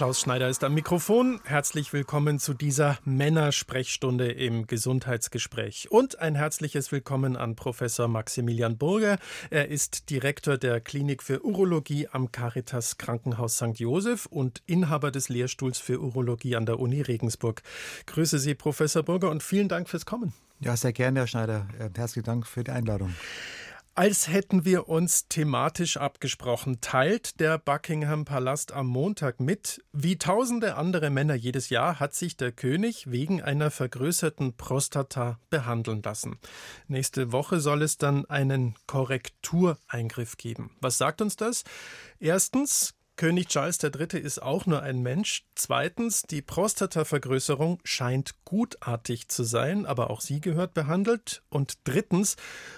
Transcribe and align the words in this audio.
Klaus 0.00 0.18
Schneider 0.18 0.48
ist 0.48 0.64
am 0.64 0.72
Mikrofon. 0.72 1.42
Herzlich 1.44 1.92
willkommen 1.92 2.38
zu 2.38 2.54
dieser 2.54 2.98
Männersprechstunde 3.04 4.32
im 4.32 4.66
Gesundheitsgespräch. 4.66 5.90
Und 5.90 6.20
ein 6.20 6.34
herzliches 6.34 6.90
Willkommen 6.90 7.36
an 7.36 7.54
Professor 7.54 8.08
Maximilian 8.08 8.78
Burger. 8.78 9.18
Er 9.50 9.68
ist 9.68 10.08
Direktor 10.08 10.56
der 10.56 10.80
Klinik 10.80 11.22
für 11.22 11.44
Urologie 11.44 12.08
am 12.10 12.32
Caritas 12.32 12.96
Krankenhaus 12.96 13.56
St. 13.56 13.78
Joseph 13.78 14.24
und 14.24 14.62
Inhaber 14.64 15.10
des 15.10 15.28
Lehrstuhls 15.28 15.78
für 15.78 16.00
Urologie 16.00 16.56
an 16.56 16.64
der 16.64 16.80
Uni 16.80 17.02
Regensburg. 17.02 17.60
Grüße 18.06 18.38
Sie, 18.38 18.54
Professor 18.54 19.02
Burger, 19.02 19.28
und 19.28 19.42
vielen 19.42 19.68
Dank 19.68 19.90
fürs 19.90 20.06
Kommen. 20.06 20.32
Ja, 20.60 20.78
sehr 20.78 20.94
gerne, 20.94 21.20
Herr 21.20 21.26
Schneider. 21.26 21.68
Äh, 21.78 21.90
herzlichen 21.94 22.24
Dank 22.24 22.46
für 22.46 22.64
die 22.64 22.70
Einladung. 22.70 23.14
Als 23.96 24.28
hätten 24.28 24.64
wir 24.64 24.88
uns 24.88 25.26
thematisch 25.28 25.96
abgesprochen, 25.96 26.80
teilt 26.80 27.40
der 27.40 27.58
Buckingham 27.58 28.24
Palast 28.24 28.72
am 28.72 28.86
Montag 28.86 29.40
mit, 29.40 29.84
wie 29.92 30.16
tausende 30.16 30.76
andere 30.76 31.10
Männer 31.10 31.34
jedes 31.34 31.70
Jahr 31.70 31.98
hat 31.98 32.14
sich 32.14 32.36
der 32.36 32.52
König 32.52 33.10
wegen 33.10 33.42
einer 33.42 33.70
vergrößerten 33.70 34.56
Prostata 34.56 35.40
behandeln 35.50 36.02
lassen. 36.02 36.38
Nächste 36.86 37.32
Woche 37.32 37.60
soll 37.60 37.82
es 37.82 37.98
dann 37.98 38.26
einen 38.26 38.76
Korrektureingriff 38.86 40.36
geben. 40.36 40.70
Was 40.80 40.96
sagt 40.96 41.20
uns 41.20 41.36
das? 41.36 41.64
Erstens, 42.20 42.94
König 43.20 43.48
Charles 43.48 43.78
III. 43.82 44.18
ist 44.18 44.40
auch 44.40 44.64
nur 44.64 44.80
ein 44.80 45.02
Mensch. 45.02 45.44
Zweitens, 45.54 46.22
die 46.22 46.40
Prostatavergrößerung 46.40 47.78
scheint 47.84 48.46
gutartig 48.46 49.28
zu 49.28 49.44
sein, 49.44 49.84
aber 49.84 50.08
auch 50.08 50.22
sie 50.22 50.40
gehört 50.40 50.72
behandelt. 50.72 51.42
Und 51.50 51.80
drittens, 51.84 52.36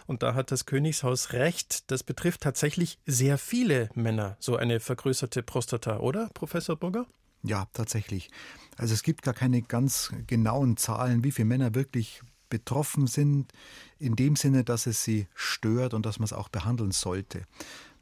und 0.08 0.24
da 0.24 0.34
hat 0.34 0.50
das 0.50 0.66
Königshaus 0.66 1.32
recht, 1.32 1.88
das 1.92 2.02
betrifft 2.02 2.40
tatsächlich 2.40 2.98
sehr 3.06 3.38
viele 3.38 3.88
Männer, 3.94 4.36
so 4.40 4.56
eine 4.56 4.80
vergrößerte 4.80 5.44
Prostata, 5.44 6.00
oder, 6.00 6.28
Professor 6.34 6.74
Burger? 6.74 7.06
Ja, 7.44 7.68
tatsächlich. 7.72 8.28
Also 8.76 8.94
es 8.94 9.04
gibt 9.04 9.22
gar 9.22 9.34
keine 9.34 9.62
ganz 9.62 10.10
genauen 10.26 10.76
Zahlen, 10.76 11.22
wie 11.22 11.30
viele 11.30 11.46
Männer 11.46 11.76
wirklich 11.76 12.20
betroffen 12.48 13.06
sind, 13.06 13.52
in 14.00 14.16
dem 14.16 14.34
Sinne, 14.34 14.64
dass 14.64 14.86
es 14.86 15.04
sie 15.04 15.28
stört 15.36 15.94
und 15.94 16.04
dass 16.04 16.18
man 16.18 16.24
es 16.24 16.32
auch 16.32 16.48
behandeln 16.48 16.90
sollte. 16.90 17.44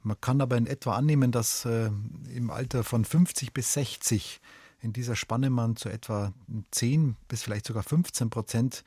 Man 0.03 0.21
kann 0.21 0.41
aber 0.41 0.57
in 0.57 0.67
etwa 0.67 0.97
annehmen, 0.97 1.33
dass 1.33 1.65
äh, 1.65 1.91
im 2.35 2.51
Alter 2.51 2.85
von 2.85 3.05
50 3.05 3.53
bis 3.53 3.73
60 3.75 4.41
in 4.83 4.93
dieser 4.93 5.15
Spanne 5.15 5.51
man 5.51 5.77
zu 5.77 5.91
etwa 5.91 6.33
10 6.71 7.17
bis 7.29 7.43
vielleicht 7.43 7.67
sogar 7.67 7.83
15 7.83 8.31
Prozent 8.31 8.83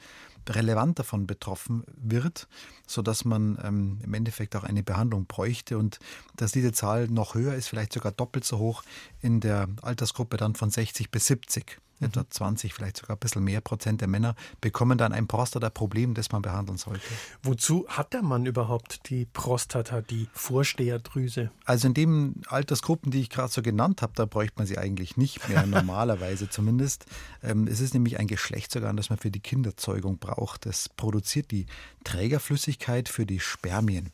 relevant 0.49 0.99
davon 0.99 1.27
betroffen 1.27 1.83
wird, 1.95 2.47
sodass 2.87 3.25
man 3.25 3.57
ähm, 3.63 3.99
im 4.03 4.13
Endeffekt 4.13 4.55
auch 4.55 4.63
eine 4.63 4.83
Behandlung 4.83 5.25
bräuchte 5.25 5.77
und 5.77 5.99
dass 6.35 6.51
diese 6.51 6.71
Zahl 6.71 7.07
noch 7.07 7.35
höher 7.35 7.55
ist, 7.55 7.67
vielleicht 7.67 7.93
sogar 7.93 8.11
doppelt 8.11 8.45
so 8.45 8.57
hoch 8.57 8.83
in 9.21 9.39
der 9.39 9.67
Altersgruppe 9.81 10.37
dann 10.37 10.55
von 10.55 10.69
60 10.69 11.09
bis 11.11 11.27
70 11.27 11.79
etwa 12.03 12.29
20, 12.29 12.73
vielleicht 12.73 12.97
sogar 12.97 13.15
ein 13.15 13.19
bisschen 13.19 13.43
mehr 13.43 13.61
Prozent 13.61 14.01
der 14.01 14.07
Männer 14.07 14.35
bekommen 14.61 14.97
dann 14.97 15.13
ein 15.13 15.27
Prostata-Problem, 15.27 16.13
das 16.13 16.31
man 16.31 16.41
behandeln 16.41 16.77
sollte. 16.77 17.01
Wozu 17.41 17.85
hat 17.87 18.13
der 18.13 18.21
Mann 18.21 18.45
überhaupt 18.45 19.09
die 19.09 19.25
Prostata, 19.25 20.01
die 20.01 20.27
Vorsteherdrüse? 20.33 21.51
Also 21.65 21.87
in 21.87 21.93
den 21.93 22.41
Altersgruppen, 22.47 23.11
die 23.11 23.21
ich 23.21 23.29
gerade 23.29 23.51
so 23.51 23.61
genannt 23.61 24.01
habe, 24.01 24.13
da 24.15 24.25
bräuchte 24.25 24.55
man 24.57 24.67
sie 24.67 24.77
eigentlich 24.77 25.17
nicht 25.17 25.47
mehr, 25.49 25.65
normalerweise 25.67 26.49
zumindest. 26.49 27.05
Ähm, 27.41 27.67
es 27.67 27.79
ist 27.79 27.93
nämlich 27.93 28.19
ein 28.19 28.27
Geschlechtsorgan, 28.27 28.97
das 28.97 29.09
man 29.09 29.19
für 29.19 29.31
die 29.31 29.39
Kinderzeugung 29.39 30.17
braucht. 30.17 30.65
Es 30.65 30.89
produziert 30.89 31.51
die 31.51 31.65
Trägerflüssigkeit 32.03 32.72
für 33.09 33.25
die 33.25 33.39
Spermien. 33.39 34.11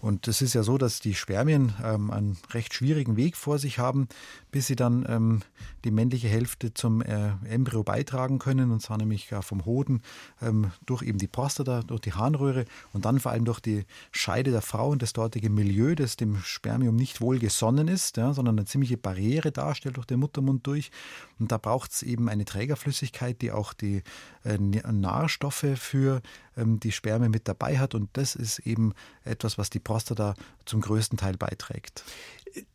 Und 0.00 0.28
es 0.28 0.40
ist 0.40 0.54
ja 0.54 0.62
so, 0.62 0.78
dass 0.78 1.00
die 1.00 1.14
Spermien 1.14 1.74
ähm, 1.84 2.10
einen 2.10 2.38
recht 2.52 2.72
schwierigen 2.72 3.16
Weg 3.16 3.36
vor 3.36 3.58
sich 3.58 3.78
haben, 3.78 4.08
bis 4.50 4.66
sie 4.66 4.76
dann 4.76 5.04
ähm, 5.06 5.42
die 5.84 5.90
männliche 5.90 6.28
Hälfte 6.28 6.72
zum 6.72 7.02
äh, 7.02 7.32
Embryo 7.48 7.82
beitragen 7.82 8.38
können, 8.38 8.70
und 8.70 8.80
zwar 8.80 8.96
nämlich 8.96 9.28
ja, 9.30 9.42
vom 9.42 9.66
Hoden 9.66 10.02
ähm, 10.40 10.72
durch 10.86 11.02
eben 11.02 11.18
die 11.18 11.26
Prostata, 11.26 11.82
durch 11.82 12.00
die 12.00 12.14
Harnröhre 12.14 12.64
und 12.94 13.04
dann 13.04 13.20
vor 13.20 13.32
allem 13.32 13.44
durch 13.44 13.60
die 13.60 13.84
Scheide 14.10 14.50
der 14.52 14.62
Frau 14.62 14.88
und 14.88 15.02
das 15.02 15.12
dortige 15.12 15.50
Milieu, 15.50 15.94
das 15.94 16.16
dem 16.16 16.38
Spermium 16.42 16.96
nicht 16.96 17.20
wohl 17.20 17.38
gesonnen 17.38 17.86
ist, 17.86 18.16
ja, 18.16 18.32
sondern 18.32 18.58
eine 18.58 18.66
ziemliche 18.66 18.96
Barriere 18.96 19.52
darstellt 19.52 19.98
durch 19.98 20.06
den 20.06 20.20
Muttermund 20.20 20.66
durch. 20.66 20.90
Und 21.38 21.52
da 21.52 21.58
braucht 21.58 21.92
es 21.92 22.02
eben 22.02 22.30
eine 22.30 22.46
Trägerflüssigkeit, 22.46 23.42
die 23.42 23.52
auch 23.52 23.74
die 23.74 24.02
äh, 24.44 24.56
Nahrstoffe 24.58 25.66
für 25.76 26.22
die 26.64 26.92
Sperme 26.92 27.28
mit 27.28 27.48
dabei 27.48 27.78
hat. 27.78 27.94
Und 27.94 28.10
das 28.14 28.34
ist 28.34 28.60
eben 28.60 28.92
etwas, 29.24 29.58
was 29.58 29.70
die 29.70 29.80
Prostata 29.80 30.34
zum 30.64 30.80
größten 30.80 31.18
Teil 31.18 31.36
beiträgt. 31.36 32.04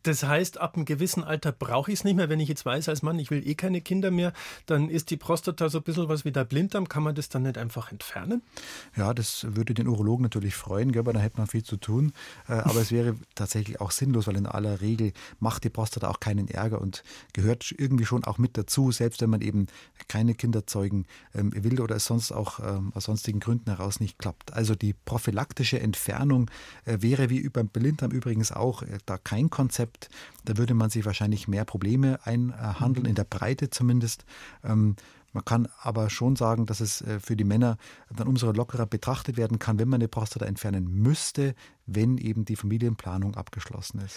Das 0.02 0.22
heißt, 0.22 0.58
ab 0.58 0.76
einem 0.76 0.84
gewissen 0.84 1.24
Alter 1.24 1.52
brauche 1.52 1.92
ich 1.92 1.98
es 1.98 2.04
nicht 2.04 2.16
mehr. 2.16 2.28
Wenn 2.28 2.40
ich 2.40 2.48
jetzt 2.48 2.64
weiß 2.64 2.88
als 2.88 3.02
Mann, 3.02 3.18
ich 3.18 3.30
will 3.30 3.46
eh 3.46 3.54
keine 3.54 3.80
Kinder 3.80 4.10
mehr, 4.10 4.32
dann 4.66 4.88
ist 4.88 5.10
die 5.10 5.16
Prostata 5.16 5.68
so 5.68 5.78
ein 5.78 5.84
bisschen 5.84 6.08
was 6.08 6.24
wie 6.24 6.32
der 6.32 6.44
Blinddarm. 6.44 6.88
Kann 6.88 7.02
man 7.02 7.14
das 7.14 7.28
dann 7.28 7.42
nicht 7.42 7.58
einfach 7.58 7.92
entfernen? 7.92 8.42
Ja, 8.96 9.12
das 9.14 9.46
würde 9.50 9.74
den 9.74 9.88
Urologen 9.88 10.22
natürlich 10.22 10.54
freuen, 10.54 10.92
gell, 10.92 11.04
da 11.04 11.20
hätte 11.20 11.38
man 11.38 11.46
viel 11.46 11.62
zu 11.62 11.76
tun. 11.76 12.12
Äh, 12.48 12.54
aber 12.54 12.80
es 12.80 12.90
wäre 12.90 13.16
tatsächlich 13.34 13.80
auch 13.80 13.90
sinnlos, 13.90 14.26
weil 14.26 14.36
in 14.36 14.46
aller 14.46 14.80
Regel 14.80 15.12
macht 15.40 15.64
die 15.64 15.70
Prostata 15.70 16.08
auch 16.08 16.20
keinen 16.20 16.48
Ärger 16.48 16.80
und 16.80 17.02
gehört 17.32 17.74
irgendwie 17.76 18.06
schon 18.06 18.24
auch 18.24 18.38
mit 18.38 18.56
dazu, 18.56 18.92
selbst 18.92 19.20
wenn 19.20 19.30
man 19.30 19.40
eben 19.40 19.66
keine 20.08 20.34
Kinder 20.34 20.66
zeugen 20.66 21.06
ähm, 21.34 21.52
will 21.54 21.80
oder 21.80 21.96
es 21.96 22.06
sonst 22.06 22.32
auch 22.32 22.60
ähm, 22.60 22.92
aus 22.94 23.04
sonstigen 23.04 23.40
Gründen 23.40 23.70
heraus 23.70 24.00
nicht 24.00 24.18
klappt. 24.18 24.52
Also 24.52 24.74
die 24.74 24.92
prophylaktische 24.92 25.80
Entfernung 25.80 26.50
äh, 26.84 26.98
wäre 27.00 27.30
wie 27.30 27.48
beim 27.48 27.68
Blinddarm 27.68 28.10
übrigens 28.10 28.52
auch 28.52 28.82
äh, 28.82 28.98
da 29.06 29.18
kein 29.18 29.50
Konzept 29.50 29.65
Konzept. 29.66 30.08
Da 30.44 30.56
würde 30.56 30.74
man 30.74 30.90
sich 30.90 31.04
wahrscheinlich 31.04 31.48
mehr 31.48 31.64
Probleme 31.64 32.20
einhandeln, 32.24 33.02
mhm. 33.04 33.10
in 33.10 33.14
der 33.16 33.24
Breite 33.24 33.68
zumindest. 33.68 34.24
Ähm, 34.62 34.94
man 35.32 35.44
kann 35.44 35.68
aber 35.82 36.08
schon 36.08 36.36
sagen, 36.36 36.66
dass 36.66 36.80
es 36.80 37.02
äh, 37.02 37.18
für 37.18 37.34
die 37.34 37.44
Männer 37.44 37.76
dann 38.14 38.28
umso 38.28 38.52
lockerer 38.52 38.86
betrachtet 38.86 39.36
werden 39.36 39.58
kann, 39.58 39.80
wenn 39.80 39.88
man 39.88 40.00
eine 40.00 40.08
Prostata 40.08 40.46
entfernen 40.46 40.86
müsste, 41.02 41.56
wenn 41.86 42.18
eben 42.18 42.44
die 42.44 42.56
Familienplanung 42.56 43.36
abgeschlossen 43.36 44.00
ist. 44.00 44.16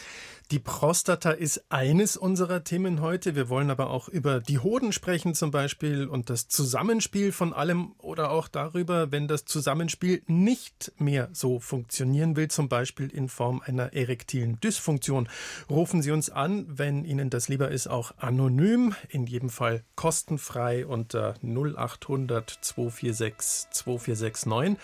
Die 0.52 0.59
Prostata 0.59 1.31
ist 1.31 1.63
eines 1.69 2.18
unserer 2.18 2.63
Themen 2.63 3.02
heute. 3.02 3.35
Wir 3.35 3.50
wollen 3.50 3.69
aber 3.69 3.90
auch 3.91 4.09
über 4.09 4.40
die 4.40 4.59
Hoden 4.59 4.91
sprechen 4.91 5.35
zum 5.35 5.52
Beispiel 5.52 6.08
und 6.08 6.29
das 6.29 6.47
Zusammenspiel 6.47 7.31
von 7.31 7.53
allem 7.53 7.94
oder 8.00 8.31
auch 8.31 8.47
darüber, 8.47 9.12
wenn 9.12 9.28
das 9.28 9.46
Zusammenspiel 9.46 10.24
nicht 10.25 10.91
mehr 10.97 11.29
so 11.34 11.59
funktionieren 11.59 12.35
will, 12.35 12.47
zum 12.47 12.68
Beispiel 12.69 13.09
in 13.09 13.29
Form 13.29 13.62
einer 13.63 13.94
erektilen 13.94 14.59
Dysfunktion. 14.59 15.29
Rufen 15.69 16.02
Sie 16.02 16.12
uns 16.12 16.29
an, 16.29 16.66
wenn 16.68 17.06
Ihnen 17.06 17.29
das 17.29 17.47
lieber 17.47 17.69
ist, 17.69 17.88
auch 17.88 18.13
anonym, 18.18 18.96
in 19.09 19.28
jedem 19.28 19.50
Fall 19.50 19.84
kostenfrei 19.96 20.85
unter 20.85 21.35
0800 21.44 22.50
246 22.62 23.69
2469. 23.72 24.78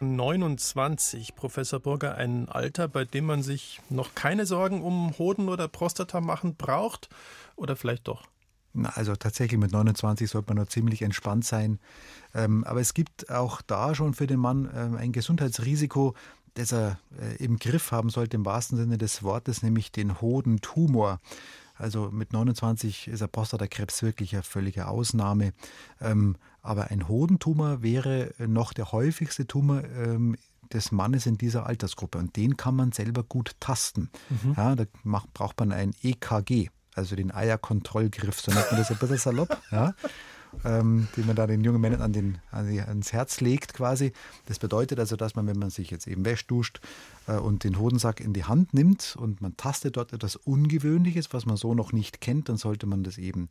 29, 0.00 1.34
Professor 1.34 1.80
Burger, 1.80 2.14
ein 2.16 2.29
ein 2.30 2.48
Alter, 2.48 2.88
bei 2.88 3.04
dem 3.04 3.26
man 3.26 3.42
sich 3.42 3.80
noch 3.90 4.14
keine 4.14 4.46
Sorgen 4.46 4.82
um 4.82 5.16
Hoden 5.18 5.48
oder 5.48 5.68
Prostata 5.68 6.20
machen 6.20 6.54
braucht? 6.56 7.08
Oder 7.56 7.76
vielleicht 7.76 8.08
doch? 8.08 8.26
Also 8.94 9.16
tatsächlich 9.16 9.58
mit 9.58 9.72
29 9.72 10.30
sollte 10.30 10.54
man 10.54 10.62
noch 10.62 10.68
ziemlich 10.70 11.02
entspannt 11.02 11.44
sein. 11.44 11.80
Ähm, 12.34 12.64
aber 12.64 12.80
es 12.80 12.94
gibt 12.94 13.30
auch 13.30 13.62
da 13.62 13.94
schon 13.94 14.14
für 14.14 14.26
den 14.26 14.38
Mann 14.38 14.70
ähm, 14.74 14.96
ein 14.96 15.12
Gesundheitsrisiko, 15.12 16.14
das 16.54 16.72
er 16.72 16.98
äh, 17.18 17.42
im 17.44 17.58
Griff 17.58 17.90
haben 17.90 18.10
sollte, 18.10 18.36
im 18.36 18.44
wahrsten 18.44 18.78
Sinne 18.78 18.96
des 18.96 19.22
Wortes, 19.22 19.62
nämlich 19.62 19.90
den 19.90 20.20
Hodentumor. 20.20 21.20
Also 21.74 22.10
mit 22.12 22.32
29 22.32 23.08
ist 23.08 23.20
der 23.20 23.26
Prostatakrebs 23.26 24.02
wirklich 24.02 24.34
eine 24.34 24.42
völlige 24.42 24.86
Ausnahme. 24.86 25.52
Ähm, 26.00 26.36
aber 26.62 26.90
ein 26.90 27.08
Hodentumor 27.08 27.82
wäre 27.82 28.34
noch 28.38 28.72
der 28.72 28.92
häufigste 28.92 29.46
Tumor 29.46 29.82
des 30.72 30.92
Mannes 30.92 31.26
in 31.26 31.38
dieser 31.38 31.66
Altersgruppe. 31.66 32.18
Und 32.18 32.36
den 32.36 32.56
kann 32.56 32.76
man 32.76 32.92
selber 32.92 33.22
gut 33.22 33.52
tasten. 33.60 34.10
Mhm. 34.28 34.54
Ja, 34.56 34.74
da 34.76 34.84
macht, 35.02 35.32
braucht 35.34 35.58
man 35.58 35.72
ein 35.72 35.94
EKG, 36.02 36.68
also 36.94 37.16
den 37.16 37.32
Eierkontrollgriff, 37.32 38.40
so 38.40 38.52
nennt 38.52 38.70
man 38.70 38.80
das 38.80 38.90
ein 38.90 38.98
bisschen 38.98 39.18
salopp. 39.18 39.58
Ja. 39.70 39.94
Ähm, 40.64 41.06
den 41.16 41.26
man 41.26 41.36
da 41.36 41.46
den 41.46 41.62
jungen 41.62 41.80
Männern 41.80 42.02
an 42.02 42.12
den, 42.12 42.38
an 42.50 42.68
die, 42.68 42.80
ans 42.80 43.12
Herz 43.12 43.40
legt 43.40 43.72
quasi. 43.72 44.12
Das 44.46 44.58
bedeutet 44.58 44.98
also, 44.98 45.14
dass 45.14 45.36
man, 45.36 45.46
wenn 45.46 45.58
man 45.58 45.70
sich 45.70 45.90
jetzt 45.90 46.08
eben 46.08 46.24
wäscht, 46.24 46.50
duscht 46.50 46.80
äh, 47.28 47.34
und 47.36 47.62
den 47.62 47.78
Hodensack 47.78 48.20
in 48.20 48.32
die 48.32 48.44
Hand 48.44 48.74
nimmt 48.74 49.16
und 49.16 49.40
man 49.40 49.56
tastet 49.56 49.96
dort 49.96 50.12
etwas 50.12 50.34
Ungewöhnliches, 50.36 51.32
was 51.32 51.46
man 51.46 51.56
so 51.56 51.74
noch 51.74 51.92
nicht 51.92 52.20
kennt, 52.20 52.48
dann 52.48 52.56
sollte 52.56 52.86
man 52.86 53.04
das 53.04 53.16
eben 53.16 53.48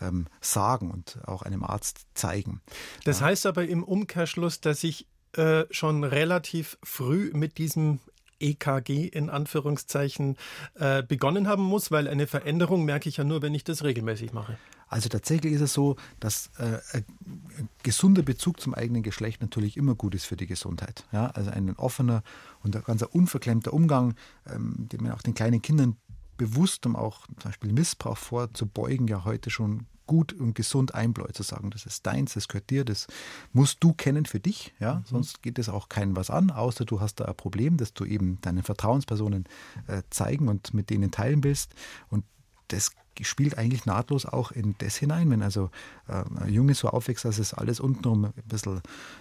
ähm, 0.00 0.26
sagen 0.40 0.90
und 0.90 1.20
auch 1.24 1.42
einem 1.42 1.62
Arzt 1.62 2.06
zeigen. 2.14 2.60
Das 3.04 3.20
heißt 3.20 3.46
aber 3.46 3.66
im 3.66 3.84
Umkehrschluss, 3.84 4.60
dass 4.60 4.82
ich 4.82 5.06
äh, 5.36 5.64
schon 5.70 6.04
relativ 6.04 6.78
früh 6.82 7.30
mit 7.34 7.58
diesem 7.58 8.00
EKG 8.40 9.06
in 9.06 9.30
Anführungszeichen 9.30 10.36
äh, 10.74 11.02
begonnen 11.02 11.46
haben 11.46 11.62
muss, 11.62 11.90
weil 11.90 12.08
eine 12.08 12.26
Veränderung 12.26 12.84
merke 12.84 13.08
ich 13.08 13.18
ja 13.18 13.24
nur, 13.24 13.42
wenn 13.42 13.54
ich 13.54 13.64
das 13.64 13.84
regelmäßig 13.84 14.32
mache. 14.32 14.58
Also 14.88 15.08
tatsächlich 15.08 15.52
ist 15.52 15.60
es 15.60 15.72
so, 15.72 15.96
dass 16.18 16.50
äh, 16.58 16.78
ein 16.92 17.68
gesunder 17.84 18.22
Bezug 18.22 18.60
zum 18.60 18.74
eigenen 18.74 19.04
Geschlecht 19.04 19.40
natürlich 19.40 19.76
immer 19.76 19.94
gut 19.94 20.16
ist 20.16 20.24
für 20.24 20.36
die 20.36 20.48
Gesundheit. 20.48 21.04
Ja? 21.12 21.26
Also 21.26 21.50
ein 21.50 21.76
offener 21.76 22.24
und 22.64 22.74
ein 22.74 22.82
ganz 22.82 23.02
unverklemmter 23.02 23.72
Umgang, 23.72 24.14
ähm, 24.52 24.88
den 24.90 25.04
man 25.04 25.12
auch 25.12 25.22
den 25.22 25.34
kleinen 25.34 25.62
Kindern 25.62 25.96
bewusst, 26.36 26.86
um 26.86 26.96
auch 26.96 27.26
zum 27.26 27.50
Beispiel 27.50 27.72
Missbrauch 27.72 28.16
vorzubeugen, 28.16 29.06
ja 29.06 29.24
heute 29.24 29.50
schon 29.50 29.86
gut 30.10 30.32
und 30.32 30.54
gesund 30.56 30.92
einbläut, 30.92 31.36
zu 31.36 31.44
sagen, 31.44 31.70
das 31.70 31.86
ist 31.86 32.04
deins, 32.04 32.34
das 32.34 32.48
gehört 32.48 32.68
dir, 32.68 32.84
das 32.84 33.06
musst 33.52 33.76
du 33.78 33.92
kennen 33.92 34.26
für 34.26 34.40
dich, 34.40 34.74
ja, 34.80 34.96
mhm. 34.96 35.04
sonst 35.04 35.40
geht 35.40 35.56
es 35.56 35.68
auch 35.68 35.88
keinem 35.88 36.16
was 36.16 36.30
an, 36.30 36.50
außer 36.50 36.84
du 36.84 37.00
hast 37.00 37.20
da 37.20 37.26
ein 37.26 37.36
Problem, 37.36 37.76
das 37.76 37.94
du 37.94 38.04
eben 38.04 38.40
deinen 38.40 38.64
Vertrauenspersonen 38.64 39.44
äh, 39.86 40.02
zeigen 40.10 40.48
und 40.48 40.74
mit 40.74 40.90
denen 40.90 41.12
teilen 41.12 41.44
willst 41.44 41.76
und 42.08 42.24
das 42.66 42.90
spielt 43.24 43.58
eigentlich 43.58 43.86
nahtlos 43.86 44.26
auch 44.26 44.50
in 44.52 44.74
das 44.78 44.96
hinein, 44.96 45.30
wenn 45.30 45.42
also 45.42 45.70
äh, 46.08 46.24
ein 46.42 46.52
Junge 46.52 46.74
so 46.74 46.88
aufwächst, 46.88 47.24
dass 47.24 47.38
es 47.38 47.54
alles 47.54 47.80
untenrum 47.80 48.26
ein 48.26 48.32
bisschen 48.46 48.80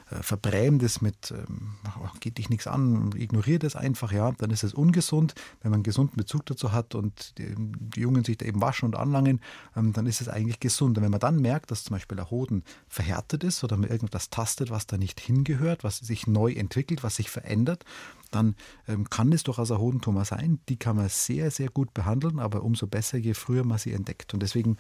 äh, 0.10 0.22
verbrämt 0.22 0.84
ist 0.84 1.02
mit, 1.02 1.32
ähm, 1.32 1.76
geht 2.20 2.38
dich 2.38 2.50
nichts 2.50 2.68
an, 2.68 3.12
ignoriert 3.16 3.64
es 3.64 3.76
einfach, 3.76 4.12
ja, 4.12 4.32
dann 4.38 4.52
ist 4.52 4.64
es 4.64 4.74
ungesund. 4.74 5.36
Wenn 5.62 5.72
man 5.72 5.78
einen 5.78 5.84
gesunden 5.84 6.18
Bezug 6.18 6.46
dazu 6.46 6.72
hat 6.72 6.96
und 6.96 7.38
die, 7.38 7.54
die 7.58 8.02
Jungen 8.02 8.24
sich 8.24 8.38
da 8.38 8.46
eben 8.46 8.62
waschen 8.62 8.86
und 8.86 8.96
anlangen, 8.96 9.42
ähm, 9.76 9.94
dann 9.94 10.06
ist 10.06 10.22
es 10.22 10.30
eigentlich 10.30 10.60
gesund. 10.60 10.98
Und 10.98 11.04
wenn 11.04 11.12
man 11.12 11.20
dann 11.20 11.42
merkt, 11.42 11.72
dass 11.72 11.84
zum 11.84 11.96
Beispiel 11.96 12.16
der 12.16 12.30
Hoden 12.30 12.64
verhärtet 12.88 13.44
ist 13.44 13.64
oder 13.64 13.78
man 13.78 13.90
irgendwas 13.90 14.30
tastet, 14.30 14.70
was 14.70 14.88
da 14.88 14.98
nicht 14.98 15.20
hingehört, 15.20 15.84
was 15.84 15.98
sich 15.98 16.28
neu 16.28 16.52
entwickelt, 16.54 17.04
was 17.04 17.16
sich 17.16 17.30
verändert, 17.30 17.86
dann 18.32 18.56
ähm, 18.88 19.10
kann 19.10 19.32
es 19.34 19.44
durchaus 19.44 19.72
ein 19.72 19.80
Hodentumor 19.80 20.26
sein. 20.26 20.60
Die 20.70 20.78
kann 20.78 20.96
man 20.96 21.10
sehr, 21.10 21.52
sehr 21.52 21.70
gut 21.70 21.94
behandeln, 21.94 22.40
aber 22.40 22.64
umso 22.64 22.88
besser, 22.88 23.18
je 23.18 23.34
früher 23.34 23.64
man 23.64 23.78
sie 23.78 23.89
entdeckt. 23.94 24.34
Und 24.34 24.42
deswegen 24.42 24.78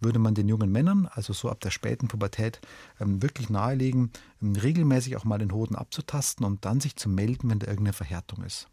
würde 0.00 0.18
man 0.18 0.34
den 0.34 0.48
jungen 0.48 0.70
Männern, 0.70 1.08
also 1.12 1.32
so 1.32 1.48
ab 1.48 1.60
der 1.60 1.70
späten 1.70 2.08
Pubertät, 2.08 2.60
ähm, 3.00 3.22
wirklich 3.22 3.50
nahelegen, 3.50 4.10
ähm, 4.42 4.56
regelmäßig 4.56 5.16
auch 5.16 5.24
mal 5.24 5.38
den 5.38 5.52
Hoden 5.52 5.76
abzutasten 5.76 6.44
und 6.46 6.64
dann 6.64 6.80
sich 6.80 6.96
zu 6.96 7.08
melden, 7.08 7.50
wenn 7.50 7.58
da 7.58 7.66
irgendeine 7.66 7.92
Verhärtung 7.92 8.44
ist. 8.44 8.68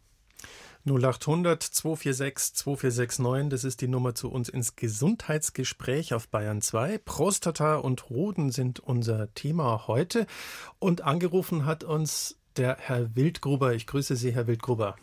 0800 0.84 1.62
246 1.62 2.54
2469, 2.54 3.50
das 3.50 3.64
ist 3.64 3.80
die 3.80 3.88
Nummer 3.88 4.14
zu 4.14 4.30
uns 4.30 4.48
ins 4.48 4.76
Gesundheitsgespräch 4.76 6.14
auf 6.14 6.28
Bayern 6.28 6.62
2. 6.62 6.98
Prostata 6.98 7.76
und 7.76 8.08
Hoden 8.08 8.50
sind 8.50 8.80
unser 8.80 9.32
Thema 9.34 9.86
heute. 9.86 10.26
Und 10.78 11.02
angerufen 11.02 11.66
hat 11.66 11.84
uns 11.84 12.38
der 12.56 12.76
Herr 12.78 13.14
Wildgruber. 13.14 13.74
Ich 13.74 13.86
grüße 13.86 14.16
Sie, 14.16 14.32
Herr 14.32 14.46
Wildgruber. 14.46 14.96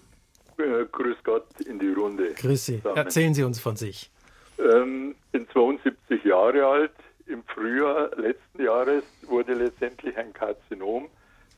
Äh, 0.58 0.86
grüß 0.92 1.18
Gott 1.24 1.46
in 1.62 1.80
die 1.80 1.92
Runde. 1.92 2.34
Grüß 2.34 2.66
Sie. 2.66 2.78
Zusammen. 2.78 2.98
Erzählen 2.98 3.34
Sie 3.34 3.44
uns 3.44 3.60
von 3.60 3.76
sich. 3.76 4.12
Ähm, 4.60 5.16
bin 5.32 5.48
72 5.50 6.24
Jahre 6.24 6.66
alt. 6.66 6.94
Im 7.28 7.44
Frühjahr 7.44 8.12
letzten 8.16 8.64
Jahres 8.64 9.04
wurde 9.24 9.54
letztendlich 9.54 10.16
ein 10.18 10.32
Karzinom 10.34 11.10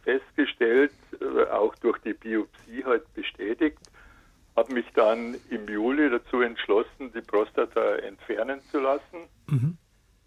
festgestellt, 0.03 0.93
äh, 1.19 1.49
auch 1.49 1.75
durch 1.75 1.97
die 1.99 2.13
Biopsie 2.13 2.85
halt 2.85 3.13
bestätigt. 3.13 3.77
Habe 4.55 4.73
mich 4.73 4.85
dann 4.95 5.35
im 5.49 5.67
Juli 5.67 6.09
dazu 6.09 6.41
entschlossen, 6.41 7.11
die 7.13 7.21
Prostata 7.21 7.95
entfernen 7.97 8.61
zu 8.71 8.79
lassen. 8.79 9.27
Mhm. 9.47 9.77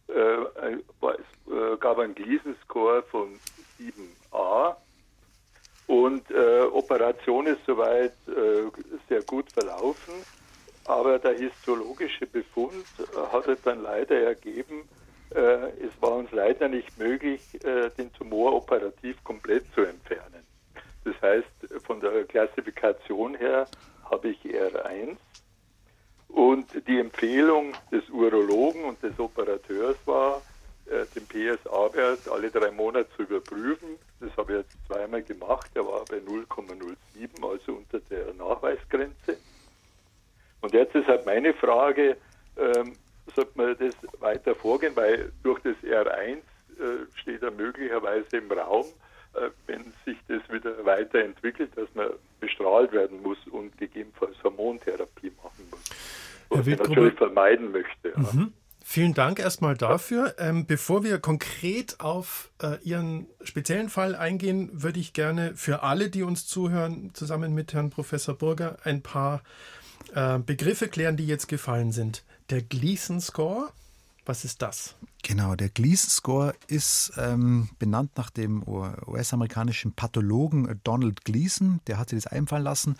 Äh, 0.09 0.77
es 1.01 1.53
äh, 1.53 1.77
gab 1.79 1.99
einen 1.99 2.15
Gleason-Score 2.15 3.03
von 3.05 3.29
7a 3.79 4.77
und 5.87 6.31
äh, 6.31 6.61
Operation 6.61 7.47
ist 7.47 7.65
soweit 7.67 8.15
äh, 8.29 8.71
sehr 9.09 9.23
gut 9.23 9.51
verlaufen, 9.51 10.15
aber 10.91 11.19
der 11.19 11.39
histologische 11.39 12.27
Befund 12.27 12.85
äh, 12.99 13.33
hat 13.33 13.47
es 13.47 13.63
dann 13.63 13.83
leider 13.83 14.17
ergeben, 14.17 14.89
äh, 15.35 15.39
es 15.39 15.93
war 16.01 16.13
uns 16.13 16.31
leider 16.33 16.69
nicht 16.69 16.99
möglich, 16.99 17.41
äh, 17.65 17.91
den 17.91 18.13
Tumor 18.13 18.55
operativ 18.55 19.23
komplett 19.23 19.65
zu 19.75 19.83
entfernen. 19.83 20.45
Das 21.05 21.15
heißt, 21.23 21.83
von 21.85 22.01
der 22.01 22.25
Klassifikation 22.25 23.35
her 23.37 23.67
habe 24.11 24.29
ich 24.29 24.39
R1 24.45 25.17
und 26.29 26.67
die 26.87 26.99
Empfehlung 26.99 27.73
des 27.91 28.09
Urologen 28.11 28.85
und 28.85 29.03
des 29.03 29.19
Operateurs 29.19 29.97
war, 30.05 30.43
den 31.15 31.25
PSA-Wert 31.27 32.29
alle 32.29 32.51
drei 32.51 32.73
Monate 32.73 33.09
zu 33.17 33.23
überprüfen. 33.23 33.91
Das 34.19 34.37
habe 34.37 34.53
ich 34.53 34.59
jetzt 34.59 34.77
zweimal 34.89 35.23
gemacht. 35.23 35.71
Der 35.75 35.87
war 35.87 36.05
bei 36.05 36.17
0,07, 36.17 37.49
also 37.49 37.75
unter 37.75 38.01
der 38.11 38.35
Nachweisgrenze. 38.35 39.39
Und 40.61 40.73
jetzt 40.73 40.95
ist 40.95 41.07
halt 41.07 41.27
meine 41.27 41.55
Frage, 41.55 42.17
ähm, 42.57 42.95
sollte 43.35 43.53
man 43.55 43.77
das 43.79 43.95
weiter 44.21 44.55
vorgehen, 44.55 44.95
weil 44.97 45.33
durch 45.43 45.61
das 45.61 45.77
R1 45.83 46.37
äh, 46.37 46.41
steht 47.17 47.43
er 47.43 47.51
möglicherweise 47.51 48.37
im 48.37 48.51
Raum, 48.51 48.87
äh, 49.35 49.51
wenn 49.67 49.93
sich 50.05 50.17
das 50.29 50.43
wieder 50.53 50.85
weiterentwickelt, 50.85 51.71
dass 51.77 51.89
man 51.95 52.09
bestrahlt 52.41 52.93
werden 52.93 53.23
muss 53.23 53.39
und 53.51 53.77
gegebenenfalls 53.79 54.43
Hormontherapie 54.43 55.33
machen 55.43 55.65
muss. 55.71 55.81
Was 56.49 56.67
ich 56.67 56.79
natürlich 56.79 57.15
vermeiden 57.15 57.71
möchte. 57.71 58.13
Mhm. 58.17 58.41
Ja. 58.41 58.49
Vielen 58.83 59.15
Dank 59.15 59.39
erstmal 59.39 59.77
dafür. 59.77 60.35
Ähm, 60.39 60.67
bevor 60.67 61.05
wir 61.05 61.21
konkret 61.21 62.01
auf 62.01 62.51
äh, 62.61 62.77
Ihren 62.83 63.29
speziellen 63.45 63.89
Fall 63.89 64.17
eingehen, 64.17 64.69
würde 64.73 64.99
ich 64.99 65.13
gerne 65.13 65.53
für 65.55 65.85
alle, 65.85 66.11
die 66.11 66.25
uns 66.25 66.49
zuhören, 66.49 67.13
zusammen 67.15 67.55
mit 67.55 67.73
Herrn 67.73 67.91
Professor 67.91 68.35
Burger 68.35 68.79
ein 68.83 69.01
paar 69.01 69.43
äh, 70.15 70.39
Begriffe 70.39 70.89
klären, 70.89 71.17
die 71.17 71.27
jetzt 71.27 71.49
gefallen 71.49 71.93
sind. 71.93 72.25
Der 72.51 72.63
Gleason 72.63 73.21
Score, 73.21 73.71
was 74.27 74.45
ist 74.45 74.63
das? 74.63 74.97
Genau, 75.23 75.55
der 75.55 75.69
Gleason 75.69 76.11
Score 76.11 76.55
ist 76.67 77.13
ähm, 77.17 77.69
benannt 77.79 78.13
nach 78.17 78.31
dem 78.31 78.67
US-amerikanischen 78.67 79.93
Pathologen 79.93 80.81
Donald 80.85 81.25
Gleason. 81.25 81.81
Der 81.87 81.99
hat 81.99 82.11
sich 82.11 82.23
das 82.23 82.33
einfallen 82.33 82.65
lassen 82.65 82.97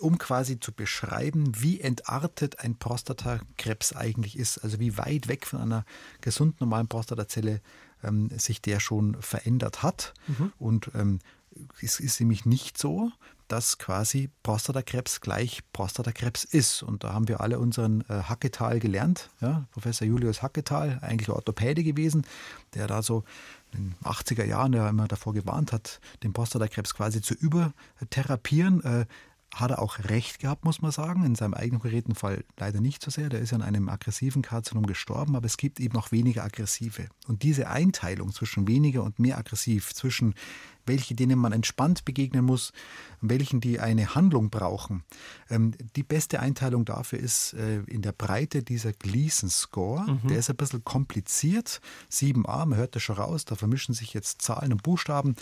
um 0.00 0.18
quasi 0.18 0.58
zu 0.58 0.72
beschreiben, 0.72 1.52
wie 1.56 1.80
entartet 1.80 2.60
ein 2.60 2.76
Prostatakrebs 2.76 3.94
eigentlich 3.94 4.38
ist. 4.38 4.58
Also 4.58 4.80
wie 4.80 4.96
weit 4.98 5.28
weg 5.28 5.46
von 5.46 5.60
einer 5.60 5.84
gesunden 6.20 6.56
normalen 6.60 6.88
Prostatazelle 6.88 7.60
ähm, 8.02 8.30
sich 8.36 8.60
der 8.62 8.80
schon 8.80 9.20
verändert 9.20 9.82
hat. 9.82 10.14
Mhm. 10.26 10.52
Und 10.58 10.90
ähm, 10.94 11.18
es 11.82 12.00
ist 12.00 12.18
nämlich 12.20 12.46
nicht 12.46 12.78
so, 12.78 13.10
dass 13.52 13.76
quasi 13.76 14.30
Prostatakrebs 14.42 15.20
gleich 15.20 15.60
Prostatakrebs 15.74 16.42
ist. 16.42 16.82
Und 16.82 17.04
da 17.04 17.12
haben 17.12 17.28
wir 17.28 17.42
alle 17.42 17.58
unseren 17.58 18.00
äh, 18.08 18.22
Hacketal 18.22 18.80
gelernt. 18.80 19.28
Ja? 19.42 19.66
Professor 19.72 20.06
Julius 20.06 20.42
Hacketal, 20.42 20.98
eigentlich 21.02 21.28
Orthopäde 21.28 21.84
gewesen, 21.84 22.24
der 22.72 22.86
da 22.86 23.02
so 23.02 23.24
in 23.74 23.90
den 23.90 23.94
80er 24.04 24.46
Jahren 24.46 24.72
ja 24.72 24.88
immer 24.88 25.06
davor 25.06 25.34
gewarnt 25.34 25.70
hat, 25.70 26.00
den 26.22 26.32
Prostatakrebs 26.32 26.94
quasi 26.94 27.20
zu 27.20 27.34
übertherapieren. 27.34 28.82
Äh, 28.84 29.04
hat 29.54 29.70
er 29.70 29.80
auch 29.80 29.98
recht 30.04 30.38
gehabt, 30.38 30.64
muss 30.64 30.80
man 30.80 30.92
sagen. 30.92 31.24
In 31.24 31.34
seinem 31.34 31.54
eigenen 31.54 31.80
konkreten 31.80 32.14
Fall 32.14 32.44
leider 32.58 32.80
nicht 32.80 33.02
so 33.02 33.10
sehr. 33.10 33.28
Der 33.28 33.40
ist 33.40 33.50
ja 33.50 33.56
an 33.56 33.62
einem 33.62 33.88
aggressiven 33.88 34.42
Karzinom 34.42 34.86
gestorben, 34.86 35.36
aber 35.36 35.46
es 35.46 35.56
gibt 35.56 35.78
eben 35.78 35.94
noch 35.94 36.10
weniger 36.10 36.42
aggressive. 36.42 37.08
Und 37.28 37.42
diese 37.42 37.68
Einteilung 37.68 38.32
zwischen 38.32 38.66
weniger 38.66 39.02
und 39.02 39.18
mehr 39.18 39.36
aggressiv, 39.36 39.94
zwischen 39.94 40.34
welche, 40.86 41.14
denen 41.14 41.38
man 41.38 41.52
entspannt 41.52 42.04
begegnen 42.04 42.44
muss, 42.44 42.72
welchen, 43.20 43.60
die 43.60 43.78
eine 43.78 44.14
Handlung 44.14 44.50
brauchen. 44.50 45.04
Ähm, 45.48 45.74
die 45.96 46.02
beste 46.02 46.40
Einteilung 46.40 46.84
dafür 46.84 47.20
ist 47.20 47.52
äh, 47.54 47.80
in 47.82 48.02
der 48.02 48.12
Breite 48.12 48.62
dieser 48.62 48.92
Gleason 48.92 49.48
Score. 49.48 50.02
Mhm. 50.10 50.28
Der 50.28 50.38
ist 50.38 50.50
ein 50.50 50.56
bisschen 50.56 50.82
kompliziert. 50.82 51.80
7a, 52.10 52.66
man 52.66 52.78
hört 52.78 52.96
das 52.96 53.02
schon 53.02 53.16
raus, 53.16 53.44
da 53.44 53.54
vermischen 53.54 53.94
sich 53.94 54.14
jetzt 54.14 54.42
Zahlen 54.42 54.72
und 54.72 54.82
Buchstaben 54.82 55.36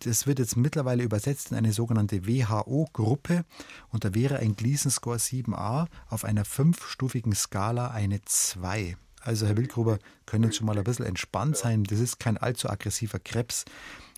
das 0.00 0.26
wird 0.26 0.38
jetzt 0.38 0.56
mittlerweile 0.56 1.02
übersetzt 1.02 1.50
in 1.50 1.56
eine 1.56 1.72
sogenannte 1.72 2.26
WHO-Gruppe 2.26 3.44
und 3.90 4.04
da 4.04 4.14
wäre 4.14 4.38
ein 4.38 4.56
Gleason 4.56 4.90
Score 4.90 5.16
7a 5.16 5.86
auf 6.08 6.24
einer 6.24 6.44
fünfstufigen 6.44 7.34
Skala 7.34 7.90
eine 7.90 8.20
2. 8.22 8.96
Also 9.22 9.46
Herr 9.46 9.56
Wildgruber, 9.56 9.98
können 10.26 10.44
jetzt 10.44 10.56
schon 10.56 10.66
mal 10.66 10.78
ein 10.78 10.84
bisschen 10.84 11.04
entspannt 11.04 11.56
sein. 11.56 11.84
Das 11.84 12.00
ist 12.00 12.18
kein 12.18 12.38
allzu 12.38 12.70
aggressiver 12.70 13.18
Krebs. 13.18 13.64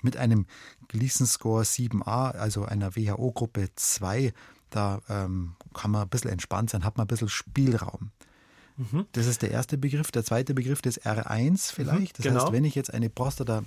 Mit 0.03 0.17
einem 0.17 0.47
Gleason 0.89 1.27
Score 1.27 1.63
7a, 1.63 2.33
also 2.33 2.65
einer 2.65 2.97
WHO-Gruppe 2.97 3.69
2, 3.75 4.33
da 4.71 5.01
ähm, 5.09 5.55
kann 5.75 5.91
man 5.91 6.03
ein 6.03 6.09
bisschen 6.09 6.31
entspannt 6.31 6.71
sein, 6.71 6.85
hat 6.85 6.97
man 6.97 7.05
ein 7.05 7.09
bisschen 7.09 7.29
Spielraum. 7.29 8.11
Mhm. 8.77 9.07
Das 9.13 9.27
ist 9.27 9.43
der 9.43 9.51
erste 9.51 9.77
Begriff. 9.79 10.11
Der 10.11 10.25
zweite 10.25 10.55
Begriff 10.55 10.81
ist 10.85 11.07
R1 11.07 11.73
vielleicht. 11.73 12.19
Das 12.19 12.25
genau. 12.25 12.43
heißt, 12.43 12.53
wenn 12.53 12.65
ich 12.65 12.75
jetzt 12.75 12.93
eine 12.93 13.11
Prostata 13.11 13.63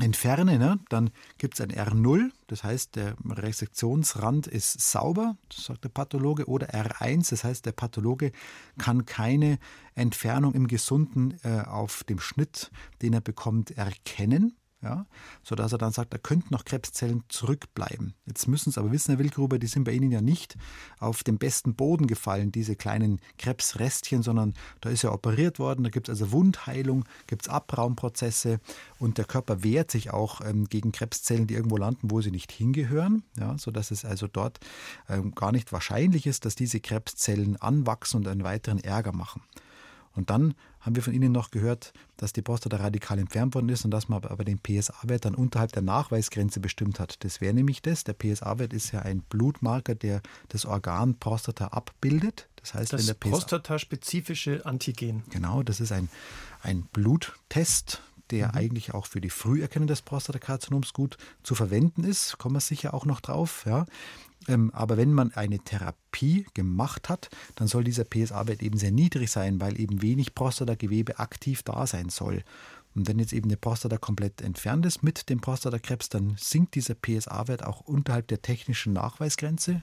entferne, 0.00 0.58
ne, 0.58 0.78
dann 0.88 1.10
gibt 1.38 1.54
es 1.54 1.60
ein 1.60 1.72
R0, 1.72 2.30
das 2.46 2.64
heißt, 2.64 2.96
der 2.96 3.16
Resektionsrand 3.24 4.46
ist 4.46 4.80
sauber, 4.80 5.36
sagt 5.52 5.84
der 5.84 5.88
Pathologe, 5.88 6.46
oder 6.46 6.70
R1, 6.70 7.30
das 7.30 7.44
heißt, 7.44 7.66
der 7.66 7.72
Pathologe 7.72 8.32
kann 8.78 9.06
keine 9.06 9.58
Entfernung 9.94 10.54
im 10.54 10.68
Gesunden 10.68 11.38
äh, 11.42 11.60
auf 11.60 12.04
dem 12.04 12.20
Schnitt, 12.20 12.70
den 13.02 13.12
er 13.12 13.20
bekommt, 13.20 13.72
erkennen. 13.72 14.57
Ja, 14.82 15.06
sodass 15.42 15.72
er 15.72 15.78
dann 15.78 15.92
sagt, 15.92 16.14
da 16.14 16.18
könnten 16.18 16.52
noch 16.52 16.64
Krebszellen 16.64 17.24
zurückbleiben. 17.28 18.14
Jetzt 18.26 18.46
müssen 18.46 18.70
Sie 18.70 18.78
aber 18.78 18.92
wissen, 18.92 19.12
Herr 19.12 19.18
Wildgruber, 19.18 19.58
die 19.58 19.66
sind 19.66 19.84
bei 19.84 19.92
Ihnen 19.92 20.12
ja 20.12 20.20
nicht 20.20 20.56
auf 21.00 21.24
den 21.24 21.38
besten 21.38 21.74
Boden 21.74 22.06
gefallen, 22.06 22.52
diese 22.52 22.76
kleinen 22.76 23.20
Krebsrestchen, 23.38 24.22
sondern 24.22 24.54
da 24.80 24.90
ist 24.90 25.02
ja 25.02 25.12
operiert 25.12 25.58
worden, 25.58 25.82
da 25.82 25.90
gibt 25.90 26.08
es 26.08 26.20
also 26.20 26.32
Wundheilung, 26.32 27.04
gibt 27.26 27.42
es 27.42 27.48
Abraumprozesse 27.48 28.60
und 29.00 29.18
der 29.18 29.24
Körper 29.24 29.64
wehrt 29.64 29.90
sich 29.90 30.12
auch 30.12 30.40
ähm, 30.42 30.66
gegen 30.66 30.92
Krebszellen, 30.92 31.48
die 31.48 31.54
irgendwo 31.54 31.76
landen, 31.76 32.10
wo 32.10 32.20
sie 32.20 32.30
nicht 32.30 32.52
hingehören, 32.52 33.24
ja, 33.36 33.58
sodass 33.58 33.90
es 33.90 34.04
also 34.04 34.28
dort 34.28 34.60
ähm, 35.08 35.34
gar 35.34 35.50
nicht 35.50 35.72
wahrscheinlich 35.72 36.26
ist, 36.26 36.44
dass 36.44 36.54
diese 36.54 36.78
Krebszellen 36.78 37.56
anwachsen 37.56 38.18
und 38.18 38.28
einen 38.28 38.44
weiteren 38.44 38.78
Ärger 38.78 39.12
machen. 39.12 39.42
Und 40.18 40.30
dann 40.30 40.54
haben 40.80 40.96
wir 40.96 41.02
von 41.04 41.12
Ihnen 41.12 41.30
noch 41.30 41.52
gehört, 41.52 41.92
dass 42.16 42.32
die 42.32 42.42
Prostata 42.42 42.76
radikal 42.76 43.20
entfernt 43.20 43.54
worden 43.54 43.68
ist 43.68 43.84
und 43.84 43.92
dass 43.92 44.08
man 44.08 44.24
aber 44.24 44.44
den 44.44 44.58
PSA-Wert 44.58 45.24
dann 45.24 45.36
unterhalb 45.36 45.70
der 45.70 45.82
Nachweisgrenze 45.82 46.58
bestimmt 46.58 46.98
hat. 46.98 47.22
Das 47.22 47.40
wäre 47.40 47.54
nämlich 47.54 47.82
das. 47.82 48.02
Der 48.02 48.14
PSA-Wert 48.14 48.72
ist 48.72 48.90
ja 48.90 49.00
ein 49.02 49.20
Blutmarker, 49.20 49.94
der 49.94 50.20
das 50.48 50.66
Organ 50.66 51.14
Prostata 51.14 51.68
abbildet. 51.68 52.48
Das 52.56 52.74
heißt, 52.74 52.92
das 52.92 53.00
wenn 53.00 53.06
der 53.06 53.14
PSA 53.14 53.30
prostataspezifische 53.30 54.66
Antigen. 54.66 55.22
Genau, 55.30 55.62
das 55.62 55.78
ist 55.78 55.92
ein, 55.92 56.08
ein 56.62 56.82
Bluttest, 56.92 58.02
der 58.30 58.48
mhm. 58.48 58.54
eigentlich 58.54 58.94
auch 58.94 59.06
für 59.06 59.20
die 59.20 59.30
Früherkennung 59.30 59.88
des 59.88 60.02
Prostatakarzinoms 60.02 60.92
gut 60.92 61.16
zu 61.42 61.54
verwenden 61.54 62.04
ist. 62.04 62.38
Kommen 62.38 62.56
wir 62.56 62.60
sicher 62.60 62.94
auch 62.94 63.04
noch 63.04 63.20
drauf. 63.20 63.64
Ja. 63.66 63.86
Ähm, 64.46 64.70
aber 64.72 64.96
wenn 64.96 65.12
man 65.12 65.32
eine 65.32 65.58
Therapie 65.58 66.46
gemacht 66.54 67.08
hat, 67.08 67.28
dann 67.56 67.68
soll 67.68 67.84
dieser 67.84 68.04
PSA-Wert 68.04 68.62
eben 68.62 68.78
sehr 68.78 68.92
niedrig 68.92 69.30
sein, 69.30 69.60
weil 69.60 69.80
eben 69.80 70.00
wenig 70.02 70.34
Prostatagewebe 70.34 71.18
aktiv 71.18 71.62
da 71.62 71.86
sein 71.86 72.08
soll. 72.08 72.42
Und 72.94 73.06
wenn 73.06 73.20
jetzt 73.20 73.32
eben 73.32 73.48
eine 73.48 73.56
Prostata 73.56 73.96
komplett 73.96 74.40
entfernt 74.40 74.84
ist 74.84 75.04
mit 75.04 75.28
dem 75.28 75.40
Prostatakrebs, 75.40 76.08
dann 76.08 76.34
sinkt 76.36 76.74
dieser 76.74 76.94
PSA-Wert 76.94 77.64
auch 77.64 77.80
unterhalb 77.82 78.26
der 78.26 78.42
technischen 78.42 78.92
Nachweisgrenze, 78.92 79.82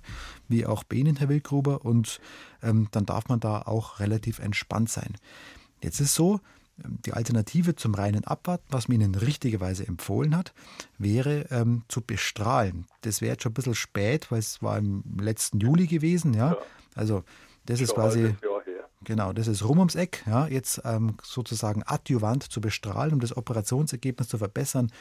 wie 0.49 0.65
auch 0.65 0.83
bei 0.83 0.97
Ihnen, 0.97 1.15
Herr 1.15 1.29
Wildgruber, 1.29 1.85
und 1.85 2.19
ähm, 2.61 2.89
dann 2.91 3.05
darf 3.05 3.29
man 3.29 3.39
da 3.39 3.61
auch 3.61 4.01
relativ 4.01 4.39
entspannt 4.39 4.89
sein. 4.89 5.15
Jetzt 5.81 6.01
ist 6.01 6.13
so, 6.13 6.41
die 6.77 7.13
Alternative 7.13 7.75
zum 7.75 7.93
reinen 7.93 8.25
Abwarten, 8.25 8.65
was 8.69 8.87
man 8.87 8.99
Ihnen 8.99 9.15
richtigerweise 9.15 9.87
empfohlen 9.87 10.35
hat, 10.35 10.53
wäre 10.97 11.45
ähm, 11.49 11.83
zu 11.87 12.01
bestrahlen. 12.01 12.85
Das 13.01 13.21
wäre 13.21 13.33
jetzt 13.33 13.43
schon 13.43 13.51
ein 13.51 13.55
bisschen 13.55 13.75
spät, 13.75 14.31
weil 14.31 14.39
es 14.39 14.61
war 14.61 14.77
im 14.77 15.03
letzten 15.19 15.59
Juli 15.59 15.87
gewesen. 15.87 16.33
Ja? 16.33 16.51
ja. 16.51 16.57
Also 16.95 17.23
das 17.65 17.81
ist 17.81 17.93
quasi... 17.93 18.35
Genau, 19.03 19.33
das 19.33 19.45
ist 19.45 19.63
rum 19.63 19.77
ums 19.77 19.93
Eck. 19.93 20.23
Ja, 20.25 20.47
jetzt 20.47 20.81
ähm, 20.83 21.17
sozusagen 21.21 21.83
adjuvant 21.85 22.41
zu 22.51 22.59
bestrahlen, 22.59 23.13
um 23.13 23.19
das 23.19 23.37
Operationsergebnis 23.37 24.29
zu 24.29 24.39
verbessern, 24.39 24.91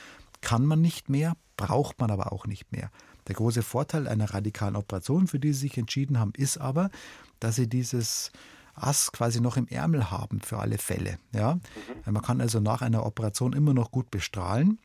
kann 0.42 0.66
man 0.66 0.82
nicht 0.82 1.08
mehr, 1.08 1.36
braucht 1.56 2.00
man 2.00 2.10
aber 2.10 2.30
auch 2.30 2.46
nicht 2.46 2.70
mehr. 2.70 2.90
Der 3.28 3.34
große 3.34 3.62
Vorteil 3.62 4.06
einer 4.06 4.34
radikalen 4.34 4.76
Operation, 4.76 5.26
für 5.26 5.38
die 5.38 5.54
Sie 5.54 5.60
sich 5.60 5.78
entschieden 5.78 6.20
haben, 6.20 6.32
ist 6.36 6.58
aber, 6.58 6.90
dass 7.40 7.56
Sie 7.56 7.66
dieses 7.66 8.30
Ass 8.74 9.12
quasi 9.12 9.40
noch 9.40 9.56
im 9.56 9.68
Ärmel 9.68 10.10
haben 10.10 10.40
für 10.40 10.58
alle 10.58 10.78
Fälle. 10.78 11.18
Ja? 11.32 11.54
Mhm. 11.54 12.12
Man 12.12 12.22
kann 12.22 12.40
also 12.40 12.60
nach 12.60 12.82
einer 12.82 13.06
Operation 13.06 13.52
immer 13.52 13.74
noch 13.74 13.90
gut 13.90 14.10
bestrahlen. 14.10 14.78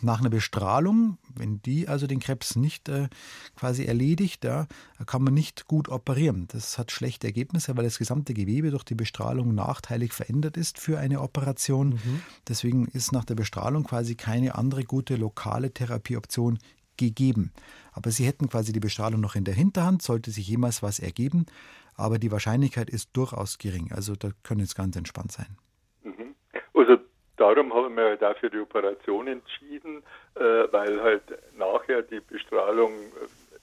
Nach 0.00 0.20
einer 0.20 0.30
Bestrahlung, 0.30 1.18
wenn 1.34 1.60
die 1.62 1.88
also 1.88 2.06
den 2.06 2.20
Krebs 2.20 2.54
nicht 2.54 2.88
äh, 2.88 3.08
quasi 3.56 3.84
erledigt, 3.84 4.44
ja, 4.44 4.68
kann 5.06 5.24
man 5.24 5.34
nicht 5.34 5.66
gut 5.66 5.88
operieren. 5.88 6.46
Das 6.52 6.78
hat 6.78 6.92
schlechte 6.92 7.26
Ergebnisse, 7.26 7.76
weil 7.76 7.82
das 7.82 7.98
gesamte 7.98 8.32
Gewebe 8.32 8.70
durch 8.70 8.84
die 8.84 8.94
Bestrahlung 8.94 9.56
nachteilig 9.56 10.12
verändert 10.12 10.56
ist 10.56 10.78
für 10.78 11.00
eine 11.00 11.20
Operation. 11.20 11.88
Mhm. 11.88 12.22
Deswegen 12.46 12.86
ist 12.86 13.10
nach 13.10 13.24
der 13.24 13.34
Bestrahlung 13.34 13.82
quasi 13.82 14.14
keine 14.14 14.54
andere 14.54 14.84
gute 14.84 15.16
lokale 15.16 15.72
Therapieoption 15.74 16.60
gegeben. 16.96 17.52
Aber 17.92 18.12
Sie 18.12 18.24
hätten 18.24 18.48
quasi 18.48 18.72
die 18.72 18.80
Bestrahlung 18.80 19.20
noch 19.20 19.34
in 19.34 19.44
der 19.44 19.54
Hinterhand, 19.54 20.02
sollte 20.02 20.30
sich 20.30 20.46
jemals 20.46 20.80
was 20.80 21.00
ergeben 21.00 21.46
aber 21.98 22.18
die 22.18 22.32
Wahrscheinlichkeit 22.32 22.88
ist 22.88 23.10
durchaus 23.12 23.58
gering. 23.58 23.90
Also 23.92 24.14
da 24.16 24.30
können 24.42 24.60
jetzt 24.60 24.76
ganz 24.76 24.96
entspannt 24.96 25.32
sein. 25.32 25.58
Mhm. 26.04 26.34
Also 26.72 26.96
darum 27.36 27.74
haben 27.74 27.94
wir 27.96 28.04
halt 28.04 28.24
auch 28.24 28.36
für 28.38 28.48
die 28.48 28.58
Operation 28.58 29.26
entschieden, 29.26 30.02
äh, 30.34 30.40
weil 30.40 31.02
halt 31.02 31.22
nachher 31.56 32.02
die 32.02 32.20
Bestrahlung 32.20 32.92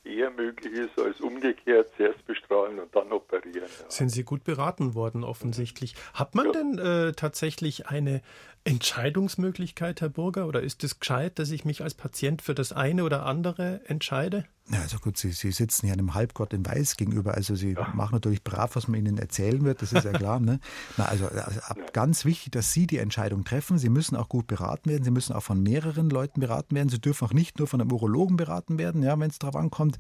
äh, 0.04 0.10
eher 0.18 0.30
möglich 0.32 0.74
ist 0.74 1.00
als 1.00 1.20
umgekehrt, 1.20 1.92
zuerst 1.98 2.26
bestrahlen 2.28 2.80
und 2.80 2.96
dann 2.96 3.12
operieren. 3.12 3.70
Ja. 3.80 3.90
Sind 3.90 4.10
Sie 4.10 4.24
gut 4.24 4.44
beraten 4.44 4.94
worden 4.94 5.24
offensichtlich. 5.24 5.96
Hat 6.14 6.36
man 6.36 6.48
ja. 6.48 6.52
denn 6.52 6.78
äh, 6.78 7.14
tatsächlich 7.14 7.88
eine 7.88 8.22
Entscheidungsmöglichkeit, 8.66 10.02
Herr 10.02 10.10
Burger, 10.10 10.48
oder 10.48 10.62
ist 10.62 10.84
es 10.84 11.00
gescheit, 11.00 11.40
dass 11.40 11.52
ich 11.52 11.66
mich 11.66 11.82
als 11.82 11.96
Patient 11.96 12.42
für 12.42 12.54
das 12.54 12.72
eine 12.72 13.04
oder 13.04 13.26
andere 13.26 13.82
entscheide? 13.86 14.46
Ja, 14.72 14.82
also 14.82 14.98
gut, 14.98 15.16
Sie, 15.18 15.32
Sie 15.32 15.52
sitzen 15.52 15.86
ja 15.86 15.94
einem 15.94 16.16
Halbgott 16.16 16.52
in 16.52 16.66
Weiß 16.66 16.98
gegenüber. 16.98 17.36
Also 17.36 17.56
Sie 17.56 17.74
ja. 17.74 17.88
machen 17.94 18.16
natürlich 18.16 18.44
brav, 18.44 18.76
was 18.76 18.88
man 18.88 19.00
Ihnen 19.00 19.20
erzählen 19.20 19.64
wird, 19.64 19.84
das 19.84 19.94
ist 19.94 20.06
ja 20.06 20.12
klar. 20.12 20.40
Ne? 20.40 20.60
Na, 20.98 21.06
also, 21.06 21.28
also 21.28 21.60
ganz 21.94 22.26
wichtig, 22.26 22.52
dass 22.52 22.74
Sie 22.74 22.88
die 22.88 22.98
Entscheidung 22.98 23.44
treffen. 23.44 23.78
Sie 23.78 23.90
müssen 23.90 24.16
auch 24.16 24.28
gut 24.28 24.48
beraten 24.48 24.90
werden. 24.90 25.04
Sie 25.04 25.12
müssen 25.12 25.34
auch 25.34 25.44
von 25.44 25.62
mehreren 25.62 26.10
Leuten 26.10 26.40
beraten 26.40 26.76
werden. 26.76 26.90
Sie 26.90 27.00
dürfen 27.00 27.28
auch 27.28 27.34
nicht 27.34 27.60
nur 27.60 27.68
von 27.68 27.80
einem 27.80 27.92
Urologen 27.92 28.38
beraten 28.38 28.80
werden, 28.80 29.04
ja, 29.04 29.20
wenn 29.20 29.30
es 29.30 29.38
darauf 29.38 29.56
ankommt. 29.56 30.00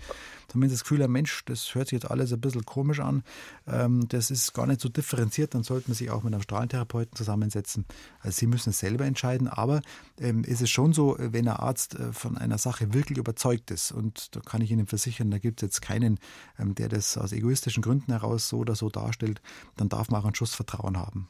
Sie 0.52 0.68
das 0.68 0.84
Gefühl 0.84 1.08
Mensch, 1.08 1.44
das 1.46 1.76
hört 1.76 1.90
sich 1.90 2.02
jetzt 2.02 2.10
alles 2.10 2.32
ein 2.32 2.42
bisschen 2.42 2.66
komisch 2.66 3.00
an, 3.00 3.24
ähm, 3.68 4.08
das 4.08 4.32
ist 4.32 4.54
gar 4.54 4.68
nicht 4.68 4.82
so 4.82 4.90
differenziert, 4.90 5.54
dann 5.54 5.64
sollten 5.64 5.94
Sie 5.94 6.06
sich 6.06 6.12
auch 6.12 6.24
mit 6.24 6.34
einem 6.34 6.42
Strahlentherapeuten 6.42 7.16
zusammensetzen. 7.16 7.86
Also 8.20 8.40
Sie 8.40 8.48
müssen 8.48 8.70
es 8.70 8.80
selber 8.80 9.06
entscheiden, 9.06 9.48
aber 9.48 9.82
ähm, 10.20 10.44
ist 10.44 10.62
es 10.62 10.70
schon 10.70 10.94
so, 10.94 11.18
wenn 11.20 11.48
ein 11.48 11.58
Arzt 11.58 11.96
äh, 11.96 12.14
von 12.14 12.38
einer 12.38 12.58
Sache 12.58 12.94
wirklich 12.94 13.18
überzeugt 13.18 13.72
ist 13.72 13.92
und 13.92 14.36
da 14.36 14.40
kann 14.40 14.55
kann 14.56 14.62
ich 14.62 14.72
Ihnen 14.72 14.88
versichern, 14.88 15.32
da 15.32 15.38
gibt 15.38 15.62
es 15.62 15.68
jetzt 15.68 15.82
keinen, 15.82 16.18
ähm, 16.58 16.76
der 16.76 16.88
das 16.88 17.18
aus 17.18 17.34
egoistischen 17.34 17.84
Gründen 17.84 18.14
heraus 18.14 18.48
so 18.48 18.60
oder 18.60 18.74
so 18.74 18.90
darstellt. 18.90 19.42
Dann 19.76 19.90
darf 19.90 20.10
man 20.10 20.22
auch 20.22 20.26
einen 20.26 20.34
Schuss 20.34 20.56
Vertrauen 20.56 20.98
haben. 20.98 21.28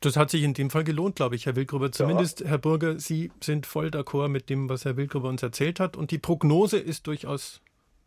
Das 0.00 0.16
hat 0.16 0.28
sich 0.28 0.42
in 0.42 0.54
dem 0.54 0.70
Fall 0.70 0.82
gelohnt, 0.82 1.14
glaube 1.14 1.36
ich, 1.36 1.46
Herr 1.46 1.54
Wildgruber. 1.54 1.92
Zumindest, 1.92 2.40
ja. 2.40 2.48
Herr 2.48 2.58
Burger, 2.58 2.98
Sie 2.98 3.30
sind 3.40 3.64
voll 3.64 3.90
d'accord 3.90 4.26
mit 4.26 4.50
dem, 4.50 4.68
was 4.68 4.84
Herr 4.84 4.96
Wildgruber 4.96 5.28
uns 5.28 5.44
erzählt 5.44 5.78
hat. 5.78 5.96
Und 5.96 6.10
die 6.10 6.18
Prognose 6.18 6.78
ist 6.78 7.06
durchaus 7.06 7.60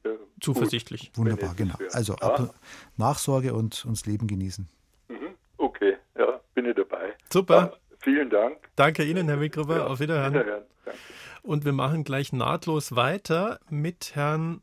ja, 0.03 0.12
zuversichtlich. 0.41 1.13
Gut. 1.13 1.20
Wunderbar, 1.20 1.56
genau. 1.56 1.75
Also 1.94 2.17
ja. 2.22 2.50
Nachsorge 2.98 3.53
und 3.53 3.86
uns 3.86 4.06
Leben 4.06 4.27
genießen. 4.27 4.67
Mhm. 5.08 5.15
Okay, 5.56 5.96
ja, 6.17 6.41
bin 6.56 6.65
ich 6.65 6.75
dabei. 6.75 7.13
Super. 7.32 7.77
vielen 8.00 8.29
Dank. 8.29 8.58
Danke 8.75 9.06
Ihnen, 9.06 9.29
Herr 9.29 9.39
Wildgruber. 9.39 9.89
Auf 9.89 10.01
Wiederhören. 10.01 10.34
Wiederhören. 10.34 10.63
Danke. 10.84 11.00
Und 11.48 11.63
wir 11.63 11.72
machen 11.72 12.04
gleich 12.04 12.34
nahtlos 12.34 12.98
weiter 12.98 13.62
mit 13.70 14.16
Herrn 14.16 14.60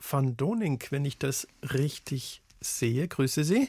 van 0.00 0.36
Doning, 0.36 0.82
wenn 0.90 1.04
ich 1.04 1.18
das 1.18 1.46
richtig 1.62 2.42
sehe. 2.60 3.06
Grüße 3.06 3.44
Sie. 3.44 3.68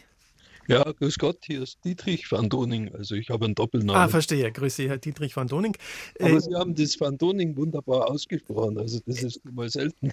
Ja, 0.68 0.82
grüß 0.92 1.20
Gott, 1.20 1.38
hier 1.46 1.62
ist 1.62 1.86
Dietrich 1.86 2.32
van 2.32 2.50
Doning. 2.50 2.96
Also 2.96 3.14
ich 3.14 3.30
habe 3.30 3.46
einen 3.46 3.54
Doppelnamen. 3.54 4.02
Ah, 4.02 4.08
verstehe. 4.08 4.52
Grüße, 4.52 4.88
Herr 4.90 4.98
Dietrich 4.98 5.36
van 5.36 5.50
Doning. 5.50 5.78
Aber 6.20 6.32
äh, 6.32 6.40
Sie 6.40 6.56
haben 6.56 6.74
das 6.74 7.00
van 7.00 7.16
Doning 7.16 7.56
wunderbar 7.56 8.10
ausgesprochen. 8.10 8.80
Also 8.80 9.00
das 9.06 9.22
ist 9.22 9.46
mal 9.46 9.70
selten. 9.70 10.12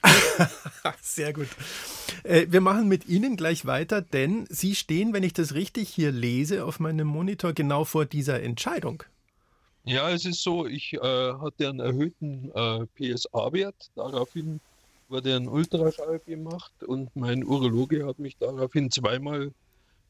Sehr 1.01 1.33
gut. 1.33 1.49
Äh, 2.25 2.47
wir 2.51 2.61
machen 2.61 2.89
mit 2.89 3.09
Ihnen 3.09 3.39
gleich 3.39 3.65
weiter, 3.65 4.03
denn 4.03 4.45
Sie 4.51 4.75
stehen, 4.75 5.15
wenn 5.15 5.23
ich 5.23 5.33
das 5.33 5.55
richtig 5.55 5.89
hier 5.89 6.13
lese, 6.13 6.67
auf 6.67 6.79
meinem 6.79 7.07
Monitor 7.07 7.55
genau 7.55 7.87
vor 7.87 8.05
dieser 8.05 8.43
Entscheidung. 8.43 9.03
Ja, 9.89 10.11
es 10.11 10.27
ist 10.27 10.43
so, 10.43 10.67
ich 10.67 10.93
äh, 10.93 10.99
hatte 11.01 11.67
einen 11.67 11.81
erhöhten 11.81 12.53
äh, 12.55 12.85
PSA-Wert. 12.95 13.91
Daraufhin 13.95 14.61
wurde 15.09 15.35
ein 15.35 15.49
Ultraschall 15.49 16.19
gemacht 16.27 16.85
und 16.85 17.09
mein 17.17 17.43
Urologe 17.43 18.05
hat 18.07 18.19
mich 18.19 18.37
daraufhin 18.37 18.91
zweimal 18.91 19.51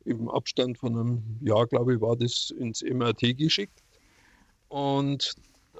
im 0.04 0.28
Abstand 0.28 0.78
von 0.78 0.98
einem 0.98 1.22
Jahr, 1.42 1.64
glaube 1.68 1.94
ich, 1.94 2.00
war 2.00 2.16
das 2.16 2.50
ins 2.58 2.82
MRT 2.82 3.38
geschickt. 3.38 3.78
Und 4.68 5.34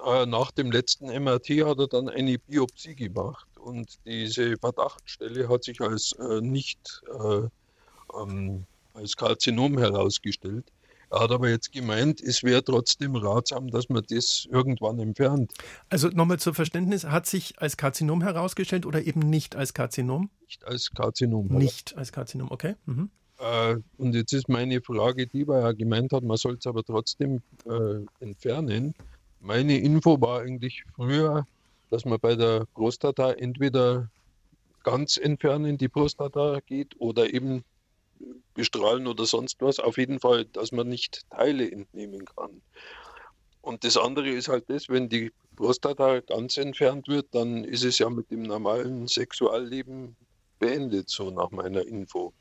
äh, 0.06 0.26
nach 0.26 0.52
dem 0.52 0.70
letzten 0.70 1.06
MRT 1.06 1.48
hat 1.66 1.80
er 1.80 1.88
dann 1.88 2.08
eine 2.08 2.38
Biopsie 2.38 2.94
gemacht. 2.94 3.48
Und 3.58 3.98
diese 4.06 4.56
Verdachtsstelle 4.58 5.48
hat 5.48 5.64
sich 5.64 5.80
als 5.80 6.12
äh, 6.12 6.40
nicht 6.40 7.02
äh, 7.18 7.48
ähm, 8.16 8.64
als 8.94 9.16
Karzinom 9.16 9.76
herausgestellt. 9.76 10.66
Er 11.10 11.20
hat 11.20 11.30
aber 11.30 11.48
jetzt 11.48 11.72
gemeint, 11.72 12.20
es 12.20 12.42
wäre 12.42 12.62
trotzdem 12.62 13.16
ratsam, 13.16 13.70
dass 13.70 13.88
man 13.88 14.04
das 14.08 14.46
irgendwann 14.50 14.98
entfernt. 14.98 15.52
Also 15.88 16.08
nochmal 16.08 16.38
zur 16.38 16.54
Verständnis, 16.54 17.04
hat 17.04 17.26
sich 17.26 17.60
als 17.60 17.76
Karzinom 17.76 18.22
herausgestellt 18.22 18.84
oder 18.84 19.02
eben 19.02 19.20
nicht 19.20 19.56
als 19.56 19.72
Karzinom? 19.72 20.30
Nicht 20.42 20.64
als 20.66 20.90
Karzinom. 20.90 21.46
Nicht 21.48 21.96
als 21.96 22.12
Karzinom, 22.12 22.50
okay. 22.50 22.74
Mhm. 22.84 23.10
Äh, 23.38 23.76
und 23.96 24.14
jetzt 24.14 24.32
ist 24.32 24.48
meine 24.48 24.82
Frage, 24.82 25.26
die, 25.26 25.46
weil 25.46 25.62
er 25.62 25.74
gemeint 25.74 26.12
hat, 26.12 26.24
man 26.24 26.36
soll 26.36 26.56
es 26.58 26.66
aber 26.66 26.84
trotzdem 26.84 27.40
äh, 27.64 28.24
entfernen. 28.24 28.94
Meine 29.40 29.78
Info 29.78 30.20
war 30.20 30.40
eigentlich 30.40 30.82
früher, 30.94 31.46
dass 31.90 32.04
man 32.04 32.18
bei 32.20 32.34
der 32.34 32.66
Prostata 32.74 33.32
entweder 33.32 34.10
ganz 34.82 35.16
entfernen 35.16 35.78
die 35.78 35.88
Prostata 35.88 36.60
geht 36.66 37.00
oder 37.00 37.32
eben 37.32 37.64
bestrahlen 38.54 39.06
oder 39.06 39.26
sonst 39.26 39.60
was. 39.60 39.78
Auf 39.78 39.98
jeden 39.98 40.20
Fall, 40.20 40.44
dass 40.46 40.72
man 40.72 40.88
nicht 40.88 41.28
Teile 41.30 41.70
entnehmen 41.70 42.24
kann. 42.24 42.62
Und 43.60 43.84
das 43.84 43.96
andere 43.96 44.28
ist 44.30 44.48
halt 44.48 44.68
das, 44.68 44.88
wenn 44.88 45.08
die 45.08 45.32
Prostata 45.56 46.20
ganz 46.20 46.56
entfernt 46.56 47.08
wird, 47.08 47.26
dann 47.32 47.64
ist 47.64 47.84
es 47.84 47.98
ja 47.98 48.08
mit 48.08 48.30
dem 48.30 48.42
normalen 48.42 49.08
Sexualleben 49.08 50.16
beendet, 50.58 51.10
so 51.10 51.30
nach 51.30 51.50
meiner 51.50 51.86
Info. 51.86 52.32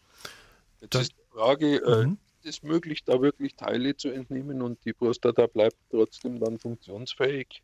Jetzt 0.81 0.95
das, 0.95 1.01
ist 1.03 1.13
die 1.13 1.37
Frage, 1.37 1.75
äh, 1.77 2.05
mhm. 2.05 2.13
äh, 2.13 2.47
ist 2.47 2.57
es 2.57 2.63
möglich, 2.63 3.03
da 3.03 3.21
wirklich 3.21 3.55
Teile 3.55 3.97
zu 3.97 4.09
entnehmen 4.09 4.61
und 4.61 4.83
die 4.85 4.93
Prostata 4.93 5.47
bleibt 5.47 5.77
trotzdem 5.89 6.39
dann 6.39 6.59
funktionsfähig? 6.59 7.61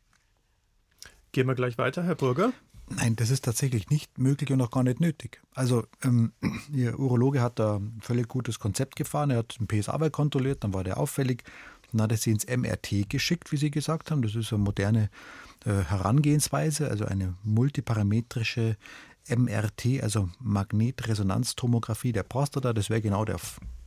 Gehen 1.32 1.46
wir 1.46 1.54
gleich 1.54 1.78
weiter, 1.78 2.02
Herr 2.02 2.16
Burger. 2.16 2.52
Nein, 2.88 3.16
das 3.16 3.30
ist 3.30 3.44
tatsächlich 3.44 3.88
nicht 3.88 4.18
möglich 4.18 4.50
und 4.52 4.60
auch 4.60 4.70
gar 4.70 4.82
nicht 4.82 5.00
nötig. 5.00 5.40
Also 5.54 5.84
ähm, 6.02 6.32
Ihr 6.72 6.98
Urologe 6.98 7.40
hat 7.40 7.58
da 7.58 7.76
ein 7.76 7.98
völlig 8.02 8.28
gutes 8.28 8.58
Konzept 8.58 8.96
gefahren. 8.96 9.30
Er 9.30 9.38
hat 9.38 9.58
den 9.58 9.66
PSA-Wert 9.66 10.12
kontrolliert, 10.12 10.64
dann 10.64 10.74
war 10.74 10.84
der 10.84 10.98
auffällig. 10.98 11.44
Dann 11.90 12.02
hat 12.02 12.12
er 12.12 12.18
sie 12.18 12.30
ins 12.30 12.46
MRT 12.46 13.08
geschickt, 13.08 13.52
wie 13.52 13.56
Sie 13.56 13.70
gesagt 13.70 14.10
haben. 14.10 14.22
Das 14.22 14.34
ist 14.34 14.52
eine 14.52 14.62
moderne 14.62 15.10
äh, 15.64 15.70
Herangehensweise, 15.70 16.88
also 16.88 17.04
eine 17.06 17.34
multiparametrische 17.42 18.76
MRT, 19.28 20.02
also 20.02 20.28
Magnetresonanztomographie 20.40 22.12
der 22.12 22.24
Prostata. 22.24 22.72
Das 22.72 22.90
wäre 22.90 23.00
genau 23.00 23.24
der, 23.24 23.38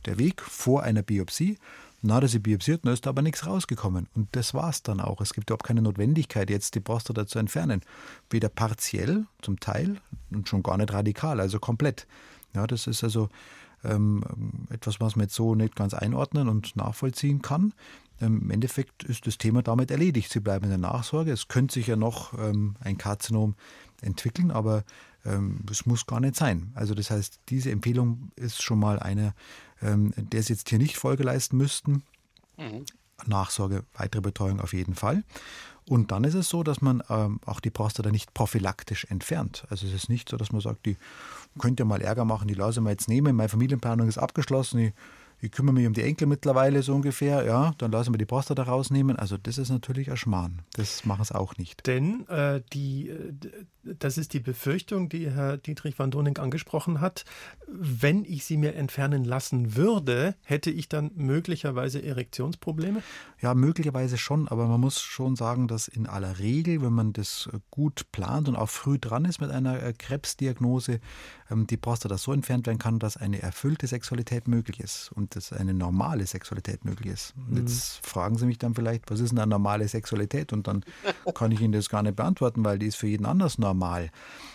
der 0.06 0.18
Weg 0.18 0.40
vor 0.42 0.82
einer 0.82 1.02
Biopsie. 1.02 1.58
Dann 2.02 2.12
hat 2.12 2.22
er 2.22 2.28
sie 2.28 2.38
biopsiert, 2.38 2.84
dann 2.84 2.92
ist 2.92 3.06
aber 3.06 3.22
nichts 3.22 3.46
rausgekommen. 3.46 4.08
Und 4.14 4.28
das 4.32 4.54
war 4.54 4.70
es 4.70 4.82
dann 4.82 5.00
auch. 5.00 5.20
Es 5.20 5.34
gibt 5.34 5.50
überhaupt 5.50 5.66
keine 5.66 5.82
Notwendigkeit, 5.82 6.48
jetzt 6.48 6.74
die 6.74 6.80
Prostata 6.80 7.26
zu 7.26 7.38
entfernen. 7.38 7.82
Weder 8.30 8.48
partiell, 8.48 9.26
zum 9.42 9.58
Teil, 9.58 10.00
und 10.30 10.48
schon 10.48 10.62
gar 10.62 10.76
nicht 10.76 10.92
radikal, 10.92 11.40
also 11.40 11.58
komplett. 11.58 12.06
Ja, 12.54 12.66
das 12.66 12.86
ist 12.86 13.02
also 13.02 13.28
ähm, 13.84 14.22
etwas, 14.70 15.00
was 15.00 15.16
man 15.16 15.24
jetzt 15.24 15.34
so 15.34 15.54
nicht 15.54 15.76
ganz 15.76 15.94
einordnen 15.94 16.48
und 16.48 16.76
nachvollziehen 16.76 17.42
kann. 17.42 17.74
Ähm, 18.20 18.42
Im 18.42 18.50
Endeffekt 18.50 19.04
ist 19.04 19.26
das 19.26 19.38
Thema 19.38 19.62
damit 19.62 19.90
erledigt. 19.90 20.30
Sie 20.32 20.40
bleiben 20.40 20.64
in 20.64 20.70
der 20.70 20.78
Nachsorge. 20.78 21.32
Es 21.32 21.48
könnte 21.48 21.74
sich 21.74 21.88
ja 21.88 21.96
noch 21.96 22.32
ähm, 22.38 22.76
ein 22.80 22.98
Karzinom 22.98 23.54
entwickeln, 24.02 24.50
aber 24.50 24.84
es 25.70 25.86
muss 25.86 26.06
gar 26.06 26.20
nicht 26.20 26.36
sein. 26.36 26.72
Also 26.74 26.94
das 26.94 27.10
heißt, 27.10 27.40
diese 27.48 27.70
Empfehlung 27.70 28.30
ist 28.36 28.62
schon 28.62 28.78
mal 28.78 28.98
eine, 28.98 29.34
ähm, 29.82 30.12
der 30.16 30.42
Sie 30.42 30.52
jetzt 30.52 30.68
hier 30.68 30.78
nicht 30.78 30.96
Folge 30.96 31.22
leisten 31.22 31.56
müssten. 31.56 32.02
Mhm. 32.56 32.84
Nachsorge, 33.26 33.84
weitere 33.94 34.22
Betreuung 34.22 34.60
auf 34.60 34.72
jeden 34.72 34.94
Fall. 34.94 35.24
Und 35.88 36.12
dann 36.12 36.24
ist 36.24 36.34
es 36.34 36.48
so, 36.48 36.62
dass 36.62 36.82
man 36.82 37.02
ähm, 37.08 37.40
auch 37.46 37.60
die 37.60 37.70
Prostata 37.70 38.10
nicht 38.10 38.34
prophylaktisch 38.34 39.06
entfernt. 39.06 39.66
Also 39.70 39.86
es 39.86 39.92
ist 39.92 40.08
nicht 40.08 40.28
so, 40.28 40.36
dass 40.36 40.52
man 40.52 40.60
sagt, 40.60 40.86
die 40.86 40.96
könnte 41.58 41.84
mal 41.84 42.00
Ärger 42.02 42.24
machen, 42.24 42.46
die 42.46 42.54
lasse 42.54 42.80
ich 42.80 42.84
mal 42.84 42.90
jetzt 42.90 43.08
nehmen, 43.08 43.34
meine 43.34 43.48
Familienplanung 43.48 44.06
ist 44.06 44.18
abgeschlossen, 44.18 44.78
ich 44.78 44.92
ich 45.40 45.52
kümmere 45.52 45.74
mich 45.74 45.86
um 45.86 45.92
die 45.92 46.02
Enkel 46.02 46.26
mittlerweile 46.26 46.82
so 46.82 46.94
ungefähr, 46.94 47.44
ja, 47.44 47.72
dann 47.78 47.92
lassen 47.92 48.12
wir 48.12 48.18
die 48.18 48.26
Prostata 48.26 48.64
rausnehmen. 48.64 49.16
Also 49.16 49.36
das 49.36 49.56
ist 49.58 49.70
natürlich 49.70 50.10
ein 50.10 50.16
Schmarrn. 50.16 50.62
Das 50.74 51.04
machen 51.04 51.22
es 51.22 51.30
auch 51.30 51.56
nicht. 51.56 51.86
Denn 51.86 52.26
äh, 52.28 52.60
die, 52.72 53.10
äh, 53.10 53.32
das 53.84 54.18
ist 54.18 54.34
die 54.34 54.40
Befürchtung, 54.40 55.08
die 55.08 55.30
Herr 55.30 55.56
Dietrich 55.56 55.96
van 55.98 56.10
Doning 56.10 56.38
angesprochen 56.38 57.00
hat. 57.00 57.24
Wenn 57.68 58.24
ich 58.24 58.44
sie 58.44 58.56
mir 58.56 58.74
entfernen 58.74 59.24
lassen 59.24 59.76
würde, 59.76 60.34
hätte 60.42 60.70
ich 60.70 60.88
dann 60.88 61.12
möglicherweise 61.14 62.02
Erektionsprobleme? 62.02 63.02
Ja, 63.40 63.54
möglicherweise 63.54 64.18
schon, 64.18 64.48
aber 64.48 64.66
man 64.66 64.80
muss 64.80 65.00
schon 65.00 65.36
sagen, 65.36 65.68
dass 65.68 65.86
in 65.86 66.08
aller 66.08 66.40
Regel, 66.40 66.82
wenn 66.82 66.92
man 66.92 67.12
das 67.12 67.48
gut 67.70 68.10
plant 68.10 68.48
und 68.48 68.56
auch 68.56 68.70
früh 68.70 68.98
dran 68.98 69.24
ist 69.24 69.40
mit 69.40 69.50
einer 69.50 69.82
äh, 69.82 69.92
Krebsdiagnose, 69.92 70.98
die 71.50 71.76
Prostata 71.76 72.18
so 72.18 72.32
entfernt 72.32 72.66
werden 72.66 72.78
kann, 72.78 72.98
dass 72.98 73.16
eine 73.16 73.40
erfüllte 73.40 73.86
Sexualität 73.86 74.48
möglich 74.48 74.80
ist 74.80 75.10
und 75.12 75.34
dass 75.34 75.52
eine 75.52 75.72
normale 75.72 76.26
Sexualität 76.26 76.84
möglich 76.84 77.12
ist. 77.12 77.34
Und 77.36 77.52
mhm. 77.52 77.56
jetzt 77.58 78.06
fragen 78.06 78.36
Sie 78.36 78.46
mich 78.46 78.58
dann 78.58 78.74
vielleicht, 78.74 79.10
was 79.10 79.20
ist 79.20 79.32
eine 79.32 79.46
normale 79.46 79.88
Sexualität? 79.88 80.52
Und 80.52 80.66
dann 80.66 80.84
kann 81.34 81.52
ich 81.52 81.60
Ihnen 81.60 81.72
das 81.72 81.88
gar 81.88 82.02
nicht 82.02 82.16
beantworten, 82.16 82.64
weil 82.64 82.78
die 82.78 82.86
ist 82.86 82.96
für 82.96 83.06
jeden 83.06 83.24
anders 83.26 83.58
normal. 83.58 84.10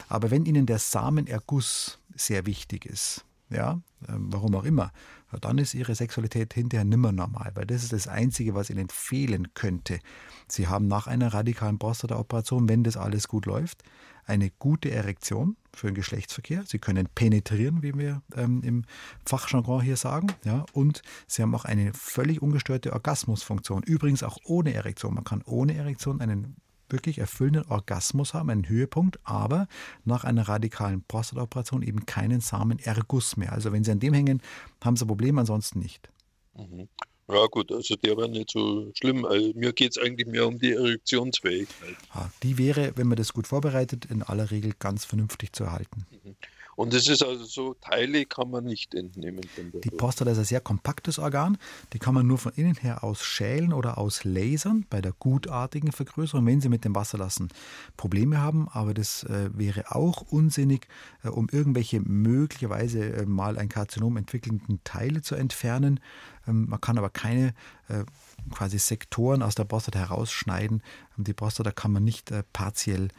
Aber 0.08 0.30
wenn 0.30 0.46
Ihnen 0.46 0.66
der 0.66 0.80
Samenerguss 0.80 2.00
sehr 2.16 2.46
wichtig 2.46 2.86
ist, 2.86 3.26
ja, 3.50 3.80
ähm, 4.08 4.28
warum 4.32 4.56
auch 4.56 4.64
immer, 4.64 4.92
dann 5.40 5.58
ist 5.58 5.74
ihre 5.74 5.96
Sexualität 5.96 6.54
hinterher 6.54 6.86
nimmer 6.86 7.12
normal, 7.12 7.52
weil 7.56 7.66
das 7.66 7.84
ist 7.84 7.94
das 7.94 8.08
Einzige, 8.08 8.56
was 8.56 8.70
ihnen 8.70 8.90
fehlen 8.90 9.54
könnte. 9.54 10.00
Sie 10.48 10.68
haben 10.68 10.88
nach 10.88 11.08
einer 11.08 11.34
radikalen 11.34 11.80
Prostata-Operation, 11.80 12.70
wenn 12.70 12.84
das 12.84 12.98
alles 12.98 13.28
gut 13.28 13.46
läuft, 13.46 13.84
eine 14.25 14.50
gute 14.52 14.92
Erektion 14.92 15.58
für 15.74 15.88
den 15.88 15.96
Geschlechtsverkehr. 15.96 16.63
Sie 16.66 16.79
können 16.79 17.07
penetrieren, 17.14 17.84
wie 17.84 17.94
wir 17.94 18.22
ähm, 18.36 18.62
im 18.64 18.86
Fachjargon 19.25 19.81
hier 19.81 19.98
sagen. 19.98 20.27
Ja, 20.46 20.66
und 20.74 21.01
sie 21.27 21.42
haben 21.42 21.53
auch 21.55 21.66
eine 21.66 21.94
völlig 21.94 22.42
ungestörte 22.42 22.94
Orgasmusfunktion. 22.94 23.84
Übrigens 23.84 24.24
auch 24.24 24.38
ohne 24.46 24.74
Erektion. 24.74 25.14
Man 25.16 25.24
kann 25.24 25.42
ohne 25.46 25.75
Erektion 25.75 26.22
einen 26.22 26.55
wirklich 26.89 27.19
erfüllenden 27.19 27.65
Orgasmus 27.65 28.33
haben, 28.33 28.50
einen 28.50 28.67
Höhepunkt, 28.69 29.19
aber 29.24 29.67
nach 30.05 30.24
einer 30.24 30.48
radikalen 30.48 31.03
Prostatoperation 31.03 31.81
eben 31.81 32.05
keinen 32.05 32.41
Samenerguss 32.41 33.37
mehr. 33.37 33.53
Also 33.53 33.72
wenn 33.72 33.83
Sie 33.83 33.91
an 33.91 34.00
dem 34.00 34.13
hängen, 34.13 34.41
haben 34.83 34.96
Sie 34.96 35.05
Probleme, 35.05 35.39
ansonsten 35.41 35.79
nicht. 35.79 36.09
Mhm. 36.55 36.87
Ja 37.29 37.46
gut, 37.48 37.72
also 37.72 37.96
der 37.96 38.17
wäre 38.17 38.29
nicht 38.29 38.51
so 38.51 38.91
schlimm. 38.96 39.24
Also 39.25 39.53
mir 39.55 39.72
geht 39.72 39.91
es 39.91 39.98
eigentlich 39.98 40.27
mehr 40.27 40.46
um 40.46 40.59
die 40.59 40.74
Erektionsfähigkeit. 40.74 41.96
Ja, 42.13 42.29
die 42.43 42.57
wäre, 42.57 42.93
wenn 42.98 43.07
man 43.07 43.15
das 43.15 43.31
gut 43.31 43.48
vorbereitet, 43.48 44.05
in 44.05 44.24
aller 44.24 44.51
Regel 44.51 44.74
ganz 44.77 45.05
vernünftig 45.05 45.53
zu 45.53 45.63
erhalten. 45.63 46.05
Mhm. 46.11 46.35
Und 46.75 46.94
es 46.94 47.07
ist 47.07 47.24
also 47.24 47.44
so, 47.44 47.75
Teile 47.75 48.25
kann 48.25 48.50
man 48.50 48.64
nicht 48.64 48.96
entnehmen. 48.96 49.42
die 49.83 49.90
Prostata 49.90 50.31
ist 50.31 50.40
ein 50.40 50.46
sehr 50.46 50.62
kompaktes 50.62 51.20
Organ. 51.20 51.57
Die 51.94 52.00
kann 52.00 52.14
man 52.14 52.25
nur 52.25 52.38
von 52.38 52.53
innen 52.55 52.75
her 52.75 53.03
aus 53.03 53.24
schälen 53.24 53.74
oder 53.74 53.98
aus 53.98 54.24
lasern 54.24 54.86
bei 54.90 55.01
der 55.01 55.14
gutartigen 55.14 55.92
Vergrößerung, 55.92 56.46
wenn 56.46 56.62
Sie 56.62 56.70
mit 56.70 56.86
dem 56.86 56.96
Wasserlassen 56.96 57.50
Probleme 57.98 58.40
haben. 58.40 58.68
Aber 58.70 58.94
das 58.94 59.24
äh, 59.24 59.50
wäre 59.53 59.96
auch 59.96 60.22
unsinnig, 60.22 60.88
äh, 61.24 61.29
um 61.29 61.48
irgendwelche 61.51 62.00
möglicherweise 62.00 63.03
äh, 63.03 63.25
mal 63.25 63.57
ein 63.57 63.70
Karzinom 63.70 64.18
entwickelnden 64.18 64.79
Teile 64.83 65.22
zu 65.22 65.36
entfernen. 65.36 66.00
Ähm, 66.48 66.68
man 66.70 66.81
kann 66.81 66.98
aber 66.98 67.09
keine 67.09 67.53
äh, 67.90 68.03
quasi 68.51 68.79
Sektoren 68.79 69.42
aus 69.42 69.55
der 69.55 69.66
Prostata 69.66 70.00
herausschneiden. 70.00 70.81
Ähm, 71.18 71.24
die 71.24 71.33
Prostata 71.33 71.72
kann 71.72 71.92
man 71.92 72.03
nicht 72.03 72.31
äh, 72.31 72.44
partiell 72.53 73.05
äh, 73.05 73.09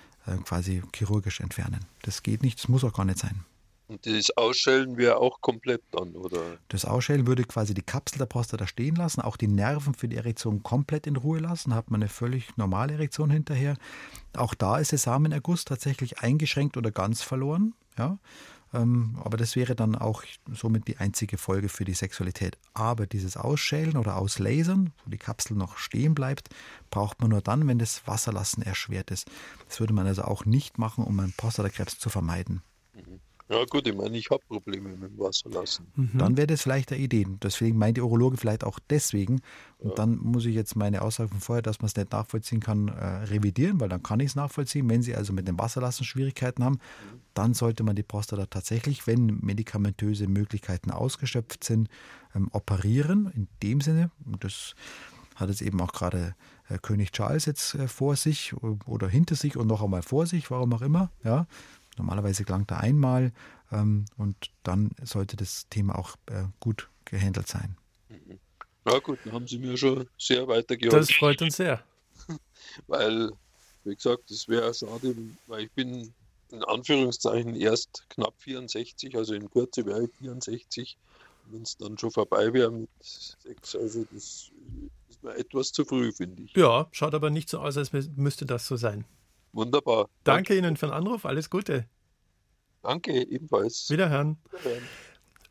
quasi 0.45 0.83
chirurgisch 0.95 1.41
entfernen. 1.41 1.81
Das 2.03 2.23
geht 2.23 2.43
nicht, 2.43 2.59
das 2.59 2.69
muss 2.69 2.85
auch 2.85 2.93
gar 2.93 3.05
nicht 3.05 3.19
sein. 3.19 3.45
Und 3.87 4.07
das 4.07 4.31
Ausschälen 4.37 4.97
wäre 4.97 5.19
auch 5.19 5.43
komplett 5.43 5.83
dann, 5.91 6.17
oder? 6.17 6.41
Das 6.69 6.87
Ausschälen 6.87 7.27
würde 7.27 7.45
quasi 7.45 7.75
die 7.75 7.83
Kapsel 7.83 8.19
der 8.19 8.27
Prostata 8.27 8.67
stehen 8.67 8.97
lassen, 8.97 9.21
auch 9.21 9.37
die 9.37 9.47
Nerven 9.47 9.93
für 9.93 10.09
die 10.09 10.17
Erektion 10.17 10.63
komplett 10.63 11.07
in 11.07 11.17
Ruhe 11.17 11.39
lassen, 11.39 11.75
hat 11.75 11.91
man 11.91 12.03
eine 12.03 12.09
völlig 12.09 12.57
normale 12.57 12.95
Erektion 12.95 13.31
hinterher. 13.31 13.77
Auch 14.35 14.55
da 14.55 14.79
ist 14.79 14.93
der 14.93 14.99
Samenerguss 14.99 15.67
tatsächlich 15.67 16.21
eingeschränkt 16.21 16.79
oder 16.79 16.91
ganz 16.91 17.23
verloren. 17.23 17.75
Ja? 17.99 18.19
Ähm, 18.75 19.17
aber 19.23 19.37
das 19.37 19.55
wäre 19.55 19.77
dann 19.77 19.95
auch 19.95 20.25
somit 20.53 20.89
die 20.89 20.99
einzige 20.99 21.39
Folge 21.39 21.69
für 21.69 21.85
die 21.85 21.95
Sexualität. 21.95 22.59
Aber 22.75 23.07
dieses 23.07 23.37
Ausschälen 23.37 23.97
oder 23.97 24.17
Auslasern, 24.17 24.93
wo 25.05 25.11
die 25.11 25.19
Kapsel 25.19 25.57
noch 25.57 25.79
stehen 25.79 26.15
bleibt, 26.15 26.49
braucht 26.91 27.21
man 27.21 27.31
nur 27.31 27.41
dann, 27.41 27.69
wenn 27.69 27.79
das 27.79 28.07
Wasserlassen 28.07 28.63
erschwert 28.63 29.11
ist. 29.11 29.31
Das 29.69 29.79
würde 29.81 29.95
man 29.95 30.07
also 30.07 30.23
auch 30.23 30.45
nicht 30.45 30.79
machen, 30.79 31.05
um 31.05 31.19
einen 31.21 31.33
Prostatakrebs 31.33 31.99
zu 31.99 32.11
vermeiden. 32.11 32.63
Mhm. 32.95 33.21
Ja 33.55 33.65
gut, 33.67 33.87
ich 33.87 33.95
meine, 33.95 34.17
ich 34.19 34.29
habe 34.31 34.43
Probleme 34.49 34.89
mit 34.89 35.11
dem 35.11 35.19
Wasserlassen. 35.19 35.87
Mhm. 35.95 36.19
Dann 36.19 36.37
wäre 36.37 36.49
das 36.49 36.63
vielleicht 36.63 36.91
eine 36.91 37.01
Idee. 37.01 37.25
Deswegen 37.41 37.79
meint 37.79 37.97
der 37.97 38.05
Urologe 38.05 38.37
vielleicht 38.37 38.65
auch 38.65 38.81
deswegen. 38.91 39.43
Und 39.79 39.91
ja. 39.91 39.95
dann 39.95 40.17
muss 40.17 40.45
ich 40.45 40.57
jetzt 40.57 40.75
meine 40.75 41.03
Aussage 41.03 41.29
von 41.29 41.39
vorher, 41.39 41.63
dass 41.63 41.81
man 41.81 41.87
es 41.87 41.95
nicht 41.95 42.11
nachvollziehen 42.11 42.59
kann, 42.59 42.89
äh, 42.89 43.07
revidieren, 43.27 43.79
weil 43.79 43.89
dann 43.89 44.03
kann 44.03 44.19
ich 44.19 44.31
es 44.31 44.35
nachvollziehen. 44.35 44.91
Wenn 44.91 45.03
Sie 45.03 45.15
also 45.15 45.33
mit 45.33 45.47
dem 45.47 45.57
Wasserlassen 45.57 46.05
Schwierigkeiten 46.05 46.65
haben, 46.65 46.75
mhm. 46.75 47.21
dann 47.35 47.55
sollte 47.55 47.85
man 47.85 47.95
die 47.95 48.03
Prostata 48.03 48.47
tatsächlich, 48.47 49.07
wenn 49.07 49.39
medikamentöse 49.41 50.27
Möglichkeiten 50.27 50.91
ausgeschöpft 50.91 51.63
sind, 51.63 51.89
ähm, 52.35 52.49
operieren. 52.51 53.31
In 53.37 53.47
dem 53.63 53.81
Sinne, 53.81 54.11
und 54.27 54.43
das 54.43 54.75
hat 55.37 55.49
jetzt 55.49 55.63
eben 55.63 55.81
auch 55.81 55.93
gerade 55.93 56.35
äh, 56.69 56.79
König 56.79 57.13
Charles 57.13 57.47
jetzt 57.47 57.75
äh, 57.75 57.87
vor 57.87 58.17
sich 58.17 58.53
oder 58.87 59.09
hinter 59.09 59.37
sich 59.37 59.57
und 59.57 59.69
noch 59.69 59.83
einmal 59.83 60.03
vor 60.03 60.27
sich, 60.27 60.51
warum 60.51 60.73
auch 60.73 60.83
immer, 60.83 61.11
ja, 61.23 61.47
Normalerweise 61.97 62.45
gelangt 62.45 62.71
er 62.71 62.81
einmal 62.81 63.33
ähm, 63.73 64.07
und 64.17 64.51
dann 64.63 64.91
sollte 65.03 65.37
das 65.37 65.69
Thema 65.69 65.99
auch 65.99 66.17
äh, 66.27 66.45
gut 66.61 66.89
gehandelt 67.05 67.49
sein. 67.49 67.77
Na 68.85 68.99
gut, 68.99 69.19
dann 69.25 69.33
haben 69.33 69.47
Sie 69.47 69.59
mir 69.59 69.77
schon 69.77 70.09
sehr 70.19 70.47
weitergeholfen. 70.47 71.01
Das 71.01 71.11
freut 71.13 71.41
uns 71.43 71.57
sehr. 71.57 71.83
weil, 72.87 73.31
wie 73.85 73.95
gesagt, 73.95 74.31
das 74.31 74.49
wäre 74.49 74.75
schade, 74.75 75.15
weil 75.47 75.65
ich 75.65 75.73
bin 75.73 76.13
in 76.51 76.63
Anführungszeichen 76.65 77.57
erst 77.57 78.05
knapp 78.11 78.35
64, 78.39 79.17
also 79.17 79.35
in 79.35 79.51
Kürze 79.51 79.85
wäre 79.87 80.05
ich 80.05 80.11
64. 80.19 80.97
Wenn 81.51 81.63
es 81.63 81.77
dann 81.77 81.99
schon 81.99 82.11
vorbei 82.11 82.53
wäre 82.53 82.71
mit 82.71 82.89
sechs, 83.01 83.77
also 83.77 84.07
das 84.13 84.51
ist 85.11 85.23
mir 85.23 85.35
etwas 85.37 85.73
zu 85.73 85.85
früh, 85.85 86.11
finde 86.13 86.45
ich. 86.45 86.57
Ja, 86.57 86.89
schaut 86.93 87.15
aber 87.15 87.31
nicht 87.31 87.51
so 87.51 87.59
aus, 87.59 87.77
als 87.77 87.93
müsste 87.93 88.47
das 88.47 88.67
so 88.67 88.77
sein. 88.77 89.05
Wunderbar. 89.55 90.09
Danke, 90.25 90.55
Danke 90.55 90.59
Ihnen 90.59 90.77
für 90.77 90.87
den 90.87 90.95
Anruf. 90.95 91.25
Alles 91.25 91.49
Gute. 91.49 91.87
Danke, 92.83 93.13
ebenfalls. 93.13 93.89
Wiederhören. 93.89 94.37
Wiederhören. 94.51 94.83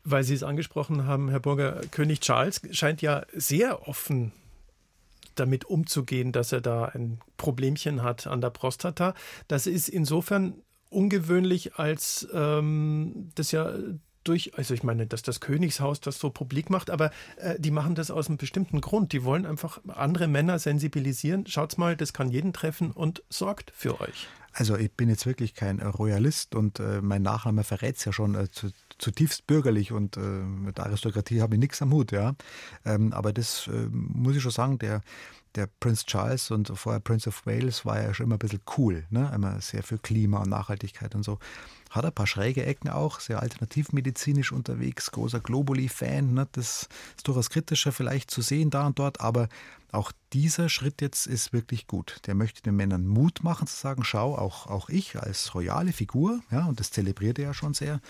Weil 0.04 0.22
Sie 0.22 0.34
es 0.34 0.42
angesprochen 0.42 1.06
haben, 1.06 1.30
Herr 1.30 1.40
Burger, 1.40 1.80
König 1.90 2.20
Charles 2.20 2.60
scheint 2.72 3.00
ja 3.00 3.24
sehr 3.32 3.88
offen 3.88 4.32
damit 5.34 5.64
umzugehen, 5.64 6.30
dass 6.30 6.52
er 6.52 6.60
da 6.60 6.84
ein 6.86 7.18
Problemchen 7.36 8.02
hat 8.02 8.26
an 8.26 8.40
der 8.40 8.50
Prostata. 8.50 9.14
Das 9.48 9.66
ist 9.66 9.88
insofern 9.88 10.62
ungewöhnlich, 10.90 11.74
als 11.74 12.28
ähm, 12.32 13.30
das 13.34 13.50
ja 13.50 13.72
durch, 14.24 14.56
also 14.56 14.74
ich 14.74 14.82
meine, 14.82 15.06
dass 15.06 15.22
das 15.22 15.40
Königshaus 15.40 16.00
das 16.00 16.18
so 16.18 16.30
publik 16.30 16.70
macht, 16.70 16.90
aber 16.90 17.10
äh, 17.36 17.58
die 17.58 17.70
machen 17.70 17.94
das 17.94 18.10
aus 18.10 18.28
einem 18.28 18.38
bestimmten 18.38 18.80
Grund. 18.80 19.12
Die 19.12 19.24
wollen 19.24 19.46
einfach 19.46 19.80
andere 19.88 20.28
Männer 20.28 20.58
sensibilisieren. 20.58 21.46
Schaut's 21.46 21.76
mal, 21.76 21.96
das 21.96 22.12
kann 22.12 22.30
jeden 22.30 22.52
treffen 22.52 22.90
und 22.90 23.22
sorgt 23.28 23.72
für 23.74 24.00
euch. 24.00 24.28
Also 24.56 24.76
ich 24.76 24.92
bin 24.92 25.08
jetzt 25.08 25.26
wirklich 25.26 25.54
kein 25.54 25.80
Royalist 25.80 26.54
und 26.54 26.78
äh, 26.78 27.00
mein 27.02 27.22
Nachname 27.22 27.64
verrät 27.64 27.96
es 27.96 28.04
ja 28.04 28.12
schon 28.12 28.36
äh, 28.36 28.48
zu, 28.50 28.70
zutiefst 28.98 29.48
bürgerlich 29.48 29.90
und 29.90 30.16
äh, 30.16 30.20
mit 30.20 30.78
Aristokratie 30.78 31.42
habe 31.42 31.56
ich 31.56 31.60
nichts 31.60 31.82
am 31.82 31.92
Hut, 31.92 32.12
ja. 32.12 32.36
Ähm, 32.84 33.12
aber 33.12 33.32
das 33.32 33.66
äh, 33.66 33.88
muss 33.90 34.36
ich 34.36 34.42
schon 34.42 34.52
sagen, 34.52 34.78
der, 34.78 35.00
der 35.56 35.68
Prince 35.80 36.06
Charles 36.06 36.52
und 36.52 36.68
vorher 36.76 37.00
Prince 37.00 37.28
of 37.28 37.44
Wales 37.46 37.84
war 37.84 38.00
ja 38.00 38.14
schon 38.14 38.26
immer 38.26 38.36
ein 38.36 38.38
bisschen 38.40 38.62
cool, 38.78 39.04
ne? 39.10 39.30
immer 39.34 39.60
sehr 39.60 39.82
für 39.82 39.98
Klima 39.98 40.38
und 40.38 40.50
Nachhaltigkeit 40.50 41.16
und 41.16 41.24
so. 41.24 41.40
Hat 41.94 42.04
ein 42.04 42.12
paar 42.12 42.26
schräge 42.26 42.66
Ecken 42.66 42.88
auch, 42.88 43.20
sehr 43.20 43.40
alternativmedizinisch 43.40 44.50
unterwegs, 44.50 45.12
großer 45.12 45.38
Globuli-Fan. 45.38 46.34
Ne? 46.34 46.48
Das 46.52 46.88
ist 47.16 47.28
durchaus 47.28 47.50
kritischer 47.50 47.92
vielleicht 47.92 48.32
zu 48.32 48.42
sehen 48.42 48.70
da 48.70 48.86
und 48.86 48.98
dort, 48.98 49.20
aber 49.20 49.48
auch 49.92 50.10
dieser 50.32 50.68
Schritt 50.68 51.00
jetzt 51.00 51.26
ist 51.26 51.52
wirklich 51.52 51.86
gut. 51.86 52.20
Der 52.26 52.34
möchte 52.34 52.62
den 52.62 52.74
Männern 52.74 53.06
Mut 53.06 53.44
machen, 53.44 53.68
zu 53.68 53.76
sagen, 53.76 54.02
schau, 54.02 54.36
auch, 54.36 54.66
auch 54.66 54.88
ich 54.88 55.16
als 55.16 55.54
royale 55.54 55.92
Figur, 55.92 56.40
ja, 56.50 56.66
und 56.66 56.80
das 56.80 56.90
zelebriert 56.90 57.38
er 57.38 57.44
ja 57.46 57.54
schon 57.54 57.74
sehr, 57.74 58.00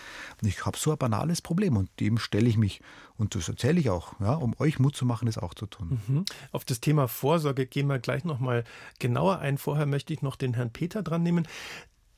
und 0.41 0.49
ich 0.49 0.65
habe 0.65 0.79
so 0.79 0.93
ein 0.93 0.97
banales 0.97 1.43
Problem 1.43 1.77
und 1.77 1.91
dem 2.01 2.17
stelle 2.17 2.49
ich 2.49 2.57
mich. 2.57 2.81
Und 3.17 3.35
das 3.35 3.49
erzähle 3.49 3.79
ich 3.79 3.91
auch, 3.91 4.19
ja, 4.19 4.33
um 4.33 4.55
euch 4.59 4.79
Mut 4.79 4.97
zu 4.97 5.05
machen, 5.05 5.27
das 5.27 5.37
auch 5.37 5.53
zu 5.53 5.67
tun. 5.67 6.01
Mhm. 6.09 6.25
Auf 6.53 6.65
das 6.65 6.81
Thema 6.81 7.07
Vorsorge 7.07 7.67
gehen 7.67 7.87
wir 7.87 7.99
gleich 7.99 8.25
nochmal 8.25 8.65
genauer 8.99 9.39
ein. 9.39 9.59
Vorher 9.59 9.87
möchte 9.87 10.15
ich 10.15 10.23
noch 10.23 10.37
den 10.37 10.55
Herrn 10.55 10.73
Peter 10.73 11.03
dran 11.03 11.23
nehmen. 11.23 11.47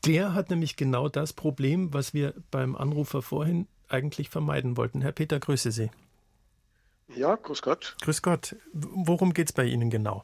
Der 0.07 0.35
hat 0.35 0.51
nämlich 0.51 0.77
genau 0.77 1.09
das 1.09 1.33
Problem, 1.33 1.93
was 1.93 2.15
wir 2.15 2.35
beim 2.51 2.77
Anrufer 2.77 3.23
vorhin 3.23 3.67
eigentlich 3.89 4.31
vermeiden 4.31 4.77
wollten. 4.77 5.01
Herr 5.01 5.13
Peter, 5.13 5.41
grüße 5.41 5.73
Sie. 5.73 5.91
Ja, 7.15 7.37
grüß 7.37 7.63
Gott. 7.63 7.97
Grüß 8.03 8.23
Gott. 8.23 8.57
Worum 8.73 9.33
geht 9.33 9.49
es 9.49 9.53
bei 9.53 9.65
Ihnen 9.65 9.91
genau? 9.91 10.23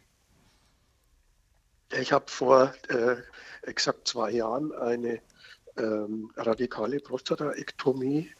Ich 1.92 2.12
habe 2.12 2.24
vor 2.28 2.74
äh, 2.88 3.16
exakt 3.62 4.08
zwei 4.08 4.30
Jahren 4.30 4.72
eine 4.72 5.20
ähm, 5.76 6.30
radikale 6.36 7.00
Prostataektomie 7.00 8.30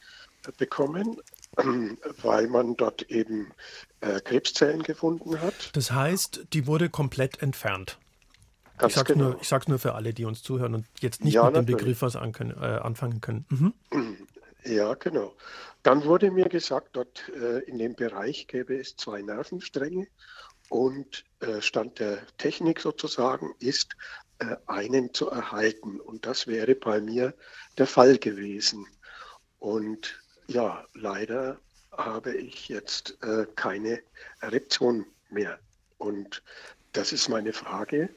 äh, 0.46 0.52
bekommen, 0.57 1.18
äh, 1.57 1.62
weil 2.22 2.48
man 2.48 2.76
dort 2.76 3.02
eben 3.11 3.52
äh, 4.00 4.20
Krebszellen 4.20 4.83
gefunden 4.83 5.40
hat. 5.40 5.70
Das 5.74 5.90
heißt, 5.90 6.46
die 6.52 6.66
wurde 6.66 6.88
komplett 6.88 7.42
entfernt. 7.42 7.98
Ganz 8.83 8.92
ich 8.92 8.99
sage 8.99 9.14
genau. 9.14 9.31
nur, 9.31 9.61
nur 9.68 9.79
für 9.79 9.95
alle, 9.95 10.12
die 10.12 10.25
uns 10.25 10.42
zuhören 10.42 10.75
und 10.75 10.87
jetzt 11.01 11.25
nicht 11.25 11.35
ja, 11.35 11.45
mit 11.45 11.55
natürlich. 11.55 11.66
dem 11.66 11.79
Begriff 11.79 12.03
was 12.03 12.18
können, 12.33 12.51
äh, 12.61 12.64
anfangen 12.64 13.21
können. 13.21 13.47
Mhm. 13.49 13.75
Ja, 14.64 14.95
genau. 14.95 15.35
Dann 15.83 16.05
wurde 16.05 16.31
mir 16.31 16.49
gesagt, 16.49 16.90
dort 16.92 17.29
äh, 17.31 17.59
in 17.64 17.79
dem 17.79 17.97
Bereich 17.97 18.47
gäbe 18.47 18.79
es 18.79 18.97
zwei 18.97 19.21
Nervenstränge 19.21 20.07
und 20.68 21.25
äh, 21.40 21.61
Stand 21.61 21.99
der 21.99 22.25
Technik 22.38 22.79
sozusagen 22.79 23.55
ist, 23.59 23.97
äh, 24.38 24.55
einen 24.66 25.12
zu 25.14 25.29
erhalten. 25.31 25.99
Und 25.99 26.27
das 26.27 26.47
wäre 26.47 26.77
bei 26.77 27.01
mir 27.01 27.35
der 27.77 27.88
Fall 27.88 28.18
gewesen. 28.18 28.87
Und 29.59 30.21
ja, 30.47 30.87
leider 30.95 31.59
habe 31.90 32.35
ich 32.37 32.68
jetzt 32.68 33.18
äh, 33.23 33.47
keine 33.57 34.01
Erektion 34.40 35.07
mehr. 35.29 35.59
Und 35.99 36.42
das 36.92 37.12
ist 37.12 37.29
meine 37.29 37.53
Frage 37.53 38.09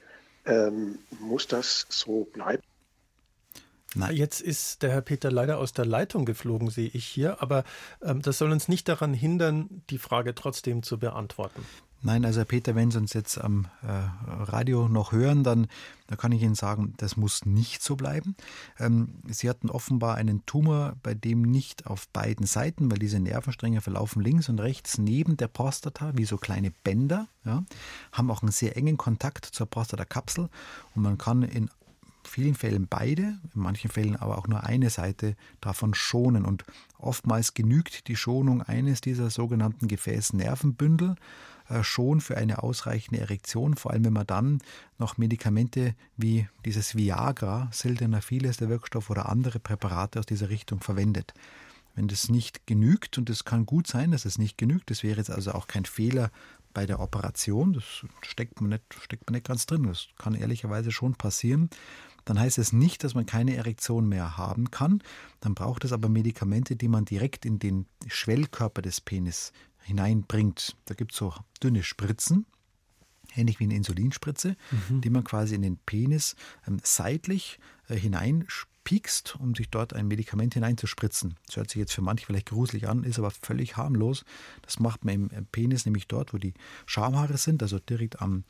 ähm, 0.46 1.00
muss 1.20 1.48
das 1.48 1.86
so 1.90 2.26
bleiben? 2.26 2.64
Na, 3.98 4.12
jetzt 4.12 4.42
ist 4.42 4.84
der 4.84 4.92
Herr 4.92 5.02
Peter 5.02 5.32
leider 5.32 5.58
aus 5.58 5.72
der 5.72 5.86
Leitung 5.86 6.26
geflogen, 6.26 6.70
sehe 6.70 6.90
ich 6.94 7.06
hier, 7.06 7.42
aber 7.42 7.64
ähm, 8.02 8.22
das 8.22 8.38
soll 8.38 8.52
uns 8.52 8.68
nicht 8.68 8.90
daran 8.90 9.14
hindern, 9.14 9.84
die 9.90 9.98
Frage 9.98 10.36
trotzdem 10.36 10.84
zu 10.84 11.00
beantworten. 11.00 11.66
Nein, 12.06 12.24
also 12.24 12.46
Peter, 12.46 12.76
wenn 12.76 12.92
Sie 12.92 13.00
uns 13.00 13.14
jetzt 13.14 13.40
am 13.40 13.66
äh, 13.82 13.88
Radio 14.44 14.88
noch 14.88 15.12
hören, 15.12 15.44
dann 15.44 15.66
da 16.06 16.16
kann 16.16 16.32
ich 16.32 16.44
Ihnen 16.44 16.54
sagen, 16.54 16.94
das 16.98 17.18
muss 17.18 17.48
nicht 17.48 17.82
so 17.82 17.96
bleiben. 17.96 18.36
Ähm, 18.78 19.16
Sie 19.28 19.50
hatten 19.50 19.72
offenbar 19.72 20.14
einen 20.14 20.46
Tumor, 20.46 20.94
bei 21.02 21.16
dem 21.16 21.42
nicht 21.42 21.88
auf 21.88 22.08
beiden 22.10 22.46
Seiten, 22.46 22.92
weil 22.92 23.00
diese 23.00 23.20
Nervenstränge 23.20 23.82
verlaufen 23.82 24.22
links 24.22 24.50
und 24.50 24.60
rechts 24.60 25.00
neben 25.00 25.36
der 25.36 25.48
Prostata 25.48 26.12
wie 26.16 26.26
so 26.26 26.38
kleine 26.38 26.70
Bänder, 26.84 27.28
ja, 27.44 27.64
haben 28.12 28.30
auch 28.30 28.44
einen 28.44 28.52
sehr 28.52 28.78
engen 28.78 28.98
Kontakt 28.98 29.46
zur 29.46 29.66
Prostatakapsel 29.66 30.50
und 30.94 31.02
man 31.02 31.18
kann 31.18 31.42
in 31.42 31.72
vielen 32.24 32.54
Fällen 32.54 32.86
beide, 32.88 33.24
in 33.24 33.62
manchen 33.62 33.90
Fällen 33.90 34.16
aber 34.16 34.38
auch 34.38 34.48
nur 34.48 34.64
eine 34.64 34.92
Seite 34.92 35.36
davon 35.60 35.96
schonen. 35.96 36.46
Und 36.46 36.66
oftmals 37.00 37.56
genügt 37.56 38.08
die 38.08 38.16
Schonung 38.16 38.62
eines 38.62 39.02
dieser 39.02 39.32
sogenannten 39.32 39.88
Gefäßnervenbündel 39.88 41.16
schon 41.82 42.22
für 42.22 42.38
eine 42.38 42.64
ausreichende 42.64 43.22
Erektion, 43.22 43.76
vor 43.76 43.92
allem 43.92 44.06
wenn 44.06 44.14
man 44.14 44.28
dann 44.28 44.60
noch 44.98 45.18
Medikamente 45.18 45.96
wie 46.18 46.48
dieses 46.64 46.96
Viagra, 46.96 47.70
Sildenafil 47.72 48.46
ist 48.46 48.62
der 48.62 48.70
Wirkstoff 48.70 49.10
oder 49.10 49.30
andere 49.30 49.60
Präparate 49.60 50.20
aus 50.20 50.26
dieser 50.26 50.50
Richtung 50.50 50.80
verwendet. 50.80 51.34
Wenn 51.96 52.08
das 52.08 52.30
nicht 52.30 52.68
genügt, 52.68 53.18
und 53.18 53.30
es 53.30 53.46
kann 53.46 53.66
gut 53.66 53.88
sein, 53.88 54.12
dass 54.12 54.26
es 54.26 54.38
nicht 54.38 54.58
genügt, 54.58 54.92
das 54.92 55.02
wäre 55.02 55.18
jetzt 55.18 55.32
also 55.32 55.54
auch 55.54 55.68
kein 55.68 55.86
Fehler 55.86 56.30
bei 56.74 56.86
der 56.86 57.00
Operation, 57.00 57.74
das 57.74 58.06
steckt 58.22 58.60
man 58.60 58.72
nicht, 58.72 58.84
steckt 59.02 59.26
man 59.28 59.34
nicht 59.36 59.48
ganz 59.48 59.66
drin, 59.66 59.84
das 59.84 60.10
kann 60.18 60.36
ehrlicherweise 60.36 60.92
schon 60.92 61.16
passieren, 61.16 61.70
dann 62.26 62.40
heißt 62.40 62.58
es 62.58 62.74
nicht, 62.74 63.04
dass 63.04 63.14
man 63.14 63.26
keine 63.26 63.56
Erektion 63.56 64.10
mehr 64.10 64.36
haben 64.36 64.72
kann. 64.72 65.02
Dann 65.42 65.54
braucht 65.54 65.86
es 65.86 65.94
aber 65.94 66.10
Medikamente, 66.10 66.76
die 66.76 66.88
man 66.88 67.06
direkt 67.06 67.46
in 67.46 67.60
den 67.60 67.86
Schwellkörper 68.08 68.82
des 68.82 69.00
Penis 69.00 69.54
hineinbringt. 69.86 70.76
Da 70.86 70.96
gibt 70.96 71.12
es 71.12 71.18
so 71.18 71.34
dünne 71.62 71.84
Spritzen, 71.84 72.46
ähnlich 73.36 73.60
wie 73.60 73.66
eine 73.66 73.76
Insulinspritze, 73.76 74.56
mhm. 74.90 75.02
die 75.02 75.10
man 75.10 75.24
quasi 75.24 75.56
in 75.56 75.62
den 75.62 75.78
Penis 75.78 76.36
ähm, 76.68 76.80
seitlich 76.84 77.60
äh, 77.88 77.96
hineinpiekst, 77.96 79.36
um 79.40 79.54
sich 79.54 79.70
dort 79.70 79.94
ein 79.94 80.08
Medikament 80.08 80.56
hineinzuspritzen. 80.56 81.36
Das 81.46 81.58
hört 81.58 81.70
sich 81.70 81.80
jetzt 81.80 81.94
für 81.94 82.02
manche 82.02 82.26
vielleicht 82.26 82.50
gruselig 82.50 82.90
an, 82.90 83.04
ist 83.04 83.20
aber 83.20 83.30
völlig 83.30 83.78
harmlos. 83.78 84.26
Das 84.64 84.80
macht 84.80 85.06
man 85.06 85.30
im 85.30 85.46
Penis 85.46 85.86
nämlich 85.86 86.08
dort, 86.08 86.34
wo 86.34 86.40
die 86.40 86.56
Schamhaare 86.88 87.38
sind, 87.38 87.62
also 87.62 87.78
direkt 87.78 88.22
am 88.22 88.44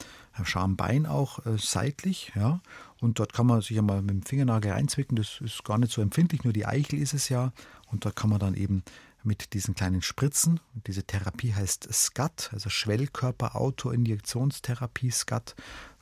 Schambein 0.44 1.06
auch 1.06 1.46
äh, 1.46 1.58
seitlich. 1.58 2.32
Ja. 2.36 2.62
Und 3.02 3.20
dort 3.20 3.34
kann 3.34 3.48
man 3.48 3.62
sich 3.62 3.78
einmal 3.78 4.02
mit 4.02 4.12
dem 4.12 4.24
Fingernagel 4.24 4.72
reinzwicken. 4.72 5.18
Das 5.18 5.42
ist 5.42 5.66
gar 5.66 5.78
nicht 5.78 5.92
so 5.92 6.02
empfindlich, 6.02 6.46
nur 6.46 6.54
die 6.54 6.66
Eichel 6.66 7.00
ist 7.00 7.14
es 7.14 7.28
ja. 7.28 7.52
Und 7.88 8.06
da 8.06 8.12
kann 8.12 8.30
man 8.30 8.40
dann 8.40 8.56
eben 8.56 8.84
mit 9.26 9.54
diesen 9.54 9.76
kleinen 9.76 10.02
Spritzen. 10.02 10.62
Und 10.74 10.88
diese 10.88 11.04
Therapie 11.04 11.54
heißt 11.54 11.88
SCAT, 11.92 12.52
also 12.54 12.70
Schwellkörper-Autoinjektionstherapie 12.70 15.12
SCAT. 15.12 15.56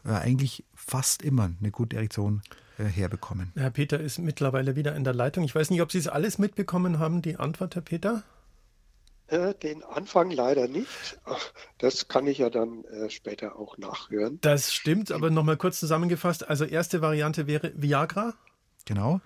Äh, 0.05 0.09
eigentlich 0.09 0.65
fast 0.73 1.21
immer 1.21 1.51
eine 1.59 1.71
gute 1.71 1.95
Erektion 1.95 2.41
äh, 2.77 2.83
herbekommen. 2.83 3.51
Herr 3.55 3.71
Peter 3.71 3.99
ist 3.99 4.19
mittlerweile 4.19 4.75
wieder 4.75 4.95
in 4.95 5.03
der 5.03 5.13
Leitung. 5.13 5.43
Ich 5.43 5.55
weiß 5.55 5.69
nicht, 5.69 5.81
ob 5.81 5.91
Sie 5.91 5.99
es 5.99 6.07
alles 6.07 6.39
mitbekommen 6.39 6.99
haben, 6.99 7.21
die 7.21 7.37
Antwort, 7.37 7.75
Herr 7.75 7.81
Peter? 7.81 8.23
Äh, 9.27 9.53
den 9.55 9.83
Anfang 9.83 10.31
leider 10.31 10.67
nicht. 10.67 11.19
Das 11.77 12.07
kann 12.07 12.27
ich 12.27 12.39
ja 12.39 12.49
dann 12.49 12.83
äh, 12.85 13.09
später 13.09 13.57
auch 13.57 13.77
nachhören. 13.77 14.39
Das 14.41 14.73
stimmt, 14.73 15.11
aber 15.11 15.29
nochmal 15.29 15.57
kurz 15.57 15.79
zusammengefasst. 15.79 16.47
Also 16.47 16.65
erste 16.65 17.01
Variante 17.01 17.47
wäre 17.47 17.71
Viagra? 17.75 18.33
Genau. 18.85 19.21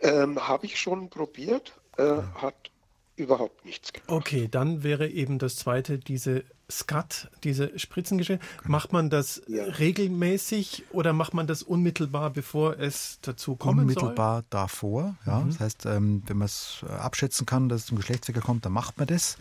Ähm, 0.00 0.48
Habe 0.48 0.66
ich 0.66 0.80
schon 0.80 1.10
probiert, 1.10 1.80
äh, 1.96 2.22
hat 2.34 2.72
überhaupt 3.20 3.64
nichts 3.64 3.92
gemacht. 3.92 4.10
Okay, 4.10 4.48
dann 4.50 4.82
wäre 4.82 5.08
eben 5.08 5.38
das 5.38 5.56
zweite 5.56 5.98
diese 5.98 6.44
Skat, 6.70 7.30
diese 7.42 7.78
Spritzengeschichte. 7.78 8.44
Genau. 8.58 8.70
Macht 8.70 8.92
man 8.92 9.10
das 9.10 9.42
ja. 9.48 9.64
regelmäßig 9.64 10.84
oder 10.92 11.12
macht 11.12 11.34
man 11.34 11.46
das 11.46 11.62
unmittelbar, 11.62 12.30
bevor 12.30 12.78
es 12.78 13.18
dazu 13.22 13.56
kommt? 13.56 13.80
Unmittelbar 13.80 14.40
soll? 14.40 14.46
davor, 14.50 15.16
ja. 15.26 15.40
Mhm. 15.40 15.48
Das 15.48 15.60
heißt, 15.60 15.86
ähm, 15.86 16.22
wenn 16.26 16.38
man 16.38 16.46
es 16.46 16.84
äh, 16.88 16.92
abschätzen 16.92 17.46
kann, 17.46 17.68
dass 17.68 17.82
es 17.82 17.86
zum 17.86 17.96
Geschlechtsverkehr 17.96 18.42
kommt, 18.42 18.64
dann 18.64 18.72
macht 18.72 18.98
man 18.98 19.06
das. 19.06 19.36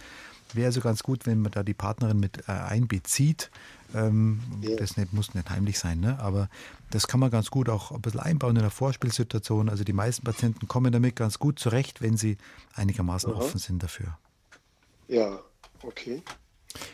Wäre 0.53 0.67
also 0.67 0.81
ganz 0.81 1.03
gut, 1.03 1.25
wenn 1.25 1.41
man 1.41 1.51
da 1.51 1.63
die 1.63 1.73
Partnerin 1.73 2.19
mit 2.19 2.47
äh, 2.47 2.51
einbezieht. 2.51 3.51
Ähm, 3.93 4.41
ja. 4.61 4.75
Das 4.75 4.97
nicht, 4.97 5.13
muss 5.13 5.33
nicht 5.33 5.49
heimlich 5.49 5.79
sein, 5.79 5.99
ne? 5.99 6.19
aber 6.19 6.49
das 6.91 7.07
kann 7.07 7.19
man 7.19 7.31
ganz 7.31 7.49
gut 7.49 7.69
auch 7.69 7.91
ein 7.91 8.01
bisschen 8.01 8.19
einbauen 8.19 8.55
in 8.55 8.61
der 8.61 8.71
Vorspielsituation. 8.71 9.67
Also 9.69 9.83
die 9.83 9.93
meisten 9.93 10.23
Patienten 10.23 10.67
kommen 10.67 10.91
damit 10.91 11.15
ganz 11.15 11.39
gut 11.39 11.59
zurecht, 11.59 12.01
wenn 12.01 12.15
sie 12.15 12.37
einigermaßen 12.75 13.31
Aha. 13.31 13.39
offen 13.39 13.59
sind 13.59 13.81
dafür. 13.81 14.17
Ja, 15.07 15.39
okay. 15.81 16.21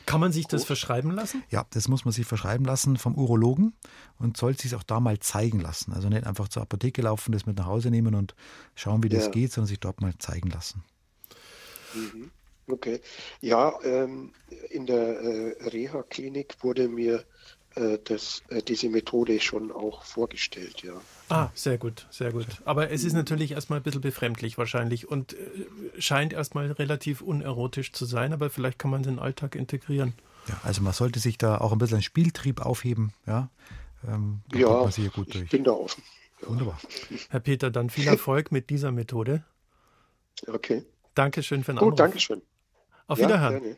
Kann 0.06 0.22
man 0.22 0.32
sich 0.32 0.48
das 0.48 0.62
Gut. 0.62 0.68
verschreiben 0.68 1.12
lassen? 1.12 1.44
Ja, 1.50 1.65
das 1.72 1.89
muss 1.89 2.06
man 2.06 2.13
sich 2.13 2.26
verschreiben 2.26 2.65
lassen 2.65 2.98
vom 2.98 3.15
Urologen 3.15 3.74
und 4.18 4.38
soll 4.38 4.58
sich 4.58 4.74
auch 4.76 4.84
da 4.84 5.02
mal 5.02 5.20
zeigen 5.20 5.60
lassen. 5.60 5.91
Also 5.91 6.08
nicht 6.08 6.26
einfach 6.26 6.48
zur 6.48 6.62
Apotheke 6.62 7.02
laufen, 7.02 7.34
das 7.34 7.46
mit 7.46 7.58
nach 7.58 7.65
Hause 7.65 7.89
nehmen 7.91 8.15
und 8.15 8.36
schauen, 8.76 9.04
wie 9.04 9.10
das 9.10 9.26
ja. 9.26 9.32
geht, 9.32 9.52
sondern 9.52 9.68
sich 9.68 9.80
dort 9.80 10.00
mal 10.00 10.18
zeigen 10.18 10.50
lassen. 10.50 10.84
Mhm. 11.94 12.32
Okay. 12.67 12.99
Ja, 13.41 13.73
ähm, 13.84 14.34
in 14.69 14.86
der 14.86 15.21
äh, 15.21 15.69
Reha-Klinik 15.69 16.56
wurde 16.62 16.88
mir 16.88 17.23
äh, 17.75 17.99
das, 18.04 18.41
äh, 18.49 18.62
diese 18.62 18.89
Methode 18.89 19.39
schon 19.39 19.71
auch 19.71 20.04
vorgestellt, 20.04 20.82
ja. 20.82 20.93
Ah, 21.30 21.49
sehr 21.54 21.78
gut, 21.78 22.08
sehr 22.10 22.32
gut. 22.32 22.47
Aber 22.63 22.89
es 22.89 23.04
ist 23.04 23.13
natürlich 23.13 23.51
erstmal 23.51 23.80
ein 23.80 23.84
bisschen 23.84 24.01
befremdlich 24.01 24.58
wahrscheinlich 24.58 25.08
und 25.10 25.34
äh, 25.34 26.01
scheint 26.01 26.34
erstmal 26.34 26.71
relativ 26.71 27.21
unerotisch 27.21 27.91
zu 27.91 28.06
sein, 28.06 28.32
aber 28.34 28.49
vielleicht 28.49 28.80
kann 28.80 28.91
man 28.91 29.04
den 29.04 29.19
Alltag 29.19 29.56
integrieren. 29.56 30.13
Ja, 30.47 30.60
also 30.63 30.82
man 30.82 30.93
sollte 30.93 31.19
sich 31.19 31.38
da 31.38 31.58
auch 31.58 31.71
ein 31.71 31.78
bisschen 31.78 31.95
einen 31.95 32.04
Spieltrieb 32.04 32.65
aufheben, 32.65 33.13
ja. 33.28 33.49
Ähm, 34.08 34.41
ja, 34.54 34.88
ich 34.88 35.49
bin 35.49 35.63
da 35.63 35.71
offen. 35.71 36.04
Ja. 36.41 36.47
Wunderbar. 36.47 36.80
Herr 37.30 37.39
Peter, 37.39 37.71
dann 37.71 37.89
viel 37.89 38.08
Erfolg 38.08 38.51
mit 38.51 38.69
dieser 38.69 38.91
Methode. 38.91 39.43
Okay. 40.47 40.84
Dankeschön 41.13 41.63
für 41.63 41.73
den 41.73 41.80
Anruf. 41.80 41.91
Gut, 41.91 41.99
Dankeschön. 41.99 42.41
Auf 43.08 43.20
ja, 43.20 43.28
Wiederhören. 43.28 43.78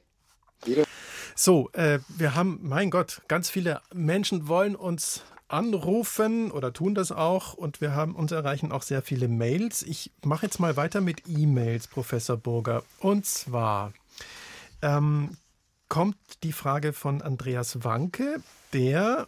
So, 1.35 1.69
äh, 1.73 1.99
wir 2.09 2.35
haben, 2.35 2.59
mein 2.63 2.89
Gott, 2.89 3.21
ganz 3.27 3.49
viele 3.49 3.81
Menschen 3.93 4.47
wollen 4.47 4.75
uns 4.75 5.23
anrufen 5.47 6.51
oder 6.51 6.73
tun 6.73 6.95
das 6.95 7.11
auch 7.11 7.53
und 7.53 7.79
wir 7.79 7.93
haben 7.93 8.15
uns 8.15 8.31
erreichen 8.31 8.71
auch 8.71 8.81
sehr 8.81 9.01
viele 9.01 9.27
Mails. 9.27 9.83
Ich 9.83 10.11
mache 10.23 10.45
jetzt 10.45 10.59
mal 10.59 10.75
weiter 10.75 10.99
mit 10.99 11.23
E-Mails, 11.27 11.87
Professor 11.87 12.37
Burger. 12.37 12.83
Und 12.99 13.25
zwar 13.25 13.93
ähm, 14.81 15.37
kommt 15.89 16.17
die 16.43 16.51
Frage 16.51 16.91
von 16.91 17.21
Andreas 17.21 17.83
Wanke, 17.83 18.41
der 18.73 19.27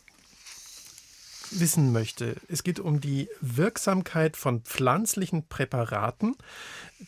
wissen 1.51 1.91
möchte. 1.91 2.35
Es 2.47 2.63
geht 2.63 2.79
um 2.79 3.01
die 3.01 3.29
Wirksamkeit 3.41 4.37
von 4.37 4.61
pflanzlichen 4.61 5.47
Präparaten, 5.47 6.35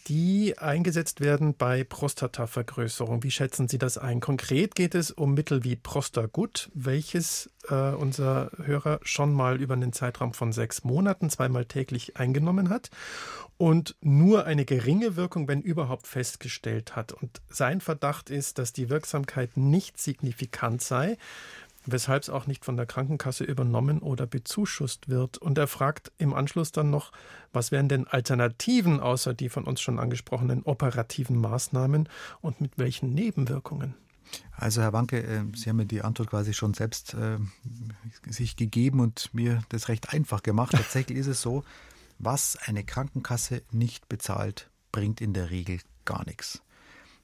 die 0.07 0.57
eingesetzt 0.57 1.19
werden 1.19 1.55
bei 1.55 1.83
Prostatavergrößerung. 1.83 3.23
Wie 3.23 3.31
schätzen 3.31 3.67
Sie 3.67 3.77
das 3.77 3.97
ein? 3.97 4.19
Konkret 4.19 4.75
geht 4.75 4.95
es 4.95 5.11
um 5.11 5.33
Mittel 5.33 5.63
wie 5.63 5.75
Prostagut, 5.75 6.69
welches 6.73 7.49
äh, 7.69 7.91
unser 7.91 8.51
Hörer 8.63 8.99
schon 9.03 9.33
mal 9.33 9.61
über 9.61 9.73
einen 9.73 9.93
Zeitraum 9.93 10.33
von 10.33 10.53
sechs 10.53 10.83
Monaten 10.83 11.29
zweimal 11.29 11.65
täglich 11.65 12.17
eingenommen 12.17 12.69
hat 12.69 12.89
und 13.61 13.95
nur 14.01 14.45
eine 14.45 14.65
geringe 14.65 15.15
Wirkung, 15.15 15.47
wenn 15.47 15.61
überhaupt, 15.61 16.07
festgestellt 16.07 16.95
hat. 16.95 17.11
Und 17.11 17.41
sein 17.47 17.79
Verdacht 17.79 18.31
ist, 18.31 18.57
dass 18.57 18.73
die 18.73 18.89
Wirksamkeit 18.89 19.55
nicht 19.55 19.99
signifikant 19.99 20.81
sei 20.81 21.17
weshalb 21.85 22.23
es 22.23 22.29
auch 22.29 22.47
nicht 22.47 22.65
von 22.65 22.77
der 22.77 22.85
Krankenkasse 22.85 23.43
übernommen 23.43 23.99
oder 23.99 24.27
bezuschusst 24.27 25.09
wird. 25.09 25.37
Und 25.37 25.57
er 25.57 25.67
fragt 25.67 26.11
im 26.17 26.33
Anschluss 26.33 26.71
dann 26.71 26.89
noch, 26.89 27.11
was 27.53 27.71
wären 27.71 27.89
denn 27.89 28.07
Alternativen 28.07 28.99
außer 28.99 29.33
die 29.33 29.49
von 29.49 29.65
uns 29.65 29.81
schon 29.81 29.99
angesprochenen 29.99 30.63
operativen 30.63 31.37
Maßnahmen 31.37 32.07
und 32.41 32.61
mit 32.61 32.77
welchen 32.77 33.13
Nebenwirkungen? 33.13 33.95
Also 34.51 34.81
Herr 34.81 34.93
Wanke, 34.93 35.23
äh, 35.23 35.43
Sie 35.55 35.69
haben 35.69 35.77
mir 35.77 35.85
die 35.85 36.01
Antwort 36.01 36.29
quasi 36.29 36.53
schon 36.53 36.73
selbst 36.73 37.13
äh, 37.15 37.37
sich 38.29 38.55
gegeben 38.55 38.99
und 38.99 39.33
mir 39.33 39.61
das 39.69 39.89
recht 39.89 40.13
einfach 40.13 40.43
gemacht. 40.43 40.71
Tatsächlich 40.71 41.17
ist 41.17 41.27
es 41.27 41.41
so, 41.41 41.63
was 42.19 42.57
eine 42.65 42.83
Krankenkasse 42.83 43.63
nicht 43.71 44.07
bezahlt, 44.07 44.69
bringt 44.91 45.21
in 45.21 45.33
der 45.33 45.49
Regel 45.49 45.79
gar 46.05 46.25
nichts. 46.25 46.61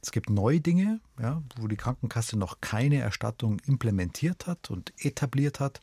Es 0.02 0.12
gibt 0.12 0.30
neue 0.30 0.62
Dinge, 0.62 1.00
ja, 1.20 1.42
wo 1.58 1.68
die 1.68 1.76
Krankenkasse 1.76 2.38
noch 2.38 2.62
keine 2.62 3.00
Erstattung 3.00 3.60
implementiert 3.66 4.48
hat 4.48 4.70
und 4.70 4.94
etabliert 4.98 5.60
hat. 5.60 5.80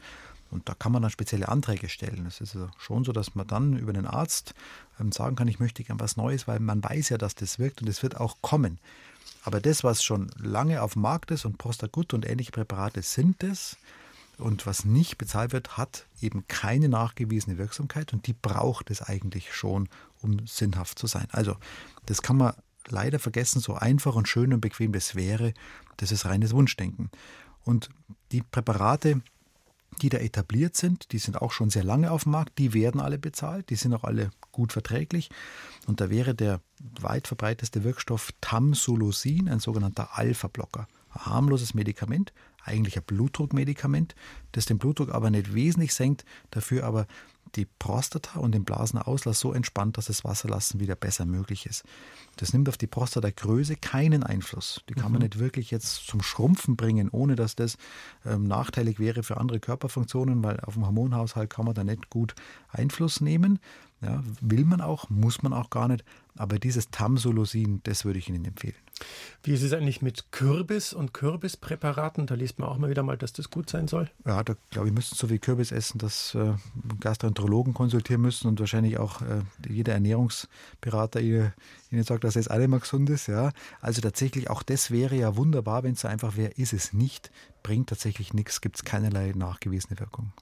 Und 0.51 0.69
da 0.69 0.75
kann 0.75 0.93
man 0.93 1.03
dann 1.03 1.11
spezielle 1.11 1.49
Anträge 1.49 1.89
stellen. 1.89 2.27
Es 2.27 2.41
ist 2.41 2.57
schon 2.79 3.05
so, 3.05 3.13
dass 3.13 3.35
man 3.35 3.47
dann 3.47 3.77
über 3.77 3.93
den 3.93 4.07
Arzt 4.07 4.55
ähm, 5.01 5.11
sagen 5.11 5.35
kann, 5.35 5.49
ich 5.49 5.59
möchte 5.59 5.83
gern 5.83 5.99
was 5.99 6.17
Neues, 6.17 6.47
weil 6.47 6.61
man 6.61 6.83
weiß 6.83 7.09
ja, 7.09 7.19
dass 7.19 7.35
das 7.35 7.59
wirkt 7.59 7.83
und 7.83 7.89
es 7.89 8.03
wird 8.03 8.21
auch 8.21 8.37
kommen. 8.41 8.79
Aber 9.43 9.61
das, 9.61 9.83
was 9.83 10.05
schon 10.05 10.31
lange 10.37 10.81
auf 10.81 10.93
dem 10.93 11.03
Markt 11.03 11.31
ist 11.33 11.45
und 11.45 11.59
Prostagut 11.59 12.15
und 12.15 12.25
ähnliche 12.25 12.53
Präparate 12.53 13.03
sind 13.03 13.43
es, 13.43 13.77
und 14.39 14.67
was 14.67 14.85
nicht 14.85 15.19
bezahlt 15.19 15.53
wird, 15.53 15.77
hat 15.77 16.07
eben 16.21 16.47
keine 16.49 16.89
nachgewiesene 16.89 17.59
Wirksamkeit 17.59 18.13
und 18.13 18.27
die 18.27 18.33
braucht 18.33 18.91
es 18.91 19.03
eigentlich 19.03 19.55
schon, 19.55 19.89
um 20.23 20.47
sinnhaft 20.47 20.99
zu 20.99 21.07
sein. 21.07 21.29
Also, 21.31 21.57
das 22.07 22.23
kann 22.23 22.37
man 22.37 22.55
leider 22.89 23.19
vergessen, 23.19 23.61
so 23.61 23.75
einfach 23.75 24.15
und 24.15 24.29
schön 24.29 24.53
und 24.53 24.61
bequem 24.61 24.93
das 24.93 25.15
wäre, 25.15 25.55
das 25.97 26.13
ist 26.13 26.27
reines 26.27 26.53
Wunschdenken. 26.53 27.11
Und 27.65 27.89
die 28.33 28.43
Präparate, 28.43 29.23
die 30.03 30.09
da 30.09 30.19
etabliert 30.19 30.77
sind, 30.77 31.13
die 31.13 31.19
sind 31.19 31.41
auch 31.41 31.53
schon 31.53 31.71
sehr 31.71 31.85
lange 31.85 32.11
auf 32.11 32.25
dem 32.25 32.33
Markt, 32.33 32.59
die 32.59 32.75
werden 32.75 33.01
alle 33.01 33.19
bezahlt, 33.19 33.71
die 33.71 33.77
sind 33.77 33.95
auch 33.95 34.05
alle 34.05 34.31
gut 34.53 34.73
verträglich. 34.73 35.31
Und 35.87 36.01
da 36.01 36.11
wäre 36.11 36.35
der 36.35 36.61
weit 37.01 37.27
verbreiteste 37.27 37.85
Wirkstoff 37.85 38.33
Tamsulosin, 38.41 39.49
ein 39.49 39.61
sogenannter 39.61 40.17
Alpha-Blocker. 40.19 40.89
Ein 41.11 41.27
harmloses 41.27 41.75
Medikament, 41.75 42.33
eigentlich 42.65 42.97
ein 42.97 43.05
Blutdruckmedikament, 43.05 44.15
das 44.53 44.67
den 44.67 44.79
Blutdruck 44.79 45.11
aber 45.11 45.31
nicht 45.31 45.55
wesentlich 45.55 45.95
senkt, 45.95 46.25
dafür 46.51 46.85
aber 46.85 47.07
die 47.57 47.67
Prostata 47.79 48.41
und 48.41 48.53
den 48.53 48.65
Blasenauslass 48.65 49.41
so 49.41 49.53
entspannt, 49.53 49.99
dass 49.99 50.07
das 50.07 50.25
Wasserlassen 50.25 50.81
wieder 50.81 50.97
besser 50.97 51.25
möglich 51.25 51.67
ist. 51.67 51.85
Das 52.37 52.53
nimmt 52.53 52.69
auf 52.69 52.77
die 52.77 52.87
Prostatagröße 52.87 53.77
keinen 53.77 54.23
Einfluss. 54.23 54.83
Die 54.89 54.95
kann 54.95 55.07
mhm. 55.07 55.13
man 55.13 55.23
nicht 55.23 55.39
wirklich 55.39 55.71
jetzt 55.71 56.07
zum 56.07 56.23
Schrumpfen 56.23 56.77
bringen, 56.77 57.09
ohne 57.11 57.37
dass 57.37 57.57
das 57.57 57.77
ähm, 58.25 58.45
nachteilig 58.45 58.99
wäre 58.99 59.23
für 59.23 59.37
andere 59.37 59.61
Körperfunktionen, 59.61 60.43
weil 60.43 60.61
auf 60.61 60.75
dem 60.75 60.87
Hormonhaushalt 60.87 61.51
kann 61.51 61.67
man 61.67 61.75
da 61.75 61.85
nicht 61.85 62.11
gut 62.11 62.35
Einfluss 62.69 63.21
nehmen. 63.21 63.59
Ja, 64.01 64.23
will 64.41 64.65
man 64.65 64.81
auch, 64.81 65.09
muss 65.09 65.43
man 65.43 65.53
auch 65.53 65.71
gar 65.71 65.89
nicht. 65.89 66.05
Aber 66.37 66.59
dieses 66.59 66.91
Tamsulosin, 66.91 67.81
das 67.85 68.05
würde 68.05 68.19
ich 68.19 68.29
Ihnen 68.29 68.45
empfehlen. 68.45 68.75
Wie 69.43 69.53
ist 69.53 69.63
es 69.63 69.73
eigentlich 69.73 70.01
mit 70.01 70.33
Kürbis 70.33 70.93
und 70.93 71.13
Kürbispräparaten? 71.13 72.27
Da 72.27 72.35
liest 72.35 72.59
man 72.59 72.69
auch 72.69 72.79
mal 72.79 72.89
wieder 72.89 73.03
mal, 73.03 73.19
dass 73.19 73.33
das 73.33 73.51
gut 73.51 73.69
sein 73.69 73.89
soll. 73.89 74.11
Ja, 74.25 74.43
da 74.43 74.55
glaube 74.71 74.89
ich, 74.89 74.95
müssten 74.95 75.17
so 75.17 75.27
viel 75.27 75.39
Kürbis 75.39 75.73
essen, 75.73 75.99
dass 75.99 76.35
äh, 76.35 76.55
Gastroenterologen 77.01 77.75
konsultieren 77.75 78.23
müssen 78.23 78.49
und 78.49 78.61
wahrscheinlich 78.61 78.99
auch 78.99 79.21
äh, 79.21 79.43
jeder 79.69 79.93
Ernährungsberater 79.95 81.21
ihnen, 81.21 81.53
ihnen 81.91 82.05
sagt, 82.05 82.25
dass 82.25 82.37
es 82.37 82.49
alle 82.49 82.69
mal 82.69 82.81
gesund 82.81 83.11
ist. 83.11 83.27
Ja. 83.27 83.51
Also 83.81 84.01
tatsächlich, 84.01 84.49
auch 84.49 84.63
das 84.63 84.91
wäre 84.91 85.17
ja 85.17 85.37
wunderbar, 85.37 85.83
wenn 85.83 85.93
es 85.93 86.01
so 86.01 86.09
einfach 86.09 86.37
wäre, 86.37 86.53
ist 86.53 86.73
es 86.73 86.93
nicht 86.93 87.31
bringt 87.65 87.89
tatsächlich 87.89 88.33
nichts, 88.33 88.61
gibt 88.61 88.77
es 88.77 88.85
keinerlei 88.85 89.33
nachgewiesene 89.35 89.99
Wirkung. 89.99 90.33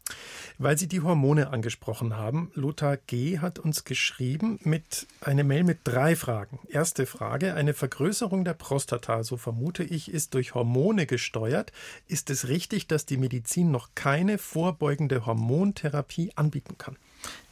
Weil 0.59 0.77
Sie 0.77 0.89
die 0.89 1.01
Hormone 1.01 1.49
angesprochen 1.51 2.17
haben, 2.17 2.51
Lothar 2.55 2.99
G. 2.99 3.39
hat 3.39 3.59
uns 3.59 3.85
geschrieben 3.85 4.59
mit 4.65 5.07
einer 5.23 5.45
Mail 5.45 5.65
mit 5.65 5.79
drei 5.85 6.17
Fragen. 6.17 6.59
Erste 6.69 7.07
Frage, 7.07 7.55
eine 7.55 7.73
Vergrößerung 7.73 8.42
der 8.45 8.55
Prostata, 8.55 9.25
so 9.25 9.37
vermute 9.37 9.85
ich, 9.85 10.11
ist 10.11 10.35
durch 10.35 10.55
Hormone 10.55 11.07
gesteuert. 11.07 11.73
Ist 12.07 12.31
es 12.31 12.49
richtig, 12.49 12.87
dass 12.87 13.07
die 13.07 13.17
Medizin 13.17 13.71
noch 13.71 13.91
keine 13.95 14.39
vorbeugende 14.39 15.27
Hormontherapie 15.27 16.33
anbieten 16.37 16.79
kann? 16.79 16.97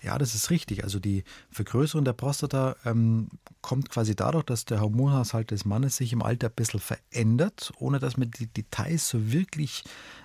Ja, 0.02 0.18
das 0.18 0.34
ist 0.34 0.50
richtig. 0.50 0.82
Also 0.82 0.98
die 0.98 1.24
Vergrößerung 1.50 2.04
der 2.04 2.12
Prostata 2.12 2.76
ähm, 2.84 3.28
kommt 3.60 3.90
quasi 3.90 4.16
dadurch, 4.16 4.44
dass 4.44 4.64
der 4.64 4.80
Hormonhaushalt 4.80 5.50
des 5.50 5.64
Mannes 5.64 5.96
sich 5.96 6.12
im 6.12 6.22
Alter 6.22 6.48
ein 6.48 6.54
bisschen 6.54 6.80
verändert, 6.80 7.72
ohne 7.78 7.98
dass 7.98 8.16
man 8.16 8.30
die 8.30 8.46
Details 8.46 9.08
so 9.08 9.30
wirklich 9.32 9.84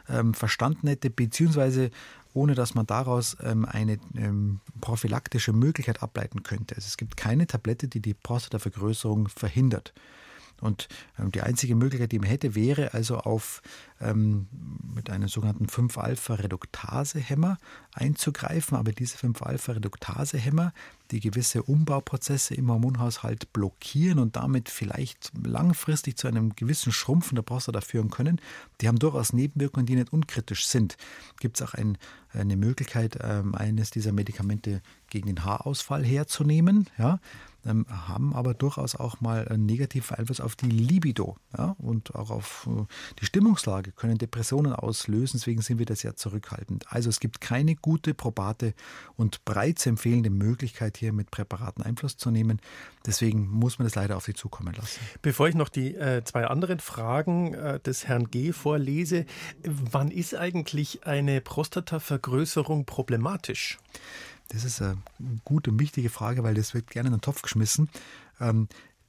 ähm, 0.10 0.34
verstanden 0.34 0.88
hätte, 0.88 1.10
beziehungsweise 1.10 1.92
ohne 2.34 2.54
dass 2.54 2.76
man 2.76 2.86
daraus 2.86 3.38
ähm, 3.42 3.66
eine 3.66 3.98
ähm, 4.16 4.60
prophylaktische 4.82 5.54
Möglichkeit 5.54 6.04
ableiten 6.04 6.44
könnte. 6.44 6.76
Also 6.76 6.88
es 6.88 6.98
gibt 6.98 7.18
keine 7.18 7.48
Tablette, 7.48 7.88
die 7.88 8.02
die 8.02 8.14
Prostatavergrößerung 8.14 9.30
verhindert. 9.30 9.94
Und 10.62 10.88
ähm, 11.20 11.32
die 11.32 11.42
einzige 11.42 11.76
Möglichkeit, 11.76 12.12
die 12.12 12.20
man 12.20 12.30
hätte, 12.30 12.56
wäre 12.56 12.94
also 12.94 13.18
auf 13.18 13.62
ähm, 14.02 14.48
mit 14.94 15.10
einem 15.10 15.28
sogenannten 15.28 15.68
5-Alpha-Reduktase-Hämmer 15.68 17.58
einzugreifen. 17.94 18.78
Aber 18.78 18.92
diese 18.92 19.18
5-Alpha-Reduktase-Hämmer, 19.18 20.74
die 21.12 21.20
gewisse 21.20 21.64
Umbauprozesse 21.64 22.56
im 22.56 22.70
Hormonhaushalt 22.72 23.54
blockieren 23.54 24.20
und 24.20 24.36
damit 24.36 24.70
vielleicht 24.70 25.32
langfristig 25.46 26.18
zu 26.18 26.28
einem 26.28 26.56
gewissen 26.56 26.92
Schrumpfen 26.92 27.36
der 27.36 27.44
Prostata 27.44 27.82
führen 27.82 28.10
können, 28.10 28.42
die 28.82 28.88
haben 28.88 29.00
durchaus 29.00 29.34
Nebenwirkungen, 29.34 29.86
die 29.86 29.96
nicht 29.96 30.12
unkritisch 30.12 30.66
sind. 30.66 30.98
Gibt 31.40 31.60
es 31.60 31.68
auch 31.68 31.74
ein, 31.74 31.98
eine 32.34 32.58
Möglichkeit, 32.58 33.20
ähm, 33.22 33.56
eines 33.56 33.92
dieser 33.92 34.12
Medikamente 34.12 34.82
gegen 35.10 35.28
den 35.28 35.46
Haarausfall 35.46 36.04
herzunehmen? 36.04 36.90
Ja? 36.98 37.20
Ähm, 37.66 37.86
haben 37.90 38.34
aber 38.34 38.54
durchaus 38.54 38.96
auch 38.96 39.22
mal 39.22 39.48
einen 39.48 39.66
negativen 39.66 40.18
Einfluss 40.18 40.40
auf 40.40 40.56
die 40.56 40.70
Libido 40.70 41.38
ja, 41.58 41.76
und 41.78 42.16
auch 42.16 42.30
auf 42.30 42.68
äh, 42.70 42.86
die 43.20 43.26
Stimmungslage, 43.26 43.92
können 43.92 44.18
Depressionen 44.18 44.74
auslösen. 44.74 45.40
Deswegen 45.40 45.62
sind 45.62 45.80
wir 45.80 45.86
da 45.86 45.96
sehr 45.96 46.16
zurückhaltend. 46.16 46.86
Also 46.90 47.10
es 47.10 47.20
gibt 47.20 47.42
keine 47.42 47.76
gute, 47.76 48.14
probate 48.14 48.74
und 49.16 49.44
breit 49.46 49.80
zu 49.80 49.90
empfehlende 49.90 50.30
Möglichkeit, 50.30 50.98
hier 50.98 51.14
mit 51.14 51.32
Präparaten 51.32 51.84
Einfluss 51.84 52.18
zu 52.18 52.32
nehmen. 52.32 52.60
Deswegen 53.06 53.48
muss 53.48 53.80
man 53.80 53.86
das 53.86 53.96
leider 53.96 54.18
auf 54.18 54.26
Sie 54.26 54.34
zukommen 54.34 54.74
lassen. 54.74 55.00
Bevor 55.22 55.48
ich 55.48 55.56
noch 55.56 55.70
die 55.70 55.96
äh, 55.96 56.24
zwei 56.24 56.46
anderen 56.48 56.80
Fragen 56.80 57.54
äh, 57.54 57.80
des 57.80 58.08
Herrn 58.08 58.30
G. 58.30 58.52
vorlese, 58.52 59.26
wann 59.64 60.12
ist 60.12 60.36
eigentlich 60.36 61.06
eine 61.06 61.42
Prostatavergrößerung 61.42 62.86
problematisch? 62.86 63.78
Das 64.50 64.64
ist 64.64 64.82
eine 64.82 64.98
gute 65.44 65.72
und 65.72 65.80
wichtige 65.80 66.10
Frage, 66.10 66.44
weil 66.44 66.56
das 66.56 66.74
wird 66.74 66.90
gerne 66.90 67.08
in 67.08 67.16
den 67.16 67.22
Topf 67.22 67.42
geschmissen. 67.42 67.90
Ähm, 68.40 68.68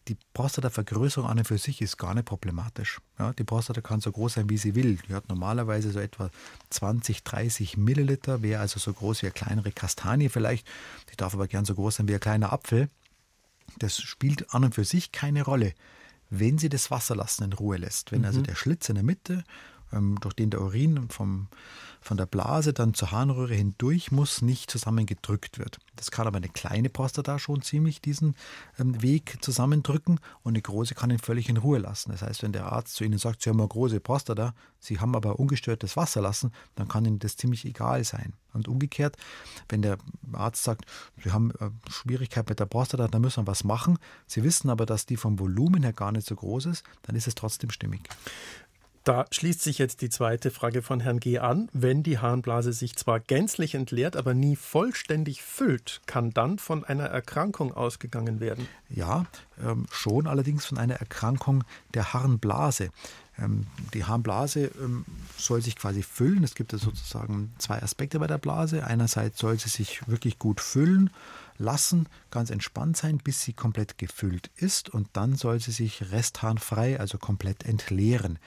die 0.09 0.17
Prostatavergrößerung 0.35 1.29
an 1.29 1.39
und 1.39 1.47
für 1.47 1.59
sich 1.59 1.83
ist 1.83 1.97
gar 1.97 2.15
nicht 2.15 2.27
problematisch. 2.27 3.01
Ja, 3.19 3.33
die 3.33 3.45
Prostata 3.45 3.81
kann 3.81 4.01
so 4.01 4.13
groß 4.13 4.35
sein, 4.35 4.49
wie 4.49 4.57
sie 4.57 4.75
will. 4.75 4.99
Die 5.09 5.15
hat 5.15 5.29
normalerweise 5.29 5.91
so 5.91 5.99
etwa 5.99 6.31
20, 6.71 7.25
30 7.25 7.77
Milliliter, 7.77 8.43
wäre 8.43 8.61
also 8.61 8.79
so 8.79 8.93
groß 8.93 9.23
wie 9.23 9.27
eine 9.27 9.33
kleinere 9.33 9.73
Kastanie 9.73 10.29
vielleicht. 10.29 10.67
Die 11.11 11.17
darf 11.17 11.35
aber 11.35 11.49
gern 11.49 11.65
so 11.65 11.75
groß 11.75 11.97
sein 11.97 12.09
wie 12.09 12.15
ein 12.15 12.21
kleiner 12.21 12.53
Apfel. 12.53 12.89
Das 13.79 14.01
spielt 14.01 14.55
an 14.55 14.65
und 14.65 14.75
für 14.75 14.85
sich 14.85 15.11
keine 15.11 15.43
Rolle, 15.43 15.75
wenn 16.31 16.59
sie 16.59 16.69
das 16.69 16.91
Wasserlassen 16.91 17.47
in 17.47 17.53
Ruhe 17.53 17.77
lässt. 17.77 18.13
Wenn 18.13 18.25
also 18.25 18.39
mhm. 18.39 18.45
der 18.45 18.55
Schlitz 18.55 18.89
in 18.89 18.95
der 18.95 19.05
Mitte 19.05 19.45
ähm, 19.93 20.19
durch 20.21 20.35
den 20.35 20.51
der 20.51 20.61
Urin 20.61 21.09
vom, 21.09 21.49
von 22.07 22.17
der 22.17 22.27
Blase 22.27 22.73
dann 22.73 22.95
zur 22.95 23.11
Harnröhre 23.11 23.55
hindurch 23.55 24.13
muss, 24.13 24.41
nicht 24.41 24.71
zusammengedrückt 24.71 25.59
wird. 25.59 25.79
Das 25.97 26.13
kann 26.13 26.27
aber 26.27 26.37
eine 26.37 26.49
kleine 26.49 26.89
Prostata 26.89 27.39
schon 27.39 27.63
ziemlich 27.63 28.01
diesen 28.01 28.37
ähm, 28.79 29.03
Weg 29.03 29.39
zusammendrücken 29.41 30.21
und 30.43 30.53
eine 30.53 30.63
große 30.63 30.95
kann 30.95 31.11
ihn 31.11 31.19
völlig 31.19 31.49
in 31.49 31.57
Ruhe 31.57 31.79
lassen. 31.79 32.13
Das 32.13 32.23
heißt, 32.23 32.45
wenn 32.45 32.53
der 32.53 32.73
Arzt 32.73 32.95
zu 32.95 33.05
Ihnen 33.05 33.19
sagt, 33.19 33.43
Sie 33.43 33.51
haben 33.51 33.61
eine 33.61 33.69
große 33.69 33.99
Prostata, 33.99 34.55
Sie 34.79 35.01
haben 35.01 35.17
aber 35.17 35.41
ungestörtes 35.41 35.97
Wasser 35.97 36.21
lassen, 36.21 36.53
dann 36.77 36.87
kann 36.87 37.05
Ihnen 37.05 37.19
das 37.19 37.37
ziemlich 37.37 37.65
egal 37.65 38.05
sein. 38.05 38.35
Und 38.53 38.69
umgekehrt, 38.69 39.17
wenn 39.69 39.83
der 39.83 39.99
Arzt 40.33 40.63
sagt, 40.63 40.85
Sie 41.23 41.33
haben 41.33 41.51
äh, 41.59 41.71
Schwierigkeit 41.91 42.49
mit 42.49 42.61
der 42.61 42.67
Prostata, 42.67 43.09
dann 43.09 43.21
müssen 43.21 43.43
wir 43.43 43.49
was 43.49 43.65
machen. 43.65 43.99
Sie 44.27 44.45
wissen 44.45 44.71
aber, 44.71 44.87
dass 44.87 45.07
die 45.07 45.17
vom 45.17 45.41
Volumen 45.41 45.83
her 45.83 45.93
gar 45.93 46.13
nicht 46.13 46.27
so 46.27 46.37
groß 46.37 46.67
ist, 46.67 46.85
dann 47.03 47.17
ist 47.17 47.27
es 47.27 47.35
trotzdem 47.35 47.71
stimmig. 47.71 48.09
Da 49.07 49.25
schließt 49.31 49.63
sich 49.63 49.79
jetzt 49.79 50.03
die 50.03 50.09
zweite 50.11 50.51
Frage 50.51 50.83
von 50.83 50.99
Herrn 50.99 51.21
G. 51.21 51.39
an. 51.39 51.69
Wenn 51.73 52.03
die 52.03 52.19
Harnblase 52.19 52.73
sich 52.73 52.97
zwar 52.97 53.21
gänzlich 53.21 53.77
entleert, 53.77 54.17
aber 54.17 54.35
nie 54.35 54.57
vollständig 54.57 55.43
füllt, 55.43 56.01
kann 56.07 56.33
dann 56.33 56.59
von 56.59 56.83
einer 56.83 57.05
Erkrankung 57.05 57.73
ausgegangen 57.73 58.41
werden? 58.41 58.67
Ja, 58.91 59.27
ähm, 59.65 59.87
schon 59.93 60.27
allerdings 60.27 60.67
von 60.67 60.77
einer 60.77 60.97
Erkrankung 60.97 61.63
der 61.95 62.15
Harnblase. 62.15 62.91
Ähm, 63.39 63.69
die 63.95 64.03
Harnblase 64.03 64.73
ähm, 64.83 65.05
soll 65.39 65.63
sich 65.63 65.77
quasi 65.77 66.03
füllen. 66.03 66.43
Es 66.43 66.57
gibt 66.57 66.73
ja 66.73 66.79
sozusagen 66.79 67.55
zwei 67.59 67.81
Aspekte 67.81 68.19
bei 68.19 68.27
der 68.27 68.39
Blase. 68.39 68.85
Einerseits 68.85 69.39
soll 69.39 69.57
sie 69.57 69.69
sich 69.69 70.09
wirklich 70.09 70.41
gut 70.41 70.61
füllen 70.61 71.11
lassen, 71.59 72.09
ganz 72.31 72.51
entspannt 72.51 72.97
sein, 72.97 73.19
bis 73.19 73.43
sie 73.43 73.53
komplett 73.53 73.99
gefüllt 73.99 74.51
ist 74.57 74.89
und 74.89 75.09
dann 75.15 75.37
soll 75.37 75.61
sie 75.61 75.73
sich 75.73 76.11
restharnfrei, 76.11 76.99
also 77.01 77.19
komplett 77.19 77.65
entleeren. 77.65 78.39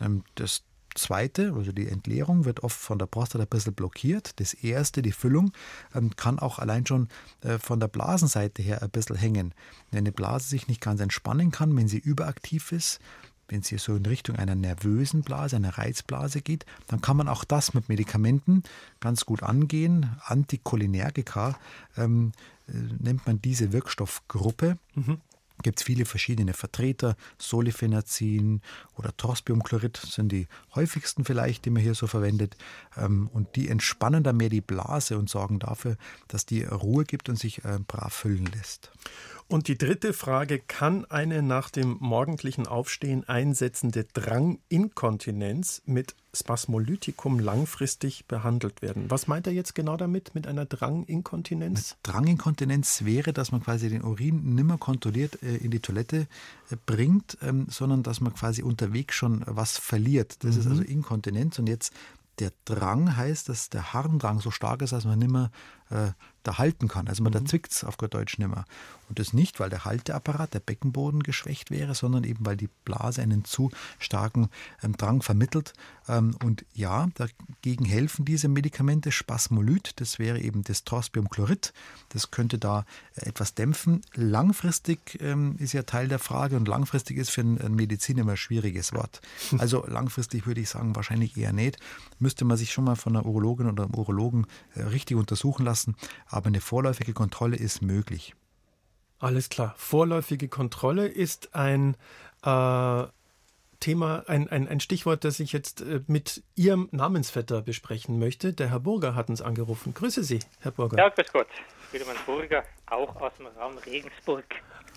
Ähm, 0.00 0.24
das 0.34 0.62
Zweite, 0.94 1.52
also 1.54 1.70
die 1.72 1.88
Entleerung, 1.88 2.44
wird 2.44 2.64
oft 2.64 2.78
von 2.78 2.98
der 2.98 3.06
Prostata 3.06 3.44
ein 3.44 3.48
bisschen 3.48 3.74
blockiert. 3.74 4.40
Das 4.40 4.54
erste, 4.54 5.02
die 5.02 5.12
Füllung, 5.12 5.52
ähm, 5.94 6.16
kann 6.16 6.38
auch 6.38 6.58
allein 6.58 6.84
schon 6.84 7.08
äh, 7.42 7.58
von 7.58 7.78
der 7.78 7.88
Blasenseite 7.88 8.62
her 8.62 8.82
ein 8.82 8.90
bisschen 8.90 9.16
hängen. 9.16 9.54
Wenn 9.90 9.98
eine 9.98 10.12
Blase 10.12 10.48
sich 10.48 10.66
nicht 10.66 10.80
ganz 10.80 11.00
entspannen 11.00 11.52
kann, 11.52 11.76
wenn 11.76 11.88
sie 11.88 11.98
überaktiv 11.98 12.72
ist, 12.72 13.00
wenn 13.50 13.62
sie 13.62 13.78
so 13.78 13.96
in 13.96 14.06
Richtung 14.06 14.36
einer 14.36 14.54
nervösen 14.54 15.22
Blase, 15.22 15.56
einer 15.56 15.76
Reizblase 15.76 16.40
geht, 16.40 16.64
dann 16.86 17.00
kann 17.00 17.16
man 17.16 17.28
auch 17.28 17.44
das 17.44 17.74
mit 17.74 17.88
Medikamenten 17.88 18.62
ganz 19.00 19.26
gut 19.26 19.42
angehen. 19.42 20.16
Anticholinergika 20.24 21.58
ähm, 21.96 22.32
äh, 22.68 22.72
nennt 22.98 23.26
man 23.26 23.42
diese 23.42 23.72
Wirkstoffgruppe. 23.72 24.78
Mhm 24.94 25.20
gibt 25.62 25.80
es 25.80 25.84
viele 25.84 26.04
verschiedene 26.04 26.54
Vertreter. 26.54 27.16
Solifenazin 27.38 28.60
oder 28.96 29.16
Trospiumchlorid 29.16 29.96
sind 29.96 30.32
die 30.32 30.46
häufigsten 30.74 31.24
vielleicht, 31.24 31.64
die 31.64 31.70
man 31.70 31.82
hier 31.82 31.94
so 31.94 32.06
verwendet. 32.06 32.56
Ähm, 32.96 33.28
und 33.32 33.56
die 33.56 33.68
entspannen 33.68 34.22
dann 34.22 34.36
mehr 34.36 34.48
die 34.48 34.60
Blase 34.60 35.18
und 35.18 35.28
sorgen 35.28 35.58
dafür, 35.58 35.96
dass 36.28 36.46
die 36.46 36.64
Ruhe 36.64 37.04
gibt 37.04 37.28
und 37.28 37.38
sich 37.38 37.64
äh, 37.64 37.78
brav 37.86 38.12
füllen 38.12 38.46
lässt. 38.46 38.90
Und 39.50 39.66
die 39.66 39.76
dritte 39.76 40.12
Frage, 40.12 40.60
kann 40.60 41.06
eine 41.06 41.42
nach 41.42 41.70
dem 41.70 41.96
morgendlichen 41.98 42.68
Aufstehen 42.68 43.28
einsetzende 43.28 44.04
Dranginkontinenz 44.04 45.82
mit 45.86 46.14
Spasmolytikum 46.32 47.40
langfristig 47.40 48.26
behandelt 48.26 48.80
werden? 48.80 49.10
Was 49.10 49.26
meint 49.26 49.48
er 49.48 49.52
jetzt 49.52 49.74
genau 49.74 49.96
damit, 49.96 50.36
mit 50.36 50.46
einer 50.46 50.66
Dranginkontinenz? 50.66 51.96
Mit 52.04 52.14
Dranginkontinenz 52.14 53.04
wäre, 53.04 53.32
dass 53.32 53.50
man 53.50 53.60
quasi 53.60 53.88
den 53.88 54.04
Urin 54.04 54.54
nimmer 54.54 54.78
kontrolliert 54.78 55.42
äh, 55.42 55.56
in 55.56 55.72
die 55.72 55.80
Toilette 55.80 56.28
äh, 56.70 56.76
bringt, 56.86 57.36
ähm, 57.42 57.66
sondern 57.68 58.04
dass 58.04 58.20
man 58.20 58.32
quasi 58.32 58.62
unterwegs 58.62 59.16
schon 59.16 59.42
was 59.46 59.78
verliert. 59.78 60.44
Das 60.44 60.54
mhm. 60.54 60.60
ist 60.60 60.66
also 60.68 60.82
Inkontinenz. 60.82 61.58
Und 61.58 61.68
jetzt 61.68 61.92
der 62.38 62.52
Drang 62.64 63.16
heißt, 63.16 63.48
dass 63.48 63.68
der 63.68 63.92
Harndrang 63.92 64.38
so 64.38 64.52
stark 64.52 64.82
ist, 64.82 64.92
dass 64.92 65.04
man 65.04 65.18
nimmer 65.18 65.50
äh, 65.90 66.12
da 66.42 66.58
halten 66.58 66.88
kann. 66.88 67.08
Also 67.08 67.22
man 67.22 67.32
mhm. 67.32 67.38
da 67.38 67.44
zwickt 67.44 67.72
es 67.72 67.84
auf 67.84 67.98
gut 67.98 68.14
Deutsch 68.14 68.38
nimmer. 68.38 68.64
Und 69.10 69.18
das 69.18 69.32
nicht, 69.32 69.58
weil 69.58 69.70
der 69.70 69.84
Halteapparat, 69.84 70.54
der 70.54 70.60
Beckenboden 70.60 71.24
geschwächt 71.24 71.72
wäre, 71.72 71.96
sondern 71.96 72.22
eben, 72.22 72.46
weil 72.46 72.56
die 72.56 72.68
Blase 72.84 73.20
einen 73.20 73.44
zu 73.44 73.72
starken 73.98 74.50
ähm, 74.84 74.96
Drang 74.96 75.20
vermittelt. 75.20 75.72
Ähm, 76.08 76.36
und 76.44 76.64
ja, 76.74 77.08
dagegen 77.14 77.84
helfen 77.84 78.24
diese 78.24 78.46
Medikamente. 78.46 79.10
Spasmolyt, 79.10 79.94
das 79.96 80.20
wäre 80.20 80.40
eben 80.40 80.62
das 80.62 80.84
Trospiumchlorid. 80.84 81.72
Das 82.10 82.30
könnte 82.30 82.58
da 82.58 82.84
äh, 83.16 83.26
etwas 83.28 83.54
dämpfen. 83.54 84.02
Langfristig 84.14 85.18
ähm, 85.20 85.56
ist 85.58 85.72
ja 85.72 85.82
Teil 85.82 86.06
der 86.06 86.20
Frage 86.20 86.56
und 86.56 86.68
langfristig 86.68 87.16
ist 87.16 87.30
für 87.30 87.40
einen 87.40 87.74
Medizin 87.74 88.16
immer 88.16 88.32
ein 88.32 88.36
schwieriges 88.36 88.92
Wort. 88.92 89.20
Also 89.58 89.84
langfristig 89.86 90.46
würde 90.46 90.60
ich 90.60 90.70
sagen, 90.70 90.96
wahrscheinlich 90.96 91.36
eher 91.36 91.52
nicht. 91.52 91.78
Müsste 92.18 92.44
man 92.44 92.56
sich 92.56 92.72
schon 92.72 92.84
mal 92.84 92.94
von 92.94 93.14
einer 93.14 93.26
Urologin 93.26 93.68
oder 93.68 93.84
einem 93.84 93.94
Urologen 93.94 94.46
äh, 94.74 94.82
richtig 94.82 95.16
untersuchen 95.16 95.64
lassen. 95.64 95.96
Aber 96.30 96.46
eine 96.46 96.60
vorläufige 96.60 97.12
Kontrolle 97.12 97.56
ist 97.56 97.82
möglich. 97.82 98.34
Alles 99.18 99.50
klar. 99.50 99.74
Vorläufige 99.76 100.48
Kontrolle 100.48 101.06
ist 101.06 101.54
ein 101.54 101.96
äh, 102.42 103.04
Thema, 103.80 104.24
ein, 104.28 104.48
ein, 104.48 104.68
ein 104.68 104.80
Stichwort, 104.80 105.24
das 105.24 105.40
ich 105.40 105.52
jetzt 105.52 105.80
äh, 105.82 106.00
mit 106.06 106.42
Ihrem 106.54 106.88
Namensvetter 106.92 107.62
besprechen 107.62 108.18
möchte. 108.18 108.52
Der 108.52 108.70
Herr 108.70 108.80
Burger 108.80 109.14
hat 109.14 109.28
uns 109.28 109.42
angerufen. 109.42 109.92
Grüße 109.92 110.22
Sie, 110.22 110.38
Herr 110.60 110.70
Burger. 110.70 110.96
Ja, 110.96 111.08
grüß 111.08 111.32
Gott. 111.32 111.48
Friedemann 111.90 112.16
Burger, 112.24 112.64
auch 112.86 113.16
aus 113.16 113.32
dem 113.38 113.46
Raum 113.46 113.76
Regensburg. 113.78 114.44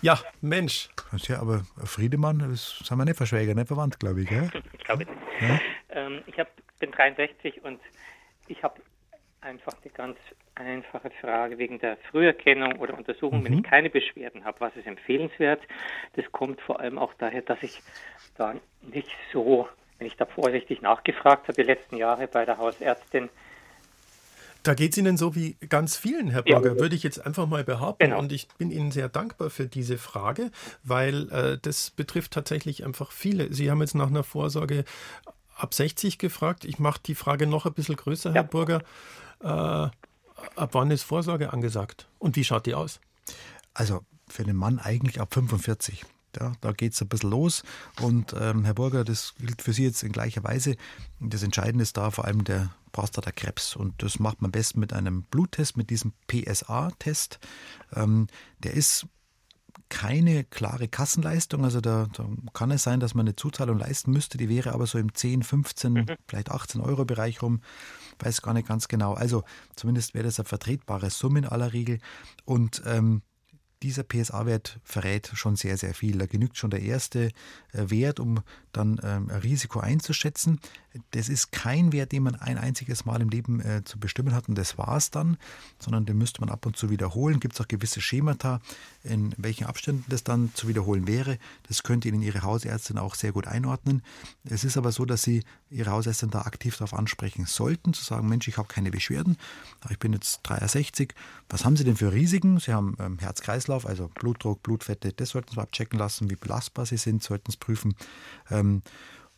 Ja, 0.00 0.18
Mensch. 0.40 0.90
Ja, 1.16 1.40
aber 1.40 1.64
Friedemann, 1.84 2.38
das 2.38 2.78
sind 2.78 2.96
wir 2.96 3.04
nicht 3.04 3.16
verschwägert, 3.16 3.56
nicht 3.56 3.68
verwandt, 3.68 3.98
glaube 3.98 4.22
ich. 4.22 4.28
Gell? 4.28 4.50
ich 4.72 4.84
glaube 4.84 5.04
nicht. 5.04 5.16
Ja? 5.40 5.60
Ähm, 5.90 6.22
ich 6.26 6.38
hab, 6.38 6.48
bin 6.78 6.92
63 6.92 7.64
und 7.64 7.80
ich 8.48 8.62
habe 8.62 8.80
einfach 9.44 9.74
eine 9.82 9.92
ganz 9.92 10.18
einfache 10.54 11.10
Frage 11.20 11.58
wegen 11.58 11.78
der 11.78 11.96
Früherkennung 12.10 12.78
oder 12.78 12.96
Untersuchung, 12.96 13.40
mhm. 13.40 13.44
wenn 13.44 13.58
ich 13.58 13.62
keine 13.62 13.90
Beschwerden 13.90 14.44
habe. 14.44 14.60
Was 14.60 14.76
ist 14.76 14.86
empfehlenswert? 14.86 15.60
Das 16.14 16.24
kommt 16.32 16.60
vor 16.60 16.80
allem 16.80 16.98
auch 16.98 17.14
daher, 17.14 17.42
dass 17.42 17.62
ich 17.62 17.82
da 18.36 18.54
nicht 18.82 19.10
so, 19.32 19.68
wenn 19.98 20.06
ich 20.06 20.16
da 20.16 20.26
vorsichtig 20.26 20.82
nachgefragt 20.82 21.48
habe, 21.48 21.54
die 21.54 21.66
letzten 21.66 21.96
Jahre 21.96 22.26
bei 22.26 22.44
der 22.44 22.58
Hausärztin, 22.58 23.28
da 24.64 24.72
geht 24.72 24.92
es 24.92 24.98
Ihnen 24.98 25.18
so 25.18 25.34
wie 25.34 25.58
ganz 25.68 25.94
vielen, 25.94 26.30
Herr 26.30 26.42
Burger, 26.42 26.72
ja. 26.74 26.80
würde 26.80 26.96
ich 26.96 27.02
jetzt 27.02 27.24
einfach 27.24 27.46
mal 27.46 27.64
behaupten. 27.64 28.06
Genau. 28.06 28.18
Und 28.18 28.32
ich 28.32 28.48
bin 28.56 28.70
Ihnen 28.70 28.92
sehr 28.92 29.10
dankbar 29.10 29.50
für 29.50 29.66
diese 29.66 29.98
Frage, 29.98 30.50
weil 30.82 31.30
äh, 31.30 31.58
das 31.60 31.90
betrifft 31.90 32.32
tatsächlich 32.32 32.82
einfach 32.82 33.12
viele. 33.12 33.52
Sie 33.52 33.70
haben 33.70 33.82
jetzt 33.82 33.94
nach 33.94 34.08
einer 34.08 34.24
Vorsorge 34.24 34.84
ab 35.56 35.74
60 35.74 36.18
gefragt. 36.18 36.64
Ich 36.64 36.78
mache 36.78 37.00
die 37.04 37.14
Frage 37.14 37.46
noch 37.46 37.66
ein 37.66 37.74
bisschen 37.74 37.96
größer, 37.96 38.30
Herr 38.30 38.42
ja. 38.42 38.48
Burger. 38.48 38.82
Äh, 39.40 39.46
ab 39.46 40.70
wann 40.72 40.90
ist 40.90 41.02
Vorsorge 41.02 41.52
angesagt? 41.52 42.08
Und 42.18 42.36
wie 42.36 42.44
schaut 42.44 42.66
die 42.66 42.74
aus? 42.74 43.00
Also 43.72 44.04
für 44.28 44.44
den 44.44 44.56
Mann 44.56 44.78
eigentlich 44.78 45.20
ab 45.20 45.34
45. 45.34 46.04
Ja, 46.40 46.52
da 46.60 46.72
geht 46.72 46.94
es 46.94 47.00
ein 47.00 47.08
bisschen 47.08 47.30
los. 47.30 47.62
Und 48.00 48.34
ähm, 48.38 48.64
Herr 48.64 48.74
Burger, 48.74 49.04
das 49.04 49.34
gilt 49.38 49.62
für 49.62 49.72
Sie 49.72 49.84
jetzt 49.84 50.02
in 50.02 50.12
gleicher 50.12 50.42
Weise. 50.42 50.76
Das 51.20 51.42
Entscheidende 51.42 51.82
ist 51.82 51.96
da 51.96 52.10
vor 52.10 52.24
allem 52.24 52.44
der 52.44 52.74
Prostatakrebs. 52.92 53.76
Und 53.76 54.02
das 54.02 54.18
macht 54.18 54.40
man 54.40 54.48
am 54.48 54.52
besten 54.52 54.80
mit 54.80 54.92
einem 54.92 55.22
Bluttest, 55.22 55.76
mit 55.76 55.90
diesem 55.90 56.12
PSA-Test. 56.26 57.38
Ähm, 57.94 58.26
der 58.58 58.74
ist 58.74 59.06
keine 59.94 60.42
klare 60.42 60.88
Kassenleistung. 60.88 61.64
Also 61.64 61.80
da, 61.80 62.08
da, 62.12 62.26
kann 62.52 62.72
es 62.72 62.82
sein, 62.82 62.98
dass 62.98 63.14
man 63.14 63.26
eine 63.26 63.36
Zuzahlung 63.36 63.78
leisten 63.78 64.10
müsste. 64.10 64.38
Die 64.38 64.48
wäre 64.48 64.72
aber 64.72 64.88
so 64.88 64.98
im 64.98 65.14
10, 65.14 65.44
15, 65.44 65.92
mhm. 65.92 66.06
vielleicht 66.26 66.50
18 66.50 66.80
Euro 66.80 67.04
Bereich 67.04 67.42
rum. 67.42 67.60
Weiß 68.18 68.42
gar 68.42 68.54
nicht 68.54 68.66
ganz 68.66 68.88
genau. 68.88 69.14
Also 69.14 69.44
zumindest 69.76 70.12
wäre 70.14 70.24
das 70.24 70.40
eine 70.40 70.48
vertretbare 70.48 71.10
Summe 71.10 71.38
in 71.38 71.44
aller 71.46 71.72
Regel. 71.72 72.00
Und 72.44 72.82
ähm, 72.86 73.22
dieser 73.84 74.02
PSA-Wert 74.02 74.80
verrät 74.82 75.30
schon 75.34 75.54
sehr, 75.54 75.76
sehr 75.76 75.94
viel. 75.94 76.18
Da 76.18 76.26
genügt 76.26 76.56
schon 76.56 76.70
der 76.70 76.82
erste 76.82 77.30
äh, 77.72 77.90
Wert, 77.90 78.18
um 78.18 78.40
dann 78.72 79.00
ähm, 79.04 79.30
ein 79.30 79.40
Risiko 79.42 79.78
einzuschätzen. 79.78 80.58
Das 81.10 81.28
ist 81.28 81.52
kein 81.52 81.92
Wert, 81.92 82.12
den 82.12 82.22
man 82.22 82.34
ein 82.36 82.58
einziges 82.58 83.04
Mal 83.04 83.20
im 83.20 83.28
Leben 83.28 83.60
äh, 83.60 83.82
zu 83.84 83.98
bestimmen 83.98 84.34
hat 84.34 84.48
und 84.48 84.56
das 84.56 84.78
war 84.78 84.96
es 84.96 85.10
dann, 85.10 85.36
sondern 85.78 86.06
den 86.06 86.16
müsste 86.16 86.40
man 86.40 86.50
ab 86.50 86.66
und 86.66 86.76
zu 86.76 86.90
wiederholen. 86.90 87.40
Gibt 87.40 87.54
es 87.54 87.60
auch 87.60 87.68
gewisse 87.68 88.00
Schemata, 88.00 88.60
in 89.02 89.34
welchen 89.36 89.66
Abständen 89.66 90.04
das 90.08 90.24
dann 90.24 90.52
zu 90.54 90.68
wiederholen 90.68 91.06
wäre. 91.06 91.38
Das 91.68 91.82
könnte 91.82 92.08
Ihnen 92.08 92.22
Ihre 92.22 92.42
Hausärztin 92.42 92.98
auch 92.98 93.14
sehr 93.14 93.32
gut 93.32 93.46
einordnen. 93.46 94.02
Es 94.44 94.64
ist 94.64 94.76
aber 94.76 94.92
so, 94.92 95.04
dass 95.04 95.22
Sie 95.22 95.42
Ihre 95.70 95.90
Hausärztin 95.90 96.30
da 96.30 96.42
aktiv 96.42 96.76
darauf 96.76 96.94
ansprechen 96.94 97.46
sollten, 97.46 97.92
zu 97.92 98.04
sagen, 98.04 98.28
Mensch, 98.28 98.46
ich 98.46 98.56
habe 98.56 98.68
keine 98.68 98.90
Beschwerden, 98.90 99.36
ich 99.90 99.98
bin 99.98 100.12
jetzt 100.12 100.40
63, 100.44 101.14
was 101.48 101.64
haben 101.64 101.76
Sie 101.76 101.84
denn 101.84 101.96
für 101.96 102.12
Risiken? 102.12 102.60
Sie 102.60 102.72
haben 102.72 102.96
ähm, 103.00 103.18
Herz-Kreislauf 103.18 103.54
Kreislauf, 103.64 103.86
also 103.86 104.08
Blutdruck, 104.08 104.62
Blutfette, 104.62 105.12
das 105.12 105.30
sollten 105.30 105.54
Sie 105.54 105.60
abchecken 105.60 105.98
lassen, 105.98 106.30
wie 106.30 106.36
belastbar 106.36 106.86
sie 106.86 106.96
sind, 106.96 107.22
sollten 107.22 107.50
Sie 107.50 107.58
prüfen. 107.58 107.94
Ähm, 108.50 108.82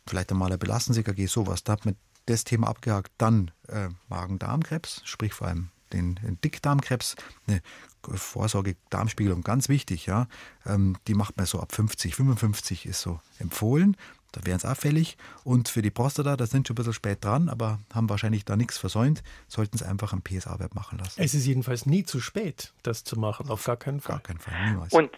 vielleicht 0.07 0.31
einmal 0.31 0.51
ein 0.51 0.59
Belastens-EKG, 0.59 1.27
sowas. 1.27 1.63
Da 1.63 1.73
hat 1.73 1.85
man 1.85 1.95
das 2.25 2.43
Thema 2.43 2.67
abgehakt. 2.67 3.11
Dann 3.17 3.51
äh, 3.67 3.89
Magen-Darm-Krebs, 4.09 5.01
sprich 5.05 5.33
vor 5.33 5.47
allem 5.47 5.69
den, 5.93 6.15
den 6.15 6.39
Dickdarmkrebs, 6.41 7.15
eine 7.47 7.61
Vorsorge, 8.01 8.75
Darmspiegelung, 8.89 9.41
ganz 9.41 9.69
wichtig, 9.69 10.05
ja. 10.05 10.27
Ähm, 10.65 10.97
die 11.07 11.13
macht 11.13 11.37
man 11.37 11.45
so 11.45 11.59
ab 11.59 11.73
50, 11.73 12.15
55 12.15 12.85
ist 12.85 13.01
so 13.01 13.19
empfohlen. 13.39 13.97
Da 14.33 14.45
wären 14.45 14.57
es 14.57 14.65
auffällig. 14.65 15.17
Und 15.43 15.69
für 15.69 15.81
die 15.81 15.89
Prostata, 15.89 16.35
da 16.35 16.45
sind 16.45 16.67
schon 16.67 16.73
ein 16.73 16.77
bisschen 16.77 16.93
spät 16.93 17.23
dran, 17.23 17.49
aber 17.49 17.79
haben 17.93 18.09
wahrscheinlich 18.09 18.45
da 18.45 18.55
nichts 18.55 18.77
versäumt, 18.77 19.23
sollten 19.47 19.77
es 19.77 19.83
einfach 19.83 20.13
am 20.13 20.21
PSA-Wert 20.21 20.75
machen 20.75 20.99
lassen. 20.99 21.21
Es 21.21 21.33
ist 21.33 21.45
jedenfalls 21.45 21.85
nie 21.85 22.03
zu 22.03 22.19
spät, 22.19 22.73
das 22.83 23.03
zu 23.03 23.17
machen, 23.17 23.49
auf 23.49 23.63
gar 23.63 23.77
keinen 23.77 24.01
Fall. 24.01 24.15
Gar 24.17 24.23
keinen 24.23 24.39
Fall, 24.39 24.69
niemals. 24.69 24.93
Und 24.93 25.11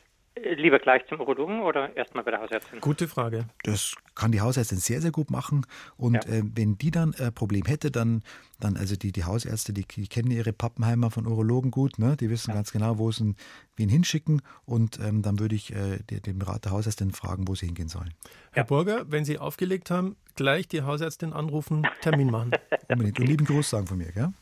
Lieber 0.44 0.80
gleich 0.80 1.06
zum 1.08 1.20
Urologen 1.20 1.62
oder 1.62 1.96
erstmal 1.96 2.24
bei 2.24 2.32
der 2.32 2.42
Hausärztin? 2.42 2.80
Gute 2.80 3.08
Frage. 3.08 3.46
Das 3.64 3.96
kann 4.16 4.32
die 4.32 4.42
Hausärztin 4.42 4.78
sehr, 4.78 5.02
sehr 5.02 5.12
gut 5.12 5.32
machen. 5.32 5.66
Und 5.98 6.26
ja. 6.26 6.34
äh, 6.34 6.44
wenn 6.44 6.78
die 6.78 6.92
dann 6.92 7.14
ein 7.16 7.34
Problem 7.34 7.66
hätte, 7.66 7.92
dann, 7.92 8.24
dann 8.60 8.78
also 8.78 8.96
die, 8.96 9.12
die 9.12 9.24
Hausärzte, 9.24 9.74
die, 9.74 9.86
die 9.86 10.08
kennen 10.08 10.32
ihre 10.32 10.54
Pappenheimer 10.54 11.12
von 11.12 11.28
Urologen 11.28 11.72
gut, 11.72 12.00
ne? 12.00 12.16
die 12.18 12.30
wissen 12.30 12.52
ja. 12.52 12.56
ganz 12.56 12.72
genau, 12.72 12.98
wo 12.98 13.12
sie 13.12 13.36
wen 13.76 13.90
hinschicken. 13.90 14.42
Und 14.66 15.00
ähm, 15.00 15.22
dann 15.22 15.40
würde 15.40 15.56
ich 15.56 15.74
äh, 15.74 16.00
den 16.00 16.42
Rat 16.42 16.66
der 16.66 16.72
Hausärztin 16.72 17.12
fragen, 17.12 17.48
wo 17.48 17.56
sie 17.56 17.66
hingehen 17.68 17.90
sollen. 17.90 18.14
Herr 18.52 18.64
Burger, 18.64 19.06
wenn 19.10 19.26
Sie 19.26 19.38
aufgelegt 19.38 19.92
haben, 19.92 20.16
gleich 20.36 20.68
die 20.68 20.82
Hausärztin 20.82 21.34
anrufen, 21.34 21.88
Termin 22.02 22.32
machen. 22.32 22.52
Unbedingt. 22.90 23.20
Und 23.20 23.26
lieben 23.26 23.46
Gruß 23.46 23.70
sagen 23.70 23.88
von 23.88 23.98
mir. 23.98 24.12
Gell? 24.12 24.30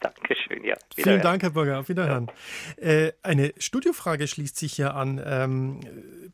Dankeschön, 0.00 0.64
ja. 0.64 0.76
Vielen 0.94 1.20
Dank, 1.20 1.42
Herr 1.42 1.50
Burger. 1.50 1.80
Auf 1.80 1.88
Wiederhören. 1.88 2.30
Ja. 2.76 2.84
Äh, 2.84 3.12
eine 3.22 3.52
Studiofrage 3.58 4.28
schließt 4.28 4.56
sich 4.56 4.74
hier 4.74 4.94
an 4.94 5.20
ähm, 5.24 5.80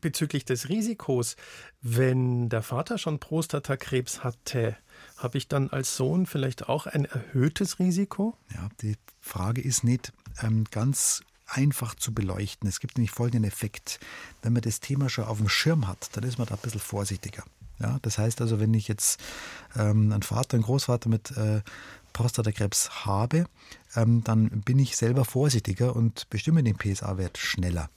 bezüglich 0.01 0.45
des 0.45 0.69
Risikos. 0.69 1.35
Wenn 1.81 2.49
der 2.49 2.61
Vater 2.61 2.97
schon 2.97 3.19
Prostatakrebs 3.19 4.23
hatte, 4.23 4.77
habe 5.17 5.37
ich 5.37 5.47
dann 5.47 5.69
als 5.69 5.95
Sohn 5.95 6.25
vielleicht 6.25 6.69
auch 6.69 6.85
ein 6.85 7.05
erhöhtes 7.05 7.79
Risiko? 7.79 8.37
Ja, 8.53 8.69
die 8.81 8.95
Frage 9.19 9.61
ist 9.61 9.83
nicht 9.83 10.13
ähm, 10.43 10.65
ganz 10.69 11.23
einfach 11.47 11.95
zu 11.95 12.13
beleuchten. 12.13 12.67
Es 12.67 12.79
gibt 12.79 12.97
nämlich 12.97 13.11
folgenden 13.11 13.43
Effekt. 13.43 13.99
Wenn 14.41 14.53
man 14.53 14.61
das 14.61 14.79
Thema 14.79 15.09
schon 15.09 15.25
auf 15.25 15.37
dem 15.37 15.49
Schirm 15.49 15.87
hat, 15.87 16.09
dann 16.13 16.23
ist 16.23 16.37
man 16.37 16.47
da 16.47 16.55
ein 16.55 16.61
bisschen 16.61 16.79
vorsichtiger. 16.79 17.43
Ja, 17.79 17.99
das 18.01 18.17
heißt 18.17 18.41
also, 18.41 18.59
wenn 18.59 18.73
ich 18.73 18.87
jetzt 18.87 19.19
ähm, 19.75 20.11
einen 20.11 20.23
Vater, 20.23 20.55
einen 20.55 20.63
Großvater 20.63 21.09
mit 21.09 21.31
äh, 21.31 21.61
Prostatakrebs 22.15 23.05
habe, 23.05 23.45
ähm, 23.95 24.23
dann 24.23 24.49
bin 24.61 24.79
ich 24.79 24.95
selber 24.95 25.25
vorsichtiger 25.25 25.95
und 25.95 26.29
bestimme 26.29 26.63
den 26.63 26.77
PSA-Wert 26.77 27.37
schneller 27.37 27.89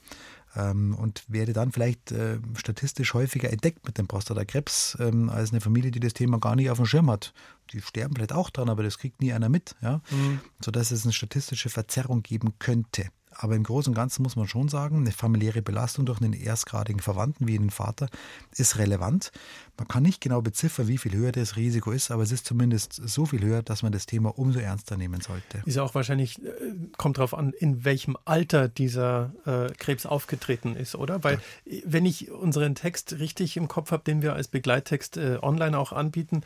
ähm, 0.55 0.93
und 0.95 1.23
werde 1.29 1.53
dann 1.53 1.71
vielleicht 1.71 2.11
äh, 2.11 2.39
statistisch 2.55 3.13
häufiger 3.13 3.49
entdeckt 3.49 3.85
mit 3.85 3.97
dem 3.97 4.07
Prostatakrebs 4.07 4.97
ähm, 4.99 5.29
als 5.29 5.51
eine 5.51 5.61
Familie, 5.61 5.91
die 5.91 6.01
das 6.01 6.13
Thema 6.13 6.37
gar 6.37 6.57
nicht 6.57 6.69
auf 6.69 6.77
dem 6.77 6.85
Schirm 6.85 7.09
hat. 7.09 7.33
Die 7.71 7.81
sterben 7.81 8.15
vielleicht 8.15 8.33
auch 8.33 8.49
dran, 8.49 8.69
aber 8.69 8.83
das 8.83 8.97
kriegt 8.97 9.21
nie 9.21 9.31
einer 9.31 9.47
mit, 9.47 9.75
ja? 9.81 10.01
Mhm. 10.11 10.41
sodass 10.63 10.91
es 10.91 11.03
eine 11.03 11.13
statistische 11.13 11.69
Verzerrung 11.69 12.21
geben 12.21 12.59
könnte. 12.59 13.09
Aber 13.41 13.55
im 13.55 13.63
Großen 13.63 13.91
und 13.91 13.95
Ganzen 13.95 14.21
muss 14.21 14.35
man 14.35 14.49
schon 14.49 14.67
sagen, 14.67 14.97
eine 14.97 15.13
familiäre 15.13 15.61
Belastung 15.61 16.05
durch 16.05 16.21
einen 16.21 16.33
erstgradigen 16.33 17.01
Verwandten 17.01 17.47
wie 17.47 17.57
einen 17.57 17.69
Vater 17.69 18.09
ist 18.57 18.77
relevant. 18.77 19.31
Man 19.77 19.87
kann 19.87 20.03
nicht 20.03 20.19
genau 20.19 20.41
beziffern, 20.41 20.89
wie 20.89 20.97
viel 20.97 21.13
höher 21.13 21.31
das 21.31 21.55
Risiko 21.55 21.91
ist, 21.91 22.11
aber 22.11 22.21
es 22.21 22.33
ist 22.33 22.45
zumindest 22.45 22.93
so 22.93 23.25
viel 23.25 23.41
höher, 23.41 23.63
dass 23.63 23.81
man 23.81 23.93
das 23.93 24.05
Thema 24.05 24.37
umso 24.37 24.59
ernster 24.59 24.97
nehmen 24.97 25.21
sollte. 25.21 25.63
Ist 25.65 25.75
ja 25.75 25.83
auch 25.83 25.95
wahrscheinlich, 25.95 26.43
äh, 26.43 26.49
kommt 26.97 27.17
darauf 27.17 27.33
an, 27.33 27.53
in 27.53 27.85
welchem 27.85 28.17
Alter 28.25 28.67
dieser 28.67 29.31
äh, 29.45 29.73
Krebs 29.73 30.05
aufgetreten 30.05 30.75
ist, 30.75 30.95
oder? 30.95 31.23
Weil, 31.23 31.39
ja. 31.63 31.79
wenn 31.85 32.05
ich 32.05 32.29
unseren 32.31 32.75
Text 32.75 33.19
richtig 33.19 33.55
im 33.55 33.69
Kopf 33.69 33.91
habe, 33.91 34.03
den 34.03 34.21
wir 34.21 34.33
als 34.33 34.49
Begleittext 34.49 35.15
äh, 35.15 35.37
online 35.41 35.79
auch 35.79 35.93
anbieten, 35.93 36.41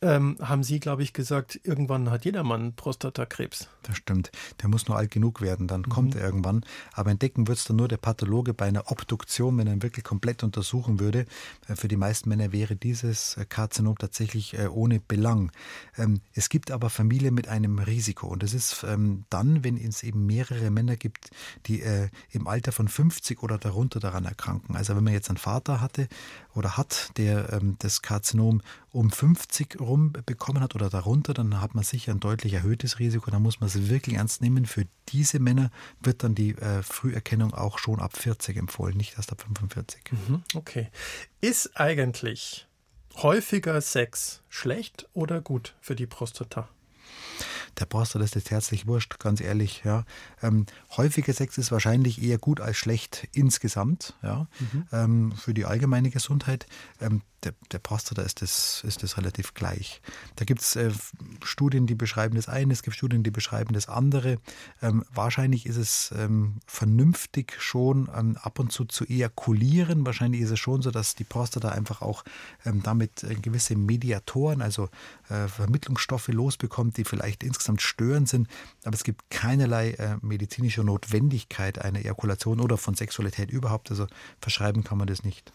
ähm, 0.00 0.36
haben 0.40 0.62
Sie, 0.62 0.78
glaube 0.80 1.02
ich, 1.02 1.12
gesagt, 1.12 1.60
irgendwann 1.64 2.10
hat 2.10 2.24
jedermann 2.24 2.74
Prostatakrebs. 2.74 3.68
Das 3.82 3.96
stimmt. 3.96 4.30
Der 4.62 4.68
muss 4.68 4.86
nur 4.86 4.96
alt 4.96 5.10
genug 5.10 5.40
werden, 5.40 5.66
dann 5.66 5.80
mhm. 5.80 5.88
kommt 5.88 6.14
er 6.14 6.24
irgendwann. 6.24 6.64
Aber 6.92 7.10
entdecken 7.10 7.48
wird 7.48 7.58
es 7.58 7.64
dann 7.64 7.76
nur 7.76 7.88
der 7.88 7.96
Pathologe 7.96 8.54
bei 8.54 8.66
einer 8.66 8.90
Obduktion, 8.90 9.58
wenn 9.58 9.66
er 9.66 9.72
ihn 9.72 9.82
wirklich 9.82 10.04
komplett 10.04 10.44
untersuchen 10.44 11.00
würde. 11.00 11.26
Äh, 11.66 11.74
für 11.74 11.88
die 11.88 11.96
meisten 11.96 12.28
Männer 12.28 12.52
wäre 12.52 12.76
dieses 12.76 13.36
äh, 13.36 13.44
Karzinom 13.44 13.98
tatsächlich 13.98 14.56
äh, 14.58 14.68
ohne 14.68 15.00
Belang. 15.00 15.50
Ähm, 15.96 16.20
es 16.32 16.48
gibt 16.48 16.70
aber 16.70 16.90
Familien 16.90 17.34
mit 17.34 17.48
einem 17.48 17.78
Risiko. 17.78 18.28
Und 18.28 18.42
das 18.42 18.54
ist 18.54 18.84
ähm, 18.84 19.24
dann, 19.30 19.64
wenn 19.64 19.76
es 19.76 20.02
eben 20.02 20.26
mehrere 20.26 20.70
Männer 20.70 20.96
gibt, 20.96 21.30
die 21.66 21.82
im 22.30 22.46
Alter 22.46 22.72
von 22.72 22.88
50 22.88 23.42
oder 23.42 23.58
darunter 23.58 24.00
daran 24.00 24.24
erkranken. 24.24 24.76
Also 24.76 24.96
wenn 24.96 25.04
man 25.04 25.12
jetzt 25.12 25.28
einen 25.28 25.38
Vater 25.38 25.80
hatte 25.80 26.08
oder 26.58 26.76
hat, 26.76 27.10
der 27.16 27.52
ähm, 27.52 27.76
das 27.78 28.02
Karzinom 28.02 28.62
um 28.90 29.10
50 29.10 29.80
rum 29.80 30.12
bekommen 30.26 30.60
hat 30.60 30.74
oder 30.74 30.90
darunter, 30.90 31.34
dann 31.34 31.60
hat 31.60 31.74
man 31.74 31.84
sicher 31.84 32.12
ein 32.12 32.20
deutlich 32.20 32.54
erhöhtes 32.54 32.98
Risiko. 32.98 33.30
Da 33.30 33.38
muss 33.38 33.60
man 33.60 33.68
es 33.68 33.88
wirklich 33.88 34.16
ernst 34.16 34.42
nehmen. 34.42 34.66
Für 34.66 34.86
diese 35.08 35.38
Männer 35.38 35.70
wird 36.00 36.22
dann 36.22 36.34
die 36.34 36.50
äh, 36.56 36.82
Früherkennung 36.82 37.54
auch 37.54 37.78
schon 37.78 38.00
ab 38.00 38.16
40 38.16 38.56
empfohlen, 38.56 38.96
nicht 38.96 39.16
erst 39.16 39.32
ab 39.32 39.42
45. 39.42 40.12
Mhm, 40.12 40.42
okay. 40.54 40.88
Ist 41.40 41.78
eigentlich 41.78 42.66
häufiger 43.16 43.80
Sex 43.80 44.42
schlecht 44.48 45.08
oder 45.14 45.40
gut 45.40 45.74
für 45.80 45.94
die 45.94 46.06
Prostata? 46.06 46.68
Der 47.78 47.86
Prostata 47.86 48.24
ist 48.24 48.34
jetzt 48.34 48.50
herzlich 48.50 48.86
wurscht, 48.86 49.18
ganz 49.18 49.40
ehrlich. 49.40 49.82
Ja. 49.84 50.04
Ähm, 50.42 50.66
häufiger 50.96 51.32
Sex 51.32 51.58
ist 51.58 51.72
wahrscheinlich 51.72 52.22
eher 52.22 52.38
gut 52.38 52.60
als 52.60 52.76
schlecht 52.76 53.28
insgesamt, 53.32 54.14
ja, 54.22 54.46
mhm. 54.58 54.86
ähm, 54.92 55.32
für 55.32 55.54
die 55.54 55.64
allgemeine 55.64 56.10
Gesundheit. 56.10 56.66
Ähm, 57.00 57.22
der, 57.44 57.54
der 57.70 57.78
Prostata 57.78 58.22
ist 58.22 58.42
das, 58.42 58.82
ist 58.84 59.02
das 59.02 59.16
relativ 59.16 59.54
gleich. 59.54 60.00
Da 60.36 60.44
gibt 60.44 60.60
es 60.60 60.76
äh, 60.76 60.90
Studien, 61.42 61.86
die 61.86 61.94
beschreiben 61.94 62.34
das 62.34 62.48
eine, 62.48 62.72
es 62.72 62.82
gibt 62.82 62.96
Studien, 62.96 63.22
die 63.22 63.30
beschreiben 63.30 63.74
das 63.74 63.88
andere. 63.88 64.38
Ähm, 64.82 65.04
wahrscheinlich 65.12 65.66
ist 65.66 65.76
es 65.76 66.12
ähm, 66.16 66.60
vernünftig 66.66 67.54
schon 67.58 68.10
ähm, 68.14 68.36
ab 68.40 68.58
und 68.58 68.72
zu 68.72 68.84
zu 68.84 69.04
ejakulieren. 69.04 70.04
Wahrscheinlich 70.04 70.40
ist 70.40 70.50
es 70.50 70.58
schon 70.58 70.82
so, 70.82 70.90
dass 70.90 71.14
die 71.14 71.24
Prostata 71.24 71.68
einfach 71.68 72.02
auch 72.02 72.24
ähm, 72.64 72.82
damit 72.82 73.22
äh, 73.22 73.34
gewisse 73.34 73.76
Mediatoren, 73.76 74.62
also 74.62 74.88
äh, 75.28 75.46
Vermittlungsstoffe 75.46 76.28
losbekommt, 76.28 76.96
die 76.96 77.04
vielleicht 77.04 77.44
insgesamt 77.44 77.82
störend 77.82 78.28
sind. 78.28 78.48
Aber 78.84 78.94
es 78.94 79.04
gibt 79.04 79.30
keinerlei 79.30 79.90
äh, 79.92 80.16
medizinische 80.22 80.82
Notwendigkeit 80.82 81.78
einer 81.78 82.00
Ejakulation 82.00 82.60
oder 82.60 82.76
von 82.76 82.94
Sexualität 82.94 83.50
überhaupt. 83.50 83.90
Also 83.90 84.06
verschreiben 84.40 84.84
kann 84.84 84.98
man 84.98 85.06
das 85.06 85.22
nicht. 85.22 85.52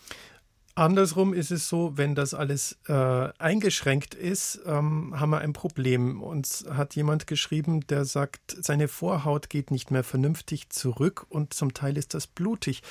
Andersrum 0.76 1.36
ist 1.36 1.52
es 1.52 1.70
so, 1.70 1.98
wenn 1.98 2.16
das 2.16 2.34
alles 2.34 2.78
äh, 2.88 2.94
eingeschränkt 3.38 4.16
ist, 4.16 4.60
ähm, 4.66 5.14
haben 5.20 5.30
wir 5.30 5.38
ein 5.38 5.54
Problem. 5.54 6.24
Uns 6.24 6.66
hat 6.68 6.96
jemand 6.96 7.28
geschrieben, 7.28 7.86
der 7.88 8.06
sagt, 8.06 8.58
seine 8.60 8.88
Vorhaut 8.88 9.52
geht 9.52 9.70
nicht 9.70 9.92
mehr 9.92 10.04
vernünftig 10.04 10.70
zurück 10.70 11.28
und 11.30 11.54
zum 11.54 11.76
Teil 11.76 11.96
ist 11.96 12.16
das 12.16 12.26
blutig. 12.26 12.82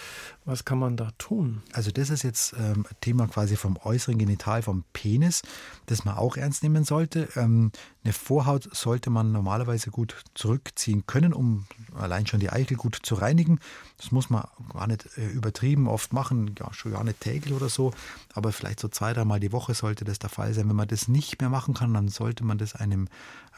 Was 0.44 0.64
kann 0.64 0.78
man 0.78 0.96
da 0.96 1.10
tun? 1.18 1.62
Also 1.72 1.90
das 1.90 2.10
ist 2.10 2.22
jetzt 2.22 2.54
ähm, 2.56 2.86
Thema 3.00 3.26
quasi 3.26 3.56
vom 3.56 3.76
äußeren 3.82 4.16
Genital, 4.16 4.62
vom 4.62 4.84
Penis, 4.92 5.42
das 5.86 6.04
man 6.04 6.16
auch 6.16 6.36
ernst 6.36 6.62
nehmen 6.62 6.84
sollte. 6.84 7.28
Ähm, 7.34 7.72
eine 8.04 8.12
Vorhaut 8.12 8.68
sollte 8.72 9.10
man 9.10 9.32
normalerweise 9.32 9.90
gut 9.90 10.14
zurückziehen 10.34 11.04
können, 11.06 11.32
um 11.32 11.66
allein 11.96 12.28
schon 12.28 12.38
die 12.38 12.50
Eichel 12.50 12.76
gut 12.76 12.98
zu 13.02 13.16
reinigen. 13.16 13.58
Das 13.96 14.12
muss 14.12 14.30
man 14.30 14.44
gar 14.72 14.86
nicht 14.86 15.06
äh, 15.16 15.26
übertrieben 15.28 15.88
oft 15.88 16.12
machen, 16.12 16.54
ja, 16.60 16.72
schon 16.72 16.92
gar 16.92 17.02
nicht 17.02 17.20
täglich 17.20 17.54
oder 17.54 17.71
so, 17.72 17.92
aber 18.34 18.52
vielleicht 18.52 18.80
so 18.80 18.88
zwei, 18.88 19.12
dreimal 19.12 19.40
die 19.40 19.52
Woche 19.52 19.74
sollte 19.74 20.04
das 20.04 20.18
der 20.18 20.30
Fall 20.30 20.54
sein. 20.54 20.68
Wenn 20.68 20.76
man 20.76 20.88
das 20.88 21.08
nicht 21.08 21.40
mehr 21.40 21.50
machen 21.50 21.74
kann, 21.74 21.92
dann 21.94 22.08
sollte 22.08 22.44
man 22.44 22.58
das 22.58 22.74
einem 22.74 23.08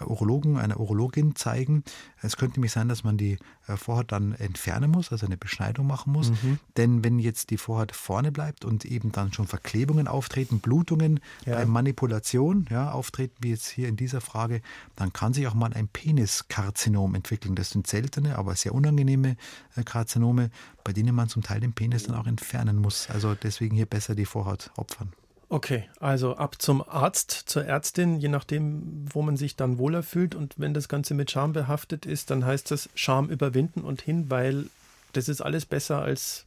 Urologen, 0.01 0.57
einer 0.57 0.81
Urologin 0.81 1.37
zeigen. 1.37 1.85
Es 2.23 2.37
könnte 2.37 2.59
nämlich 2.59 2.73
sein, 2.73 2.89
dass 2.89 3.05
man 3.05 3.17
die 3.17 3.39
äh, 3.67 3.77
Vorhaut 3.77 4.13
dann 4.13 4.33
entfernen 4.35 4.91
muss, 4.91 5.13
also 5.13 5.27
eine 5.27 5.37
Beschneidung 5.37 5.87
machen 5.87 6.13
muss. 6.13 6.31
Mhm. 6.31 6.59
Denn 6.77 7.05
wenn 7.05 7.19
jetzt 7.19 7.51
die 7.51 7.57
Vorhaut 7.57 7.93
vorne 7.93 8.33
bleibt 8.33 8.65
und 8.65 8.85
eben 8.85 9.13
dann 9.13 9.33
schon 9.33 9.47
Verklebungen 9.47 10.09
auftreten, 10.09 10.61
Blutungen 10.61 11.21
ja. 11.47 11.57
bei 11.57 11.67
Manipulation 11.67 12.67
ja, 12.71 12.91
auftreten, 12.91 13.35
wie 13.41 13.51
jetzt 13.51 13.69
hier 13.69 13.89
in 13.89 13.97
dieser 13.97 14.21
Frage, 14.21 14.61
dann 14.97 15.13
kann 15.13 15.33
sich 15.33 15.47
auch 15.47 15.55
mal 15.55 15.73
ein 15.73 15.89
Peniskarzinom 15.89 17.15
entwickeln. 17.15 17.55
Das 17.55 17.71
sind 17.71 17.87
seltene, 17.87 18.37
aber 18.39 18.55
sehr 18.57 18.75
unangenehme 18.75 19.37
äh, 19.77 19.83
Karzinome, 19.83 20.51
bei 20.83 20.93
denen 20.93 21.15
man 21.15 21.29
zum 21.29 21.43
Teil 21.43 21.61
den 21.61 21.73
Penis 21.73 22.05
dann 22.05 22.17
auch 22.17 22.27
entfernen 22.27 22.77
muss. 22.77 23.09
Also 23.11 23.35
deswegen 23.35 23.77
hier 23.77 23.87
besser 23.87 24.15
die 24.15 24.27
Vorhaut 24.27 24.71
opfern. 24.77 25.13
Okay, 25.55 25.85
also 26.01 26.35
ab 26.35 26.61
zum 26.61 26.83
Arzt, 26.83 27.31
zur 27.31 27.65
Ärztin, 27.65 28.19
je 28.19 28.27
nachdem, 28.27 29.07
wo 29.09 29.23
man 29.23 29.37
sich 29.37 29.55
dann 29.55 29.79
wohler 29.79 30.03
fühlt. 30.03 30.35
Und 30.35 30.55
wenn 30.57 30.75
das 30.75 30.89
Ganze 30.89 31.15
mit 31.15 31.31
Scham 31.31 31.53
behaftet 31.53 32.07
ist, 32.07 32.31
dann 32.31 32.45
heißt 32.45 32.73
das 32.73 32.91
Scham 32.97 33.29
überwinden 33.29 33.83
und 33.83 34.03
hin, 34.03 34.31
weil 34.31 34.67
das 35.13 35.29
ist 35.29 35.41
alles 35.41 35.65
besser 35.65 36.03
als 36.03 36.47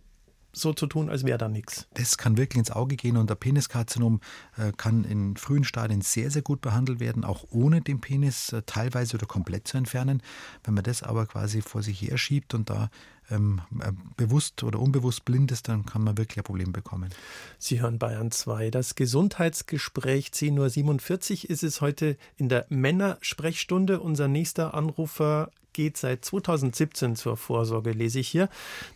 so 0.52 0.74
zu 0.74 0.88
tun, 0.88 1.10
als 1.10 1.24
wäre 1.24 1.38
da 1.38 1.48
nichts. 1.48 1.88
Das 1.94 2.18
kann 2.18 2.36
wirklich 2.36 2.58
ins 2.58 2.72
Auge 2.72 2.98
gehen 2.98 3.16
und 3.16 3.30
der 3.30 3.36
Peniskarzinom 3.36 4.20
äh, 4.58 4.74
kann 4.76 5.06
in 5.06 5.38
frühen 5.38 5.64
Stadien 5.64 6.02
sehr, 6.02 6.30
sehr 6.30 6.42
gut 6.42 6.60
behandelt 6.60 7.00
werden, 7.00 7.24
auch 7.24 7.46
ohne 7.50 7.80
den 7.80 8.02
Penis 8.02 8.52
äh, 8.52 8.64
teilweise 8.66 9.16
oder 9.16 9.26
komplett 9.26 9.70
zu 9.70 9.78
entfernen. 9.78 10.22
Wenn 10.66 10.74
man 10.74 10.84
das 10.84 11.02
aber 11.02 11.28
quasi 11.28 11.62
vor 11.62 11.82
sich 11.82 12.02
her 12.02 12.18
schiebt 12.18 12.54
und 12.54 12.70
da 12.70 12.90
ähm, 13.30 13.62
äh, 13.80 13.92
bewusst 14.16 14.64
oder 14.64 14.80
unbewusst 14.80 15.26
blind 15.26 15.52
ist, 15.52 15.68
dann 15.68 15.86
kann 15.86 16.04
man 16.04 16.18
wirklich 16.18 16.38
ein 16.38 16.44
Problem 16.44 16.72
bekommen. 16.72 17.10
Sie 17.58 17.82
hören 17.82 18.00
Bayern 18.00 18.32
2. 18.32 18.72
Das 18.72 18.96
Gesundheitsgespräch 18.96 20.28
10.47 20.30 21.46
Uhr 21.46 21.50
ist 21.50 21.64
es 21.64 21.82
heute 21.82 22.18
in 22.38 22.50
der 22.50 22.66
Männersprechstunde. 22.70 24.00
Unser 24.00 24.28
nächster 24.28 24.74
Anrufer 24.74 25.52
geht 25.74 25.98
seit 25.98 26.26
2017 26.26 27.16
zur 27.16 27.38
Vorsorge, 27.38 27.92
lese 27.92 28.20
ich 28.20 28.28
hier. 28.28 28.50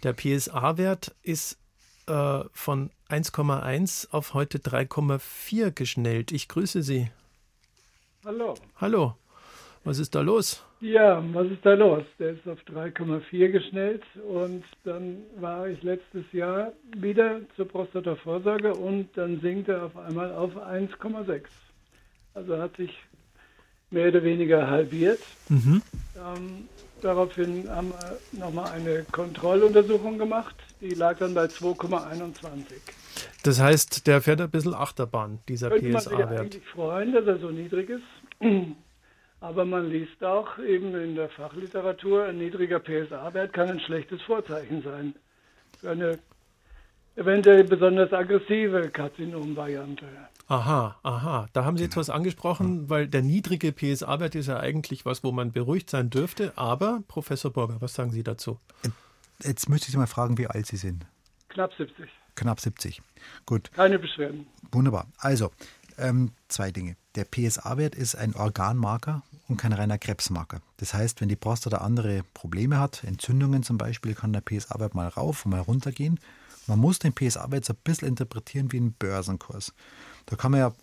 Der 0.03 0.13
PSA-Wert 0.13 1.15
ist 1.21 1.57
äh, 2.07 2.43
von 2.53 2.89
1,1 3.09 4.09
auf 4.11 4.33
heute 4.33 4.57
3,4 4.57 5.71
geschnellt. 5.71 6.31
Ich 6.31 6.47
grüße 6.47 6.81
Sie. 6.81 7.11
Hallo. 8.25 8.55
Hallo. 8.77 9.15
Was 9.83 9.97
ist 9.97 10.13
da 10.13 10.21
los? 10.21 10.63
Ja, 10.79 11.23
was 11.33 11.47
ist 11.47 11.65
da 11.65 11.73
los? 11.73 12.03
Der 12.19 12.31
ist 12.31 12.47
auf 12.47 12.59
3,4 12.61 13.49
geschnellt 13.49 14.03
und 14.27 14.63
dann 14.83 15.17
war 15.39 15.67
ich 15.67 15.81
letztes 15.81 16.23
Jahr 16.31 16.71
wieder 16.97 17.41
zur 17.55 17.67
Prostatavorsorge 17.67 18.73
und 18.75 19.09
dann 19.15 19.39
sinkt 19.41 19.69
er 19.69 19.85
auf 19.85 19.97
einmal 19.97 20.33
auf 20.33 20.55
1,6. 20.55 21.43
Also 22.33 22.57
hat 22.57 22.77
sich 22.77 22.91
mehr 23.89 24.09
oder 24.09 24.23
weniger 24.23 24.67
halbiert. 24.67 25.19
Mhm. 25.49 25.81
Ähm, 26.15 26.67
daraufhin 27.01 27.69
haben 27.69 27.89
wir 27.89 28.39
nochmal 28.39 28.71
eine 28.71 29.03
Kontrolluntersuchung 29.11 30.17
gemacht. 30.17 30.55
Die 30.79 30.93
lag 30.93 31.17
dann 31.17 31.33
bei 31.33 31.45
2,21. 31.45 32.45
Das 33.43 33.59
heißt, 33.59 34.07
der 34.07 34.21
fährt 34.21 34.41
ein 34.41 34.49
bisschen 34.49 34.73
Achterbahn, 34.73 35.39
dieser 35.49 35.69
PSA-Wert. 35.69 35.91
Man 35.91 36.01
sich 36.01 36.13
eigentlich 36.13 36.67
freuen, 36.67 37.13
dass 37.13 37.25
er 37.25 37.39
so 37.39 37.49
niedrig 37.49 37.89
ist. 37.89 38.03
Aber 39.41 39.65
man 39.65 39.89
liest 39.89 40.23
auch 40.23 40.59
eben 40.59 40.95
in 40.95 41.15
der 41.15 41.27
Fachliteratur, 41.29 42.25
ein 42.25 42.37
niedriger 42.37 42.79
PSA-Wert 42.79 43.53
kann 43.53 43.69
ein 43.69 43.79
schlechtes 43.79 44.21
Vorzeichen 44.21 44.83
sein. 44.83 45.15
Für 45.79 45.89
eine 45.89 46.19
eventuell 47.15 47.63
besonders 47.63 48.13
aggressive 48.13 48.89
Karzinomvariante. 48.91 50.05
Aha, 50.47 50.95
aha. 51.01 51.47
Da 51.53 51.65
haben 51.65 51.75
Sie 51.75 51.83
jetzt 51.83 51.97
was 51.97 52.11
angesprochen, 52.11 52.89
weil 52.89 53.07
der 53.07 53.23
niedrige 53.23 53.71
PSA-Wert 53.71 54.35
ist 54.35 54.47
ja 54.47 54.59
eigentlich 54.59 55.05
was, 55.05 55.23
wo 55.23 55.31
man 55.31 55.51
beruhigt 55.51 55.89
sein 55.89 56.11
dürfte. 56.11 56.53
Aber, 56.55 57.01
Professor 57.07 57.51
Borger, 57.51 57.77
was 57.81 57.95
sagen 57.95 58.11
Sie 58.11 58.21
dazu? 58.21 58.59
Jetzt 59.41 59.69
müsste 59.69 59.87
ich 59.87 59.93
Sie 59.93 59.97
mal 59.97 60.05
fragen, 60.07 60.37
wie 60.37 60.47
alt 60.47 60.67
Sie 60.67 60.77
sind. 60.77 61.07
Knapp 61.49 61.73
70. 61.73 62.07
Knapp 62.35 62.59
70. 62.59 63.01
Gut. 63.47 63.71
Keine 63.73 63.97
Beschwerden. 63.97 64.45
Wunderbar. 64.71 65.07
Also, 65.17 65.51
ähm, 65.97 66.31
zwei 66.47 66.71
Dinge. 66.71 66.95
Der 67.15 67.25
PSA-Wert 67.25 67.93
ist 67.93 68.15
ein 68.15 68.35
Organmarker 68.35 69.21
und 69.49 69.57
kein 69.57 69.73
reiner 69.73 69.97
Krebsmarker. 69.97 70.61
Das 70.77 70.93
heißt, 70.93 71.19
wenn 71.19 71.27
die 71.27 71.35
Prostata 71.35 71.79
andere 71.79 72.23
Probleme 72.33 72.79
hat, 72.79 73.03
Entzündungen 73.03 73.63
zum 73.63 73.77
Beispiel, 73.77 74.15
kann 74.15 74.31
der 74.31 74.41
PSA-Wert 74.41 74.95
mal 74.95 75.09
rauf 75.09 75.45
und 75.45 75.51
mal 75.51 75.59
runter 75.59 75.91
gehen. 75.91 76.19
Man 76.67 76.79
muss 76.79 76.99
den 76.99 77.13
PSA-Wert 77.13 77.65
so 77.65 77.73
ein 77.73 77.79
bisschen 77.83 78.07
interpretieren 78.07 78.71
wie 78.71 78.77
einen 78.77 78.93
Börsenkurs. 78.93 79.73
Da 80.25 80.37
kann 80.37 80.51
man 80.51 80.61
ja 80.61 80.73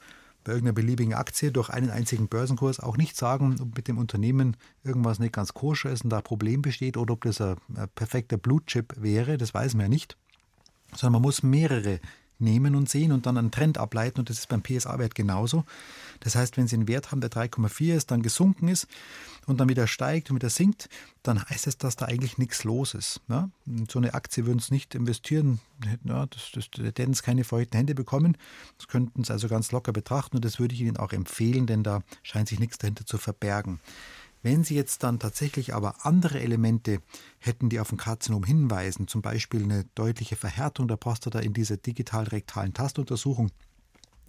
bei 0.45 0.53
irgendeiner 0.53 0.75
beliebigen 0.75 1.15
Aktie 1.15 1.51
durch 1.51 1.71
einen 1.71 1.91
einzigen 1.91 2.29
Börsenkurs 2.29 2.79
auch 2.79 2.99
nicht 2.99 3.17
sagen, 3.17 3.57
ob 3.61 3.75
mit 3.75 3.89
dem 3.89 3.97
Unternehmen 3.97 4.57
irgendwas 4.85 5.19
nicht 5.19 5.33
ganz 5.33 5.55
koscher 5.55 5.91
ist 5.91 6.05
und 6.05 6.11
da 6.11 6.19
ein 6.19 6.23
Problem 6.23 6.61
besteht 6.61 6.99
oder 6.99 7.15
ob 7.15 7.23
das 7.23 7.41
ein, 7.41 7.57
perfekter 7.95 8.37
Blutchip 8.37 8.95
wäre. 8.99 9.39
Das 9.39 9.55
weiß 9.55 9.75
man 9.75 9.87
ja 9.87 9.89
nicht. 9.89 10.17
Sondern 10.95 11.15
man 11.15 11.23
muss 11.23 11.43
mehrere 11.43 12.01
nehmen 12.39 12.75
und 12.75 12.89
sehen 12.89 13.13
und 13.13 13.27
dann 13.27 13.37
einen 13.37 13.51
Trend 13.51 13.79
ableiten. 13.79 14.21
Und 14.21 14.31
das 14.31 14.39
ist 14.39 14.49
beim 14.49 14.63
PSA-Wert 14.63 15.15
genauso. 15.15 15.65
Das 16.21 16.37
heißt, 16.37 16.57
wenn 16.57 16.67
Sie 16.69 16.77
einen 16.77 16.89
Wert 16.89 17.11
haben, 17.11 17.21
der 17.21 17.31
3,4 17.31 17.95
ist, 17.95 18.11
dann 18.11 18.23
gesunken 18.23 18.69
ist 18.69 18.87
und 19.47 19.59
dann 19.59 19.69
wieder 19.69 19.87
steigt 19.87 20.31
und 20.31 20.37
wieder 20.37 20.51
sinkt, 20.51 20.89
dann 21.23 21.43
heißt 21.43 21.67
es, 21.67 21.79
dass 21.79 21.97
da 21.97 22.07
eigentlich 22.07 22.39
nichts 22.39 22.65
los 22.65 22.95
ist. 22.95 23.21
Ja? 23.29 23.51
So 23.91 23.99
eine 23.99 24.15
Aktie 24.15 24.47
würden 24.47 24.59
es 24.59 24.71
nicht 24.71 24.95
investieren, 24.95 25.61
ja, 26.05 26.27
das, 26.27 26.51
das, 26.53 26.71
das 26.71 26.85
hätten 26.85 27.13
es 27.13 27.23
keine 27.23 27.45
feuchten 27.45 27.77
Hände 27.77 27.95
bekommen. 27.95 28.37
Das 28.79 28.89
könnten 28.89 29.25
Sie 29.25 29.33
also 29.33 29.49
ganz 29.49 29.73
locker 29.73 29.93
betrachten 29.93 30.37
und 30.37 30.45
das 30.45 30.59
würde 30.59 30.75
ich 30.75 30.81
Ihnen 30.81 30.97
auch 30.97 31.13
empfehlen, 31.13 31.67
denn 31.67 31.83
da 31.83 32.03
scheint 32.23 32.49
sich 32.49 32.59
nichts 32.59 32.79
dahinter 32.79 33.07
zu 33.07 33.19
verbergen. 33.19 33.81
Wenn 34.49 34.65
Sie 34.65 34.77
jetzt 34.77 35.03
dann 35.03 35.19
tatsächlich 35.19 35.75
aber 35.75 36.07
andere 36.07 36.41
Elemente 36.41 37.03
hätten, 37.39 37.69
die 37.69 37.81
auf 37.81 37.93
ein 37.93 37.99
Karzinom 37.99 38.45
hinweisen, 38.45 39.07
zum 39.07 39.21
Beispiel 39.21 39.63
eine 39.63 39.85
deutliche 39.95 40.37
Verhärtung 40.37 40.89
der 40.89 40.97
Prostata 40.97 41.41
in 41.41 41.53
dieser 41.53 41.77
digital-rektalen 41.77 42.73
Tastuntersuchung 42.73 43.51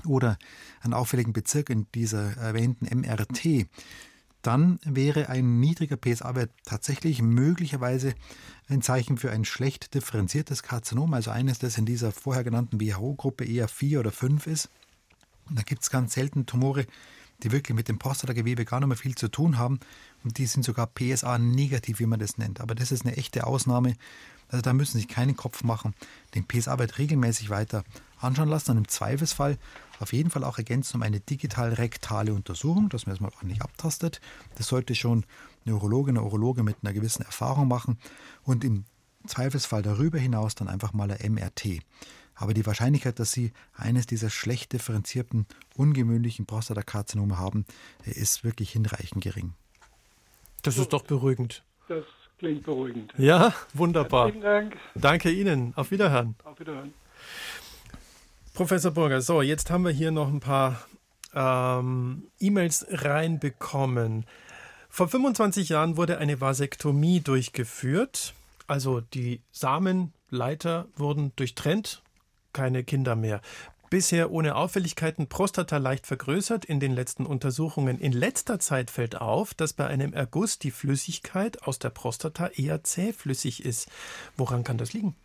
oder 0.06 0.38
einen 0.82 0.94
auffälligen 0.94 1.32
Bezirk 1.32 1.70
in 1.70 1.88
dieser 1.96 2.36
erwähnten 2.36 2.86
MRT, 3.00 3.70
dann 4.42 4.80
wäre 4.84 5.30
ein 5.30 5.62
niedriger 5.62 5.96
PSA-Wert 5.96 6.52
tatsächlich 6.66 7.22
möglicherweise 7.22 8.14
ein 8.68 8.82
Zeichen 8.82 9.18
für 9.18 9.32
ein 9.32 9.46
schlecht 9.46 9.94
differenziertes 9.94 10.64
Karzinom, 10.64 11.14
also 11.14 11.32
eines, 11.32 11.60
das 11.60 11.78
in 11.78 11.86
dieser 11.86 12.12
vorher 12.12 12.44
genannten 12.44 12.82
WHO-Gruppe 12.82 13.46
eher 13.46 13.70
4 13.70 14.02
oder 14.02 14.12
5 14.12 14.48
ist. 14.48 14.70
Und 15.50 15.58
da 15.58 15.64
gibt 15.64 15.84
es 15.84 15.90
ganz 15.90 16.14
selten 16.14 16.46
Tumore, 16.46 16.88
die 17.44 17.52
wirklich 17.52 17.76
mit 17.76 17.88
dem 17.88 18.00
Prostatagewebe 18.00 18.66
gar 18.66 18.80
nicht 18.80 18.90
mehr 18.90 18.98
viel 18.98 19.16
zu 19.16 19.30
tun 19.30 19.58
haben. 19.58 19.80
Und 20.24 20.38
die 20.38 20.46
sind 20.46 20.64
sogar 20.64 20.88
PSA-negativ, 20.88 22.00
wie 22.00 22.06
man 22.06 22.20
das 22.20 22.38
nennt. 22.38 22.62
Aber 22.62 22.76
das 22.76 22.92
ist 22.92 23.06
eine 23.06 23.16
echte 23.18 23.48
Ausnahme. 23.48 23.96
Also 24.50 24.62
da 24.62 24.74
müssen 24.74 24.94
Sie 24.94 25.00
sich 25.00 25.08
keinen 25.08 25.36
Kopf 25.36 25.64
machen. 25.64 25.94
Den 26.36 26.46
PSA-Wert 26.48 26.98
regelmäßig 26.98 27.50
weiter 27.50 27.84
anschauen 28.20 28.50
lassen 28.50 28.72
und 28.72 28.78
im 28.78 28.88
Zweifelsfall 28.88 29.58
auf 30.00 30.14
jeden 30.14 30.30
Fall 30.30 30.44
auch 30.44 30.58
ergänzen 30.58 30.98
um 30.98 31.04
eine 31.04 31.20
digital-rektale 31.20 32.34
Untersuchung, 32.34 32.90
dass 32.90 33.06
man 33.06 33.16
das 33.16 33.22
mal 33.22 33.32
ordentlich 33.36 33.62
abtastet. 33.62 34.22
Das 34.56 34.68
sollte 34.68 34.96
schon 34.96 35.26
eine 35.66 35.76
Urologin, 35.76 36.18
eine 36.18 36.26
Urologe 36.26 36.64
mit 36.64 36.78
einer 36.82 36.94
gewissen 36.94 37.24
Erfahrung 37.24 37.68
machen 37.68 37.98
und 38.44 38.64
im 38.64 38.86
Zweifelsfall 39.28 39.82
darüber 39.82 40.18
hinaus 40.18 40.56
dann 40.56 40.70
einfach 40.70 40.94
mal 40.94 41.12
ein 41.12 41.34
MRT. 41.34 41.82
Aber 42.36 42.54
die 42.54 42.66
Wahrscheinlichkeit, 42.66 43.20
dass 43.20 43.34
Sie 43.34 43.52
eines 43.76 44.08
dieser 44.08 44.30
schlecht 44.30 44.72
differenzierten, 44.72 45.46
ungewöhnlichen 45.76 46.46
Prostatakarzinome 46.46 47.38
haben, 47.38 47.66
ist 48.06 48.46
wirklich 48.46 48.72
hinreichend 48.72 49.22
gering. 49.22 49.54
Das 50.62 50.78
ist 50.78 50.94
doch 50.94 51.04
beruhigend. 51.04 51.64
Das 51.88 52.06
klingt 52.38 52.64
beruhigend. 52.64 53.14
Ja, 53.18 53.54
wunderbar. 53.74 54.30
Vielen 54.30 54.42
Dank. 54.42 54.78
Danke 54.96 55.32
Ihnen. 55.32 55.74
Auf 55.76 55.92
Wiederhören. 55.92 56.36
Auf 56.44 56.60
Wiederhören. 56.60 56.94
Professor 58.54 58.92
Burger, 58.92 59.22
so, 59.22 59.42
jetzt 59.42 59.70
haben 59.72 59.86
wir 59.86 59.92
hier 59.92 60.12
noch 60.12 60.28
ein 60.28 60.42
paar 60.42 60.86
ähm, 61.34 62.28
E-Mails 62.40 62.86
reinbekommen. 62.90 64.26
Vor 64.90 65.08
25 65.08 65.70
Jahren 65.70 65.98
wurde 65.98 66.18
eine 66.18 66.42
Vasektomie 66.42 67.22
durchgeführt. 67.22 68.34
Also 68.68 69.02
die 69.02 69.42
Samenleiter 69.52 70.88
wurden 70.96 71.32
durchtrennt 71.36 72.02
keine 72.54 72.84
Kinder 72.84 73.16
mehr. 73.16 73.42
Bisher 73.90 74.32
ohne 74.32 74.56
Auffälligkeiten, 74.56 75.28
Prostata 75.28 75.78
leicht 75.78 76.06
vergrößert 76.06 76.64
in 76.64 76.80
den 76.80 76.94
letzten 76.94 77.26
Untersuchungen. 77.26 78.00
In 78.00 78.12
letzter 78.12 78.60
Zeit 78.60 78.92
fällt 78.92 79.16
auf, 79.16 79.56
dass 79.56 79.74
bei 79.74 79.88
einem 79.88 80.14
Erguss 80.14 80.60
die 80.60 80.70
Flüssigkeit 80.70 81.64
aus 81.64 81.80
der 81.80 81.90
Prostata 81.90 82.48
eher 82.48 82.84
zähflüssig 82.84 83.66
ist. 83.66 83.90
Woran 84.38 84.64
kann 84.64 84.78
das 84.78 84.94
liegen? 84.94 85.16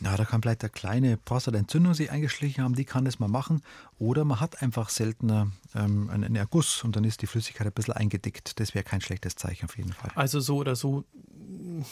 Ja, 0.00 0.16
da 0.16 0.24
kann 0.24 0.40
vielleicht 0.40 0.62
eine 0.62 0.70
kleine 0.70 1.16
Prostataentzündung 1.18 1.92
sich 1.92 2.10
eingeschlichen 2.10 2.64
haben, 2.64 2.74
die 2.74 2.84
kann 2.86 3.04
das 3.04 3.18
mal 3.18 3.28
machen. 3.28 3.62
Oder 3.98 4.24
man 4.24 4.40
hat 4.40 4.62
einfach 4.62 4.88
seltener 4.88 5.50
ähm, 5.74 6.08
einen 6.08 6.36
Erguss 6.36 6.84
und 6.84 6.96
dann 6.96 7.04
ist 7.04 7.20
die 7.20 7.26
Flüssigkeit 7.26 7.66
ein 7.66 7.72
bisschen 7.72 7.94
eingedickt. 7.94 8.58
Das 8.60 8.74
wäre 8.74 8.84
kein 8.84 9.02
schlechtes 9.02 9.36
Zeichen 9.36 9.66
auf 9.66 9.76
jeden 9.76 9.92
Fall. 9.92 10.10
Also 10.14 10.40
so 10.40 10.56
oder 10.56 10.74
so 10.74 11.04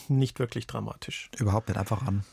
nicht 0.09 0.39
wirklich 0.39 0.67
dramatisch. 0.67 1.31
Überhaupt 1.37 1.69
nicht, 1.69 1.79
einfach 1.79 2.07
an. 2.07 2.25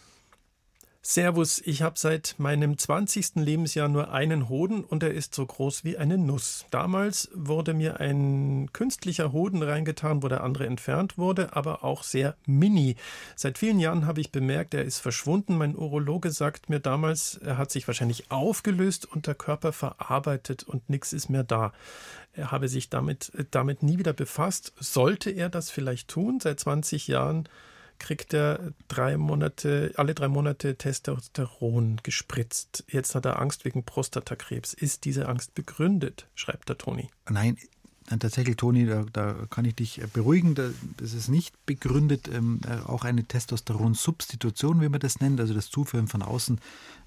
Servus, 1.04 1.60
ich 1.66 1.82
habe 1.82 1.98
seit 1.98 2.36
meinem 2.38 2.78
20. 2.78 3.38
Lebensjahr 3.38 3.88
nur 3.88 4.12
einen 4.12 4.50
Hoden 4.50 4.84
und 4.84 5.02
er 5.02 5.12
ist 5.12 5.34
so 5.34 5.44
groß 5.44 5.84
wie 5.84 5.98
eine 5.98 6.20
Nuss. 6.20 6.68
Damals 6.70 7.28
wurde 7.34 7.74
mir 7.74 8.00
ein 8.00 8.70
künstlicher 8.72 9.32
Hoden 9.32 9.64
reingetan, 9.64 10.22
wo 10.22 10.28
der 10.28 10.44
andere 10.44 10.68
entfernt 10.68 11.18
wurde, 11.18 11.56
aber 11.56 11.84
auch 11.84 12.04
sehr 12.04 12.36
mini. 12.46 12.98
Seit 13.36 13.58
vielen 13.58 13.80
Jahren 13.80 14.06
habe 14.06 14.22
ich 14.22 14.32
bemerkt, 14.32 14.76
er 14.76 14.86
ist 14.86 15.00
verschwunden. 15.00 15.58
Mein 15.58 15.76
Urologe 15.76 16.30
sagt 16.30 16.70
mir 16.70 16.80
damals, 16.80 17.36
er 17.38 17.58
hat 17.58 17.72
sich 17.72 17.88
wahrscheinlich 17.88 18.30
aufgelöst 18.30 19.08
und 19.08 19.26
der 19.26 19.36
Körper 19.36 19.74
verarbeitet 19.74 20.62
und 20.62 20.88
nichts 20.88 21.14
ist 21.14 21.30
mehr 21.30 21.44
da. 21.44 21.74
Er 22.34 22.52
habe 22.52 22.68
sich 22.68 22.92
damit, 22.92 23.32
damit 23.50 23.82
nie 23.82 23.98
wieder 23.98 24.14
befasst. 24.14 24.74
Sollte 24.80 25.32
er 25.32 25.50
das 25.50 25.72
vielleicht 25.72 26.10
tun? 26.10 26.40
Seit 26.40 26.60
20 26.60 27.08
Jahren 27.08 27.50
kriegt 28.02 28.34
er 28.34 28.74
drei 28.88 29.16
Monate, 29.16 29.94
alle 29.96 30.16
drei 30.16 30.28
Monate 30.28 30.76
Testosteron 30.76 32.00
gespritzt. 32.02 32.84
Jetzt 32.90 33.14
hat 33.14 33.26
er 33.26 33.40
Angst 33.40 33.64
wegen 33.64 33.84
Prostatakrebs. 33.84 34.74
Ist 34.74 35.06
diese 35.06 35.30
Angst 35.30 35.54
begründet, 35.54 36.28
schreibt 36.34 36.68
der 36.68 36.78
Toni. 36.78 37.10
Nein, 37.30 37.58
Tatsächlich, 38.20 38.58
Toni, 38.58 38.86
da, 38.86 39.06
da, 39.14 39.36
kann 39.50 39.64
ich 39.64 39.76
dich 39.76 40.02
beruhigen. 40.12 40.54
Das 40.56 41.14
ist 41.14 41.30
nicht 41.30 41.66
begründet. 41.66 42.28
Ähm, 42.28 42.60
äh, 42.68 42.86
auch 42.86 43.06
eine 43.06 43.24
Testosteron-Substitution, 43.24 44.82
wie 44.82 44.90
man 44.90 45.00
das 45.00 45.22
nennt, 45.22 45.40
also 45.40 45.54
das 45.54 45.70
Zuführen 45.70 46.08
von 46.08 46.22
außen, 46.22 46.58
äh, 46.58 46.62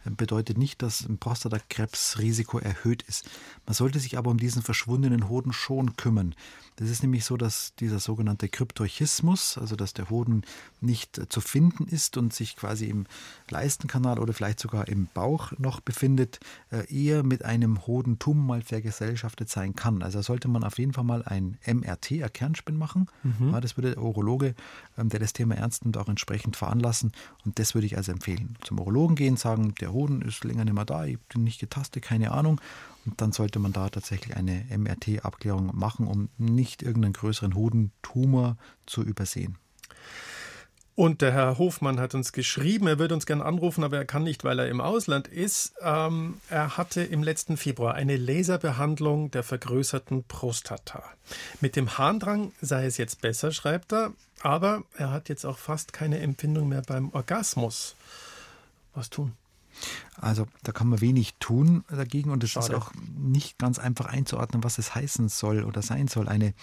bedeutet 0.05 0.59
nicht, 0.59 0.83
dass 0.83 1.03
ein 1.03 1.19
Prostatakrebsrisiko 1.19 2.59
erhöht 2.59 3.03
ist. 3.03 3.29
Man 3.67 3.75
sollte 3.75 3.99
sich 3.99 4.19
aber 4.19 4.31
um 4.31 4.39
diesen 4.39 4.63
verschwundenen 4.63 5.29
Hoden 5.29 5.53
schon 5.53 5.97
kümmern. 5.97 6.35
Das 6.77 6.91
ist 6.91 7.03
nämlich 7.03 7.25
so, 7.25 7.37
dass 7.37 7.75
dieser 7.77 8.01
sogenannte 8.01 8.49
Kryptorchismus, 8.49 9.59
also 9.59 9.77
dass 9.77 9.95
der 9.95 10.11
Hoden 10.11 10.43
nicht 10.81 11.33
zu 11.33 11.41
finden 11.41 11.87
ist 11.87 12.17
und 12.17 12.35
sich 12.35 12.57
quasi 12.57 12.87
im 12.87 13.07
Leistenkanal 13.49 14.19
oder 14.19 14.33
vielleicht 14.33 14.59
sogar 14.59 14.89
im 14.89 15.07
Bauch 15.15 15.53
noch 15.59 15.81
befindet, 15.81 16.41
äh, 16.73 16.93
eher 16.93 17.23
mit 17.23 17.45
einem 17.45 17.87
Hodentum 17.87 18.45
mal 18.45 18.61
vergesellschaftet 18.63 19.49
sein 19.49 19.77
kann. 19.77 20.03
Also 20.03 20.21
sollte 20.21 20.49
man 20.49 20.65
auf 20.65 20.79
jeden 20.79 20.93
Fall 20.93 21.05
mal 21.05 21.23
ein 21.23 21.59
MRT, 21.65 22.25
ein 22.25 22.33
Kernspin 22.33 22.77
machen. 22.77 23.07
Mhm. 23.23 23.57
Das 23.61 23.77
würde 23.77 23.93
der 23.93 24.03
Urologe, 24.03 24.57
ähm, 24.99 25.09
der 25.11 25.21
das 25.21 25.33
Thema 25.33 25.55
ernst 25.55 25.85
nimmt, 25.85 25.97
auch 25.97 26.09
entsprechend 26.09 26.57
veranlassen. 26.57 27.13
Und 27.45 27.61
das 27.61 27.75
würde 27.75 27.87
ich 27.87 27.97
also 27.97 28.11
empfehlen. 28.11 28.57
Zum 28.63 28.81
Urologen 28.81 29.15
gehen, 29.15 29.37
sagen, 29.37 29.75
der 29.81 29.94
Hoden 29.95 30.21
ist 30.21 30.45
länger 30.45 30.67
nicht 30.67 30.75
mehr 30.75 30.85
da, 30.85 31.07
ich 31.07 31.19
bin 31.21 31.45
nicht 31.45 31.61
getastet, 31.61 32.03
keine 32.03 32.33
Ahnung. 32.33 32.61
Und 33.07 33.21
dann 33.21 33.33
sollte 33.33 33.59
man 33.59 33.73
da 33.73 33.89
tatsächlich 33.89 34.37
eine 34.37 34.67
MRT-Abklärung 34.77 35.71
machen, 35.75 36.07
um 36.07 36.29
nicht 36.37 36.83
irgendeinen 36.83 37.15
größeren 37.15 37.55
Hodentumor 37.55 38.57
zu 38.87 39.03
übersehen. 39.03 39.57
Und 40.97 41.23
der 41.23 41.33
Herr 41.33 41.59
Hofmann 41.59 41.99
hat 41.99 42.15
uns 42.15 42.33
geschrieben, 42.33 42.87
er 42.87 43.01
würde 43.01 43.15
uns 43.15 43.27
gerne 43.27 43.45
anrufen, 43.45 43.83
aber 43.83 43.97
er 43.97 44.05
kann 44.05 44.23
nicht, 44.23 44.45
weil 44.45 44.61
er 44.61 44.69
im 44.69 44.81
Ausland 44.81 45.27
ist. 45.27 45.75
Ähm, 45.81 46.41
er 46.51 46.77
hatte 46.77 47.03
im 47.03 47.25
letzten 47.25 47.57
Februar 47.57 47.95
eine 47.95 48.17
Laserbehandlung 48.17 49.33
der 49.33 49.43
vergrößerten 49.43 50.23
Prostata. 50.25 51.03
Mit 51.61 51.75
dem 51.75 51.99
Harndrang 51.99 52.53
sei 52.61 52.87
es 52.87 52.97
jetzt 52.97 53.23
besser, 53.23 53.51
schreibt 53.51 53.93
er, 53.93 54.13
aber 54.41 54.85
er 54.97 55.11
hat 55.11 55.29
jetzt 55.29 55.45
auch 55.45 55.59
fast 55.59 55.93
keine 55.93 56.21
Empfindung 56.21 56.69
mehr 56.69 56.83
beim 56.83 57.11
Orgasmus. 57.13 57.97
Was 58.95 59.11
tun? 59.11 59.33
Also 60.21 60.47
da 60.63 60.73
kann 60.73 60.89
man 60.89 61.01
wenig 61.01 61.35
tun 61.41 61.85
dagegen 61.89 62.31
und 62.31 62.45
es 62.45 62.57
ist 62.57 62.73
auch 62.73 62.93
nicht 63.19 63.59
ganz 63.59 63.79
einfach 63.79 64.07
einzuordnen, 64.07 64.63
was 64.63 64.79
es 64.79 64.95
heißen 64.95 65.29
soll 65.29 65.65
oder 65.65 65.83
sein 65.83 66.09
soll, 66.09 66.29
eine 66.29 66.55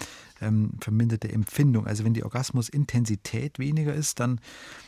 ähm, 0.41 0.71
verminderte 0.79 1.31
Empfindung. 1.31 1.85
Also 1.85 2.03
wenn 2.03 2.13
die 2.13 2.23
Orgasmusintensität 2.23 3.59
weniger 3.59 3.93
ist, 3.93 4.19
dann, 4.19 4.39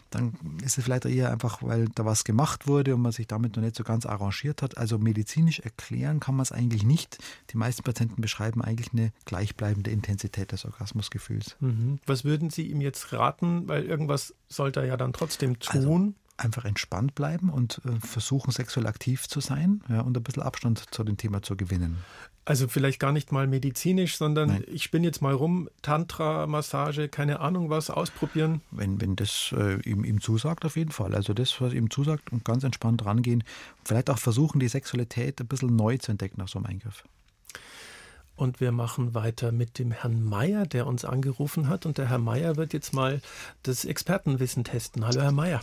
dann 0.10 0.34
ist 0.64 0.78
es 0.78 0.86
vielleicht 0.86 1.06
eher 1.06 1.32
einfach, 1.32 1.62
weil 1.62 1.90
da 1.94 2.06
was 2.06 2.24
gemacht 2.24 2.68
wurde 2.68 2.96
und 2.96 3.02
man 3.02 3.12
sich 3.12 3.28
damit 3.28 3.56
noch 3.56 3.64
nicht 3.64 3.76
so 3.76 3.84
ganz 3.84 4.06
arrangiert 4.06 4.62
hat. 4.62 4.78
Also 4.78 4.98
medizinisch 4.98 5.60
erklären 5.60 6.20
kann 6.20 6.36
man 6.36 6.44
es 6.44 6.52
eigentlich 6.52 6.84
nicht. 6.84 7.18
Die 7.52 7.58
meisten 7.58 7.84
Patienten 7.84 8.22
beschreiben 8.22 8.62
eigentlich 8.62 8.94
eine 8.94 9.12
gleichbleibende 9.26 9.92
Intensität 9.92 10.52
des 10.52 10.66
Orgasmusgefühls. 10.66 11.58
Mhm. 11.60 12.00
Was 12.06 12.24
würden 12.24 12.50
Sie 12.50 12.68
ihm 12.68 12.82
jetzt 12.82 13.12
raten? 13.14 13.68
Weil 13.68 13.84
irgendwas 13.84 14.34
sollte 14.48 14.82
er 14.82 14.86
ja 14.88 14.98
dann 14.98 15.14
trotzdem 15.14 15.58
also 15.68 15.88
tun. 15.88 16.02
Also, 16.02 16.23
einfach 16.44 16.66
entspannt 16.66 17.16
bleiben 17.16 17.50
und 17.50 17.82
äh, 17.86 18.06
versuchen, 18.06 18.52
sexuell 18.52 18.88
aktiv 18.88 19.28
zu 19.28 19.40
sein 19.40 19.82
ja, 19.90 20.02
und 20.02 20.18
ein 20.18 20.24
bisschen 20.24 20.44
Abstand 20.44 20.84
zu 20.92 21.04
dem 21.04 21.18
Thema 21.18 21.42
zu 21.42 21.56
gewinnen. 21.56 21.98
Also 22.46 22.68
vielleicht 22.68 23.00
gar 23.00 23.14
nicht 23.14 23.32
mal 23.32 23.48
medizinisch, 23.48 24.18
sondern 24.18 24.50
Nein. 24.50 24.64
ich 24.68 24.84
spinne 24.84 25.08
jetzt 25.08 25.22
mal 25.22 25.34
rum, 25.34 25.70
Tantra, 25.82 26.46
Massage, 26.46 27.08
keine 27.08 27.40
Ahnung 27.40 27.70
was, 27.70 27.90
ausprobieren. 27.90 28.62
Wenn, 28.72 29.00
wenn 29.00 29.16
das 29.16 29.56
äh, 29.58 29.80
ihm, 29.90 30.04
ihm 30.04 30.20
zusagt, 30.20 30.66
auf 30.66 30.76
jeden 30.76 30.92
Fall. 30.92 31.16
Also 31.16 31.34
das, 31.34 31.62
was 31.62 31.74
ihm 31.74 31.90
zusagt 31.90 32.34
und 32.34 32.44
ganz 32.44 32.66
entspannt 32.66 33.06
rangehen. 33.06 33.46
Vielleicht 33.86 34.10
auch 34.10 34.20
versuchen, 34.20 34.60
die 34.60 34.68
Sexualität 34.68 35.40
ein 35.40 35.48
bisschen 35.48 35.76
neu 35.76 35.98
zu 35.98 36.12
entdecken 36.12 36.36
nach 36.40 36.50
so 36.50 36.60
einem 36.60 36.66
Eingriff. 36.66 37.06
Und 38.36 38.60
wir 38.60 38.72
machen 38.72 39.14
weiter 39.14 39.52
mit 39.52 39.80
dem 39.80 39.92
Herrn 39.92 40.24
Meier, 40.24 40.66
der 40.66 40.88
uns 40.88 41.06
angerufen 41.06 41.70
hat. 41.70 41.86
Und 41.86 41.98
der 41.98 42.10
Herr 42.10 42.18
Meier 42.18 42.58
wird 42.58 42.74
jetzt 42.74 42.94
mal 42.94 43.22
das 43.62 43.86
Expertenwissen 43.86 44.66
testen. 44.66 45.06
Hallo, 45.06 45.22
Herr 45.22 45.32
Meier. 45.32 45.62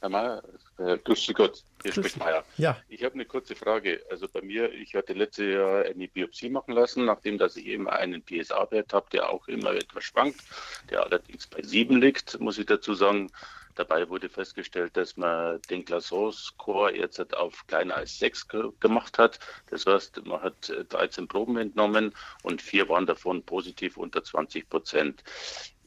Herr 0.00 0.08
Mayer, 0.10 0.42
äh, 0.78 0.96
grüß 0.98 1.26
Sie 1.26 1.34
Gott, 1.34 1.64
hier 1.82 1.90
grüß 1.90 2.06
spricht 2.06 2.18
Mayer. 2.18 2.44
Ja. 2.56 2.80
Ich 2.88 3.02
habe 3.02 3.14
eine 3.14 3.24
kurze 3.24 3.56
Frage. 3.56 4.00
Also 4.10 4.28
bei 4.28 4.40
mir, 4.42 4.72
ich 4.72 4.94
hatte 4.94 5.12
letztes 5.12 5.54
Jahr 5.54 5.84
eine 5.84 6.06
Biopsie 6.06 6.50
machen 6.50 6.74
lassen, 6.74 7.04
nachdem 7.04 7.36
dass 7.38 7.56
ich 7.56 7.66
eben 7.66 7.88
einen 7.88 8.22
PSA-Wert 8.22 8.92
habe, 8.92 9.06
der 9.12 9.28
auch 9.28 9.48
immer 9.48 9.72
etwas 9.72 10.04
schwankt, 10.04 10.40
der 10.90 11.02
allerdings 11.02 11.46
bei 11.46 11.62
7 11.62 12.00
liegt, 12.00 12.38
muss 12.40 12.58
ich 12.58 12.66
dazu 12.66 12.94
sagen. 12.94 13.30
Dabei 13.74 14.08
wurde 14.08 14.28
festgestellt, 14.28 14.96
dass 14.96 15.16
man 15.16 15.62
den 15.70 15.84
Glasson-Score 15.84 16.96
jetzt 16.96 17.32
auf 17.36 17.64
kleiner 17.68 17.94
als 17.94 18.18
6 18.18 18.48
gemacht 18.80 19.18
hat. 19.18 19.38
Das 19.70 19.86
heißt, 19.86 20.26
man 20.26 20.42
hat 20.42 20.72
13 20.88 21.28
Proben 21.28 21.56
entnommen 21.58 22.12
und 22.42 22.60
vier 22.60 22.88
waren 22.88 23.06
davon 23.06 23.44
positiv 23.44 23.96
unter 23.96 24.24
20 24.24 24.68
Prozent. 24.68 25.22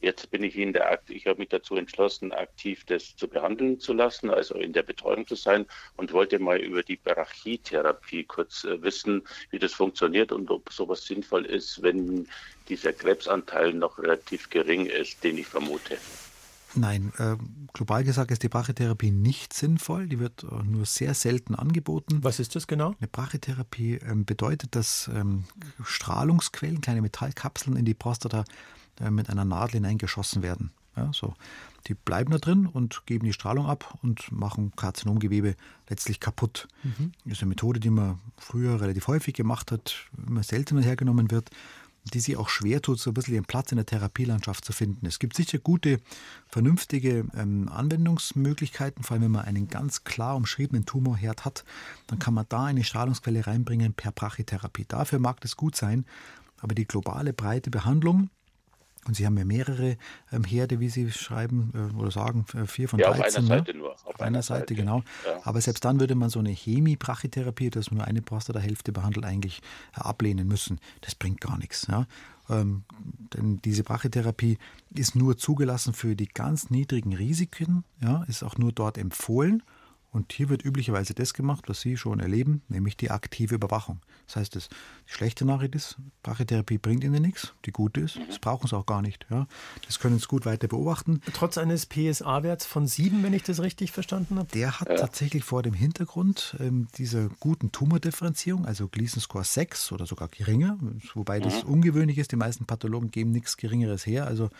Jetzt 0.02 0.32
bin 0.32 0.42
ich 0.42 0.58
in 0.58 0.72
der 0.72 0.90
Akt, 0.90 1.10
ich 1.10 1.28
habe 1.28 1.38
mich 1.38 1.50
dazu 1.50 1.76
entschlossen, 1.76 2.32
aktiv 2.32 2.84
das 2.86 3.14
zu 3.14 3.28
behandeln 3.28 3.78
zu 3.78 3.92
lassen, 3.92 4.30
also 4.30 4.56
in 4.56 4.72
der 4.72 4.82
Betreuung 4.82 5.28
zu 5.28 5.36
sein 5.36 5.64
und 5.96 6.12
wollte 6.12 6.40
mal 6.40 6.58
über 6.58 6.82
die 6.82 6.96
Brachietherapie 6.96 8.24
kurz 8.24 8.64
äh, 8.64 8.82
wissen, 8.82 9.22
wie 9.50 9.60
das 9.60 9.72
funktioniert 9.72 10.32
und 10.32 10.50
ob 10.50 10.72
sowas 10.72 11.06
sinnvoll 11.06 11.46
ist, 11.46 11.82
wenn 11.82 12.26
dieser 12.68 12.92
Krebsanteil 12.92 13.74
noch 13.74 13.96
relativ 13.98 14.50
gering 14.50 14.86
ist, 14.86 15.22
den 15.22 15.38
ich 15.38 15.46
vermute. 15.46 15.96
Nein, 16.74 17.12
äh, 17.18 17.36
global 17.72 18.02
gesagt 18.02 18.32
ist 18.32 18.42
die 18.42 18.48
Brachytherapie 18.48 19.12
nicht 19.12 19.52
sinnvoll. 19.52 20.08
Die 20.08 20.18
wird 20.18 20.42
äh, 20.42 20.64
nur 20.64 20.84
sehr 20.84 21.14
selten 21.14 21.54
angeboten. 21.54 22.24
Was 22.24 22.40
ist 22.40 22.56
das 22.56 22.66
genau? 22.66 22.96
Eine 22.98 23.06
Brachytherapie 23.06 24.00
ähm, 24.04 24.24
bedeutet, 24.24 24.74
dass 24.74 25.08
ähm, 25.14 25.44
Strahlungsquellen, 25.84 26.80
kleine 26.80 27.02
Metallkapseln 27.02 27.76
in 27.76 27.84
die 27.84 27.94
Prostata 27.94 28.40
äh, 28.40 28.44
mit 29.10 29.30
einer 29.30 29.44
Nadel 29.44 29.74
hineingeschossen 29.74 30.42
werden. 30.42 30.70
Ja, 30.96 31.10
so. 31.12 31.34
Die 31.88 31.94
bleiben 31.94 32.30
da 32.30 32.38
drin 32.38 32.66
und 32.66 33.06
geben 33.06 33.24
die 33.24 33.32
Strahlung 33.32 33.66
ab 33.66 33.98
und 34.02 34.30
machen 34.30 34.72
Karzinomgewebe 34.76 35.56
letztlich 35.88 36.20
kaputt. 36.20 36.68
Mhm. 36.84 37.12
Das 37.24 37.34
ist 37.34 37.42
eine 37.42 37.48
Methode, 37.48 37.80
die 37.80 37.90
man 37.90 38.20
früher 38.36 38.80
relativ 38.80 39.08
häufig 39.08 39.34
gemacht 39.34 39.72
hat, 39.72 40.06
immer 40.28 40.42
seltener 40.44 40.82
hergenommen 40.82 41.30
wird, 41.30 41.50
die 42.04 42.20
sich 42.20 42.36
auch 42.36 42.48
schwer 42.48 42.82
tut, 42.82 42.98
so 42.98 43.10
ein 43.10 43.14
bisschen 43.14 43.34
ihren 43.34 43.44
Platz 43.44 43.72
in 43.72 43.76
der 43.76 43.86
Therapielandschaft 43.86 44.64
zu 44.64 44.72
finden. 44.72 45.06
Es 45.06 45.18
gibt 45.18 45.36
sicher 45.36 45.58
gute, 45.58 46.00
vernünftige 46.48 47.24
ähm, 47.36 47.68
Anwendungsmöglichkeiten, 47.68 49.02
vor 49.02 49.14
allem 49.14 49.24
wenn 49.24 49.30
man 49.32 49.44
einen 49.44 49.68
ganz 49.68 50.04
klar 50.04 50.36
umschriebenen 50.36 50.84
Tumorherd 50.84 51.44
hat, 51.44 51.64
dann 52.08 52.18
kann 52.18 52.34
man 52.34 52.46
da 52.48 52.64
eine 52.64 52.84
Strahlungsquelle 52.84 53.46
reinbringen 53.46 53.92
per 53.94 54.12
Brachytherapie. 54.12 54.84
Dafür 54.86 55.18
mag 55.18 55.40
das 55.40 55.56
gut 55.56 55.76
sein, 55.76 56.04
aber 56.60 56.74
die 56.74 56.86
globale 56.86 57.32
breite 57.32 57.70
Behandlung, 57.70 58.30
und 59.06 59.16
Sie 59.16 59.26
haben 59.26 59.36
ja 59.36 59.44
mehrere 59.44 59.96
ähm, 60.30 60.44
Herde, 60.44 60.78
wie 60.78 60.88
Sie 60.88 61.10
schreiben 61.10 61.72
äh, 61.74 61.98
oder 61.98 62.10
sagen, 62.10 62.44
äh, 62.54 62.66
vier 62.66 62.88
von 62.88 63.00
ja, 63.00 63.12
13. 63.12 63.22
Auf 63.24 63.36
einer 63.36 63.40
ne? 63.40 63.46
Seite 63.46 63.76
nur. 63.76 63.92
Auf, 63.92 64.06
auf 64.06 64.20
einer 64.20 64.42
Seite, 64.42 64.60
Seite, 64.60 64.74
genau. 64.74 65.02
Ja. 65.26 65.40
Aber 65.42 65.60
selbst 65.60 65.84
dann 65.84 65.98
würde 65.98 66.14
man 66.14 66.30
so 66.30 66.38
eine 66.38 66.50
Hemibrachytherapie, 66.50 67.70
dass 67.70 67.90
man 67.90 67.98
nur 67.98 68.06
eine 68.06 68.22
Prostathälfte 68.22 68.92
behandelt, 68.92 69.26
eigentlich 69.26 69.60
äh, 69.96 70.00
ablehnen 70.00 70.46
müssen. 70.46 70.78
Das 71.00 71.14
bringt 71.16 71.40
gar 71.40 71.58
nichts. 71.58 71.88
Ja? 71.90 72.06
Ähm, 72.48 72.84
denn 73.34 73.60
diese 73.62 73.82
Brachytherapie 73.82 74.58
ist 74.94 75.16
nur 75.16 75.36
zugelassen 75.36 75.94
für 75.94 76.14
die 76.14 76.28
ganz 76.28 76.70
niedrigen 76.70 77.14
Risiken, 77.14 77.84
ja? 78.00 78.24
ist 78.28 78.42
auch 78.42 78.56
nur 78.56 78.72
dort 78.72 78.98
empfohlen. 78.98 79.62
Und 80.12 80.30
hier 80.34 80.50
wird 80.50 80.62
üblicherweise 80.62 81.14
das 81.14 81.32
gemacht, 81.32 81.64
was 81.68 81.80
Sie 81.80 81.96
schon 81.96 82.20
erleben, 82.20 82.60
nämlich 82.68 82.98
die 82.98 83.10
aktive 83.10 83.54
Überwachung. 83.54 84.00
Das 84.26 84.36
heißt, 84.36 84.56
das, 84.56 84.68
die 85.08 85.12
schlechte 85.12 85.46
Nachricht 85.46 85.74
ist, 85.74 85.96
Brachytherapie 86.22 86.76
bringt 86.76 87.02
Ihnen 87.02 87.22
nichts. 87.22 87.54
Die 87.64 87.72
gute 87.72 88.02
ist, 88.02 88.20
das 88.28 88.38
brauchen 88.38 88.68
Sie 88.68 88.76
auch 88.76 88.84
gar 88.84 89.00
nicht. 89.00 89.24
Ja. 89.30 89.46
Das 89.86 90.00
können 90.00 90.18
Sie 90.18 90.26
gut 90.26 90.44
weiter 90.44 90.68
beobachten. 90.68 91.22
Trotz 91.32 91.56
eines 91.56 91.86
PSA-Werts 91.86 92.66
von 92.66 92.86
7, 92.86 93.22
wenn 93.22 93.32
ich 93.32 93.42
das 93.42 93.60
richtig 93.60 93.90
verstanden 93.90 94.38
habe? 94.38 94.48
Der 94.52 94.80
hat 94.80 94.90
ja. 94.90 94.96
tatsächlich 94.96 95.44
vor 95.44 95.62
dem 95.62 95.72
Hintergrund 95.72 96.56
ähm, 96.60 96.88
dieser 96.98 97.30
guten 97.40 97.72
Tumordifferenzierung, 97.72 98.66
also 98.66 98.88
Gleason 98.88 99.22
Score 99.22 99.44
6 99.44 99.92
oder 99.92 100.04
sogar 100.04 100.28
geringer, 100.28 100.78
wobei 101.14 101.40
das 101.40 101.64
mhm. 101.64 101.70
ungewöhnlich 101.70 102.18
ist. 102.18 102.32
Die 102.32 102.36
meisten 102.36 102.66
Pathologen 102.66 103.10
geben 103.10 103.30
nichts 103.30 103.56
Geringeres 103.56 104.04
her. 104.04 104.26
Also 104.26 104.50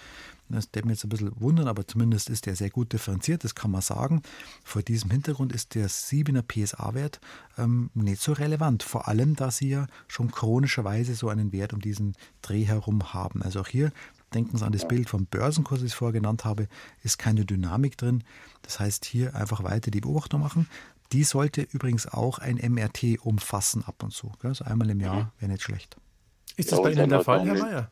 das 0.49 0.69
wird 0.73 0.85
mich 0.85 0.97
jetzt 0.97 1.05
ein 1.05 1.09
bisschen 1.09 1.41
wundern, 1.41 1.69
aber 1.69 1.87
zumindest 1.87 2.29
ist 2.29 2.47
der 2.47 2.57
sehr 2.57 2.71
gut 2.71 2.93
differenziert, 2.93 3.45
das 3.45 3.55
kann 3.55 3.71
man 3.71 3.81
sagen. 3.81 4.23
Vor 4.65 4.83
diesem 4.83 5.11
Hintergrund 5.11 5.53
ist 5.53 5.75
der 5.75 5.89
7er 5.89 6.43
PSA-Wert 6.43 7.21
ähm, 7.59 7.91
nicht 7.95 8.21
so 8.21 8.33
relevant. 8.33 8.83
Vor 8.83 9.09
allem, 9.09 9.35
da 9.37 9.51
Sie 9.51 9.71
ja 9.71 9.87
schon 10.09 10.31
chronischerweise 10.31 11.15
so 11.15 11.29
einen 11.29 11.53
Wert 11.53 11.73
um 11.73 11.81
diesen 11.81 12.17
Dreh 12.43 12.65
herum 12.65 13.15
haben. 13.15 13.43
Also 13.43 13.61
auch 13.61 13.69
hier 13.69 13.93
denken 14.35 14.57
Sie 14.57 14.65
an 14.65 14.73
das 14.73 14.87
Bild 14.87 15.09
vom 15.09 15.27
Börsenkurs, 15.27 15.81
das 15.81 15.89
ich 15.89 15.95
vorher 15.95 16.13
genannt 16.13 16.45
habe, 16.45 16.69
ist 17.03 17.19
keine 17.19 17.45
Dynamik 17.45 17.97
drin. 17.97 18.25
Das 18.63 18.81
heißt, 18.81 19.05
hier 19.05 19.35
einfach 19.35 19.65
weiter 19.65 19.91
die 19.91 20.01
Beobachtung 20.01 20.41
machen. 20.41 20.69
Die 21.13 21.25
sollte 21.25 21.63
übrigens 21.63 22.07
auch 22.07 22.39
ein 22.39 22.57
MRT 22.57 23.21
umfassen 23.21 23.85
ab 23.85 24.03
und 24.03 24.13
zu. 24.13 24.33
Also 24.43 24.65
einmal 24.65 24.89
im 24.91 25.01
Jahr 25.01 25.25
mhm. 25.25 25.29
wäre 25.39 25.53
nicht 25.53 25.63
schlecht. 25.63 25.97
Ist 26.57 26.73
das 26.73 26.83
bei 26.83 26.93
Ihnen 26.93 27.09
der 27.09 27.23
Fall, 27.23 27.47
Herr 27.47 27.59
Mayer? 27.59 27.91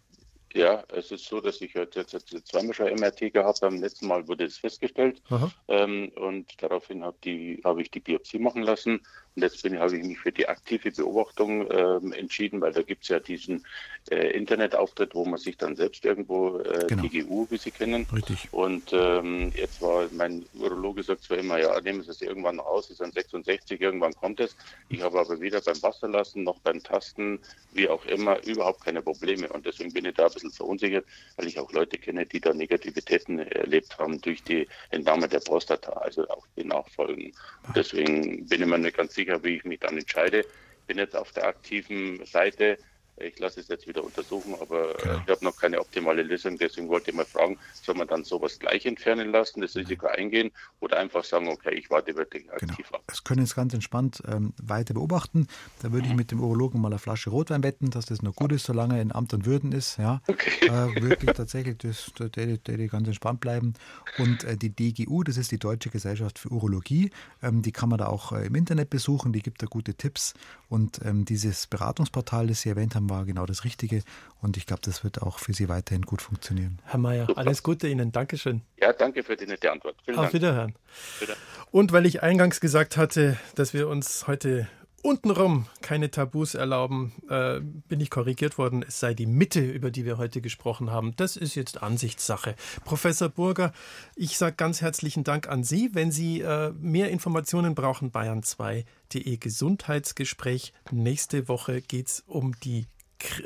Ja, 0.53 0.83
es 0.89 1.13
ist 1.13 1.27
so, 1.27 1.41
dass 1.41 1.61
ich 1.61 1.75
jetzt, 1.75 1.95
jetzt, 1.95 2.13
jetzt 2.13 2.49
zweimal 2.49 2.75
schon 2.75 2.93
MRT 2.93 3.33
gehabt 3.33 3.63
habe. 3.63 3.73
Beim 3.73 3.81
letzten 3.81 4.09
Mal 4.09 4.27
wurde 4.27 4.45
es 4.45 4.59
festgestellt. 4.59 5.23
Ähm, 5.69 6.11
und 6.17 6.61
daraufhin 6.61 7.05
habe 7.05 7.17
hab 7.65 7.79
ich 7.79 7.91
die 7.91 8.01
Biopsie 8.01 8.39
machen 8.41 8.63
lassen. 8.63 9.01
Und 9.37 9.63
bin, 9.63 9.79
habe 9.79 9.97
ich 9.97 10.05
mich 10.05 10.19
für 10.19 10.33
die 10.33 10.49
aktive 10.49 10.91
Beobachtung 10.91 11.71
äh, 11.71 11.97
entschieden, 12.19 12.61
weil 12.61 12.73
da 12.73 12.83
gibt 12.83 13.05
es 13.05 13.09
ja 13.09 13.21
diesen 13.21 13.65
äh, 14.11 14.31
Internetauftritt, 14.31 15.15
wo 15.15 15.25
man 15.25 15.39
sich 15.39 15.57
dann 15.57 15.77
selbst 15.77 16.05
irgendwo 16.05 16.59
äh, 16.59 16.87
genau. 16.89 17.03
DGU, 17.03 17.47
wie 17.51 17.57
Sie 17.57 17.71
kennen. 17.71 18.07
Richtig. 18.13 18.49
Und 18.51 18.93
ähm, 18.93 19.53
jetzt 19.55 19.81
war 19.81 20.09
mein 20.13 20.45
Urologe 20.59 21.03
sagt 21.03 21.25
zwar 21.25 21.39
immer, 21.39 21.59
ja, 21.59 21.81
nehmen 21.81 22.03
Sie 22.03 22.11
es 22.11 22.23
irgendwann 22.23 22.57
noch 22.57 22.67
aus, 22.67 22.91
ist 22.91 23.01
dann 23.01 23.13
66, 23.13 23.81
irgendwann 23.81 24.13
kommt 24.15 24.41
es. 24.41 24.57
Ich 24.89 25.01
habe 25.03 25.21
aber 25.21 25.41
weder 25.41 25.61
beim 25.61 25.81
Wasserlassen 25.83 26.43
noch 26.43 26.59
beim 26.61 26.83
Tasten, 26.83 27.39
wie 27.73 27.89
auch 27.89 28.05
immer, 28.07 28.45
überhaupt 28.45 28.85
keine 28.85 29.03
Probleme. 29.03 29.49
Und 29.49 29.65
deswegen 29.65 29.93
bin 29.93 30.05
ich 30.05 30.15
da 30.15 30.27
ein 30.27 30.33
bisschen 30.33 30.51
verunsichert, 30.51 31.05
weil 31.37 31.47
ich 31.47 31.59
auch 31.59 31.71
Leute 31.73 31.99
kenne, 31.99 32.27
die 32.27 32.41
da 32.41 32.53
Negativitäten 32.53 33.39
erlebt 33.39 33.99
haben 33.99 34.21
durch 34.21 34.43
die 34.43 34.67
Entnahme 34.91 35.29
der 35.29 35.41
Prostata, 35.41 35.93
also 35.93 36.29
auch 36.29 36.47
die 36.57 36.65
Nachfolgen. 36.65 37.33
Und 37.67 37.77
deswegen 37.77 38.47
bin 38.47 38.63
ich 38.63 38.69
mir 38.69 38.79
nicht 38.79 38.97
ganz 38.97 39.15
sicher, 39.15 39.20
wie 39.43 39.57
ich 39.57 39.65
mich 39.65 39.81
dann 39.81 39.99
entscheide. 39.99 40.45
Bin 40.87 40.99
jetzt 40.99 41.17
auf 41.17 41.33
der 41.33 41.47
aktiven 41.47 42.25
Seite 42.27 42.79
ich 43.21 43.39
lasse 43.39 43.61
es 43.61 43.69
jetzt 43.69 43.87
wieder 43.87 44.03
untersuchen, 44.03 44.55
aber 44.61 44.95
genau. 44.95 45.21
ich 45.25 45.31
habe 45.31 45.45
noch 45.45 45.57
keine 45.57 45.81
optimale 45.81 46.23
Lösung. 46.23 46.57
Deswegen 46.57 46.89
wollte 46.89 47.11
ich 47.11 47.17
mal 47.17 47.25
fragen, 47.25 47.59
soll 47.75 47.95
man 47.95 48.09
dann 48.09 48.25
sowas 48.25 48.59
gleich 48.59 48.87
entfernen 48.87 49.31
lassen, 49.31 49.61
das 49.61 49.77
Risiko 49.77 50.07
Nein. 50.07 50.17
eingehen 50.17 50.51
oder 50.81 50.99
einfach 50.99 51.25
sagen, 51.25 51.49
okay, 51.49 51.75
ich 51.75 51.91
warte 51.91 52.17
wirklich 52.17 52.51
aktiv 52.53 52.87
genau. 52.87 52.99
ab. 52.99 53.03
Das 53.07 53.25
können 53.25 53.41
jetzt 53.43 53.55
ganz 53.55 53.75
entspannt 53.75 54.23
ähm, 54.27 54.53
weiter 54.63 54.95
beobachten. 54.95 55.47
Da 55.83 55.93
würde 55.93 56.07
ich 56.07 56.13
mhm. 56.13 56.19
mit 56.19 56.31
dem 56.31 56.41
Urologen 56.41 56.81
mal 56.81 56.89
eine 56.89 56.99
Flasche 56.99 57.31
Rotwein 57.31 57.63
wetten, 57.63 57.91
dass 57.91 58.07
das 58.07 58.23
noch 58.23 58.35
gut 58.35 58.53
ist, 58.53 58.65
solange 58.65 58.97
er 58.97 59.03
in 59.03 59.13
Amt 59.13 59.35
und 59.35 59.47
Würden 59.47 59.73
ist. 59.73 59.99
Ja, 59.99 60.23
okay. 60.27 60.67
äh, 60.67 61.03
wirklich 61.03 61.33
tatsächlich, 61.33 61.79
das, 61.79 62.13
der, 62.19 62.29
der, 62.29 62.57
der 62.57 62.89
ganz 62.89 63.07
entspannt 63.07 63.41
bleiben. 63.41 63.75
Und 64.19 64.45
äh, 64.45 64.57
die 64.57 64.71
DGU, 64.71 65.23
das 65.25 65.37
ist 65.37 65.53
die 65.53 65.59
Deutsche 65.59 65.91
Gesellschaft 65.91 66.39
für 66.39 66.51
Urologie, 66.51 67.11
ähm, 67.43 67.63
die 67.63 67.73
kann 67.73 67.89
man 67.89 67.99
da 67.99 68.07
auch 68.07 68.33
äh, 68.33 68.47
im 68.47 68.55
Internet 68.55 68.91
besuchen, 68.91 69.33
die 69.33 69.43
gibt 69.43 69.63
da 69.63 69.67
gute 69.67 69.95
Tipps. 69.95 70.35
Und 70.69 71.01
ähm, 71.05 71.25
dieses 71.25 71.67
Beratungsportal, 71.67 72.47
das 72.47 72.63
Sie 72.63 72.69
erwähnt 72.69 72.95
haben, 72.95 73.10
war 73.11 73.27
genau 73.27 73.45
das 73.45 73.65
Richtige. 73.65 74.03
Und 74.41 74.57
ich 74.57 74.67
glaube, 74.67 74.83
das 74.85 75.05
wird 75.05 75.21
auch 75.21 75.39
für 75.39 75.53
Sie 75.53 75.69
weiterhin 75.69 76.03
gut 76.03 76.23
funktionieren. 76.23 76.79
Herr 76.85 76.99
Mayer, 76.99 77.29
alles 77.37 77.63
Gute 77.63 77.89
Ihnen. 77.89 78.13
Dankeschön. 78.13 78.63
Ja, 78.81 78.93
danke 78.93 79.23
für 79.23 79.37
die 79.37 79.47
nette 79.47 79.71
Antwort. 79.71 79.97
Vielen 80.05 80.17
Auf 80.17 80.25
Dank. 80.25 80.35
Wiederhören. 80.35 80.75
Bitte. 81.19 81.37
Und 81.71 81.93
weil 81.93 82.07
ich 82.07 82.23
eingangs 82.23 82.61
gesagt 82.61 82.97
hatte, 82.97 83.37
dass 83.55 83.75
wir 83.75 83.89
uns 83.89 84.27
heute 84.27 84.69
untenrum 85.03 85.67
keine 85.81 86.11
Tabus 86.11 86.55
erlauben, 86.55 87.13
äh, 87.29 87.61
bin 87.61 88.01
ich 88.01 88.11
korrigiert 88.11 88.59
worden, 88.59 88.85
es 88.87 89.01
sei 89.01 89.15
die 89.15 89.27
Mitte, 89.27 89.61
über 89.61 89.91
die 89.91 90.05
wir 90.05 90.19
heute 90.19 90.41
gesprochen 90.41 90.91
haben. 90.91 91.15
Das 91.17 91.37
ist 91.37 91.55
jetzt 91.55 91.83
Ansichtssache. 91.83 92.55
Professor 92.85 93.29
Burger, 93.29 93.73
ich 94.15 94.37
sage 94.37 94.57
ganz 94.57 94.81
herzlichen 94.81 95.25
Dank 95.25 95.49
an 95.49 95.65
Sie. 95.65 95.91
Wenn 95.93 96.13
Sie 96.13 96.41
äh, 96.41 96.73
mehr 96.79 97.11
Informationen 97.11 97.75
brauchen, 97.75 98.13
bayern2.de 98.13 99.37
Gesundheitsgespräch. 99.37 100.73
Nächste 100.91 101.49
Woche 101.49 101.81
geht 101.81 102.09
es 102.09 102.25
um 102.27 102.55
die 102.61 102.87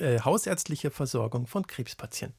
äh, 0.01 0.21
hausärztliche 0.21 0.91
Versorgung 0.91 1.47
von 1.47 1.67
Krebspatienten. 1.67 2.33